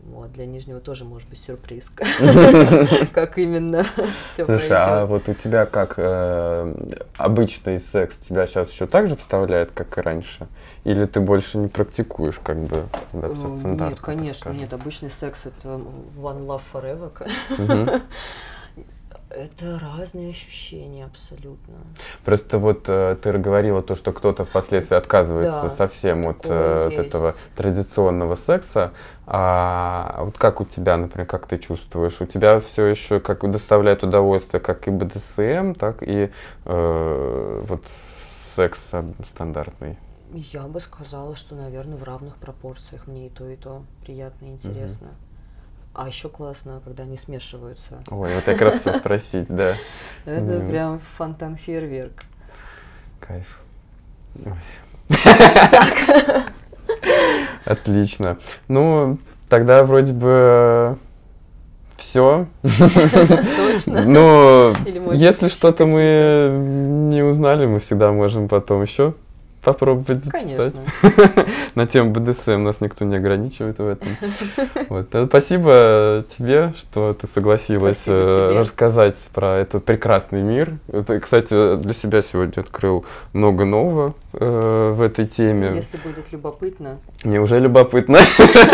Вот, 0.04 0.32
для 0.34 0.46
Нижнего 0.46 0.80
тоже 0.80 1.06
может 1.06 1.30
быть 1.30 1.40
сюрприз, 1.40 1.92
как 3.14 3.38
именно 3.38 3.86
все 4.34 4.46
Слушай, 4.46 4.72
а 4.72 5.06
вот 5.06 5.30
у 5.30 5.34
тебя 5.34 5.66
как 5.66 5.94
э, 5.98 6.74
обычный 7.18 7.80
секс 7.80 8.18
тебя 8.18 8.48
сейчас 8.48 8.72
еще 8.72 8.88
так 8.88 9.08
же 9.08 9.16
вставляет, 9.16 9.72
как 9.72 9.98
и 9.98 10.02
раньше? 10.02 10.48
Или 10.84 11.06
ты 11.06 11.20
больше 11.20 11.60
не 11.60 11.68
практикуешь, 11.68 12.40
как 12.42 12.58
бы, 12.58 12.86
когда 13.12 13.34
все 13.34 13.48
стандартно? 13.48 13.90
Нет, 13.90 14.00
конечно, 14.00 14.50
нет, 14.50 14.74
обычный 14.74 15.12
секс 15.12 15.42
это 15.46 15.68
one 16.18 16.48
love 16.48 16.62
forever. 16.74 18.02
Это 19.36 19.80
разные 19.80 20.32
ощущения 20.32 21.06
абсолютно. 21.06 21.76
Просто 22.26 22.58
вот 22.58 22.84
э, 22.88 23.16
ты 23.22 23.32
говорила 23.34 23.82
то, 23.82 23.96
что 23.96 24.12
кто-то 24.12 24.46
впоследствии 24.46 24.96
отказывается 24.96 25.64
да, 25.64 25.70
совсем 25.70 26.28
от, 26.28 26.46
э, 26.46 26.88
от 26.88 26.94
этого 26.94 27.36
традиционного 27.56 28.36
секса. 28.36 28.92
А 29.26 30.24
вот 30.26 30.38
как 30.38 30.62
у 30.62 30.66
тебя, 30.66 30.98
например, 30.98 31.28
как 31.28 31.48
ты 31.48 31.58
чувствуешь? 31.58 32.20
У 32.20 32.26
тебя 32.26 32.60
все 32.60 32.86
еще 32.86 33.20
как 33.20 33.50
доставляет 33.50 34.04
удовольствие 34.04 34.60
как 34.60 34.88
и 34.88 34.92
БДСМ, 34.92 35.74
так 35.74 36.04
и 36.04 36.32
э, 36.66 37.64
вот 37.68 37.84
секс 38.56 38.80
стандартный? 39.30 39.98
Я 40.34 40.64
бы 40.64 40.80
сказала, 40.80 41.36
что, 41.36 41.56
наверное, 41.56 41.98
в 41.98 42.04
равных 42.04 42.38
пропорциях 42.38 43.08
мне 43.08 43.28
и 43.28 43.30
то, 43.30 43.48
и 43.50 43.56
то 43.56 43.84
приятно 44.02 44.46
и 44.46 44.52
интересно. 44.52 45.08
Угу. 45.08 45.31
А 45.94 46.08
еще 46.08 46.30
классно, 46.30 46.82
когда 46.86 47.04
они 47.04 47.18
смешиваются. 47.18 48.02
Ой, 48.10 48.34
вот 48.34 48.48
я 48.48 48.54
как 48.54 48.62
раз 48.62 48.74
хотел 48.76 48.94
спросить, 48.94 49.48
да. 49.50 49.76
Это 50.26 50.60
прям 50.62 51.02
фонтан 51.18 51.58
фейерверк. 51.58 52.24
Кайф. 53.20 53.60
Отлично. 57.66 58.38
Ну, 58.68 59.18
тогда 59.50 59.84
вроде 59.84 60.14
бы 60.14 60.98
все. 61.98 62.48
Точно. 62.62 64.04
Но 64.06 64.74
если 65.14 65.50
что-то 65.50 65.86
мы 65.86 66.50
не 67.12 67.22
узнали, 67.22 67.66
мы 67.66 67.80
всегда 67.80 68.12
можем 68.12 68.48
потом 68.48 68.82
еще 68.82 69.14
попробовать. 69.62 70.24
Конечно. 70.30 70.72
На 71.76 71.88
тему 71.88 72.12
БДСМ 72.12 72.64
нас 72.64 72.82
никто 72.82 73.06
не 73.06 73.16
ограничивает 73.16 73.78
в 73.78 73.88
этом. 73.88 74.10
Вот. 74.90 75.08
Спасибо 75.28 76.26
тебе, 76.38 76.74
что 76.78 77.14
ты 77.14 77.28
согласилась 77.28 78.04
э, 78.06 78.60
рассказать 78.60 79.16
про 79.34 79.60
этот 79.60 79.86
прекрасный 79.86 80.42
мир. 80.42 80.74
Ты, 81.08 81.20
кстати, 81.20 81.78
для 81.78 81.94
себя 81.94 82.22
сегодня 82.22 82.62
открыл 82.62 83.06
много 83.34 83.66
нового 83.66 84.16
э, 84.34 84.94
в 84.96 85.02
этой 85.02 85.26
теме. 85.28 85.72
Если 85.76 85.98
будет 85.98 86.32
любопытно. 86.32 86.98
Мне 87.24 87.40
уже 87.40 87.60
любопытно. 87.60 88.20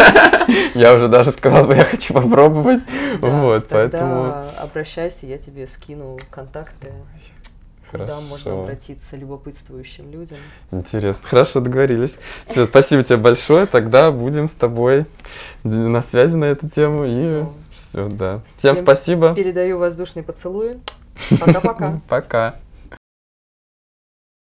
Я 0.73 0.93
уже 0.93 1.07
даже 1.07 1.31
сказал, 1.31 1.69
я 1.71 1.83
хочу 1.83 2.13
попробовать. 2.13 2.81
Вот, 3.19 3.67
поэтому... 3.69 4.33
обращайся, 4.57 5.25
я 5.25 5.37
тебе 5.37 5.67
скину 5.67 6.17
контакты. 6.29 6.93
Хорошо. 7.91 8.15
Куда 8.15 8.27
можно 8.27 8.63
обратиться 8.63 9.15
любопытствующим 9.15 10.11
людям. 10.11 10.37
Интересно. 10.71 11.27
Хорошо, 11.27 11.61
договорились. 11.61 12.15
Все, 12.49 12.65
спасибо 12.65 13.03
тебе 13.03 13.17
большое. 13.17 13.65
Тогда 13.65 14.11
будем 14.11 14.47
с 14.47 14.51
тобой 14.51 15.05
на 15.63 16.01
связи 16.01 16.35
на 16.35 16.45
эту 16.45 16.69
тему. 16.69 17.05
И 17.05 17.45
все, 17.71 18.09
да. 18.09 18.41
Всем, 18.45 18.73
Всем 18.73 18.83
спасибо. 18.83 19.35
Передаю 19.35 19.77
воздушный 19.79 20.23
поцелуй. 20.23 20.79
Пока-пока. 21.39 22.01
Пока. 22.07 22.55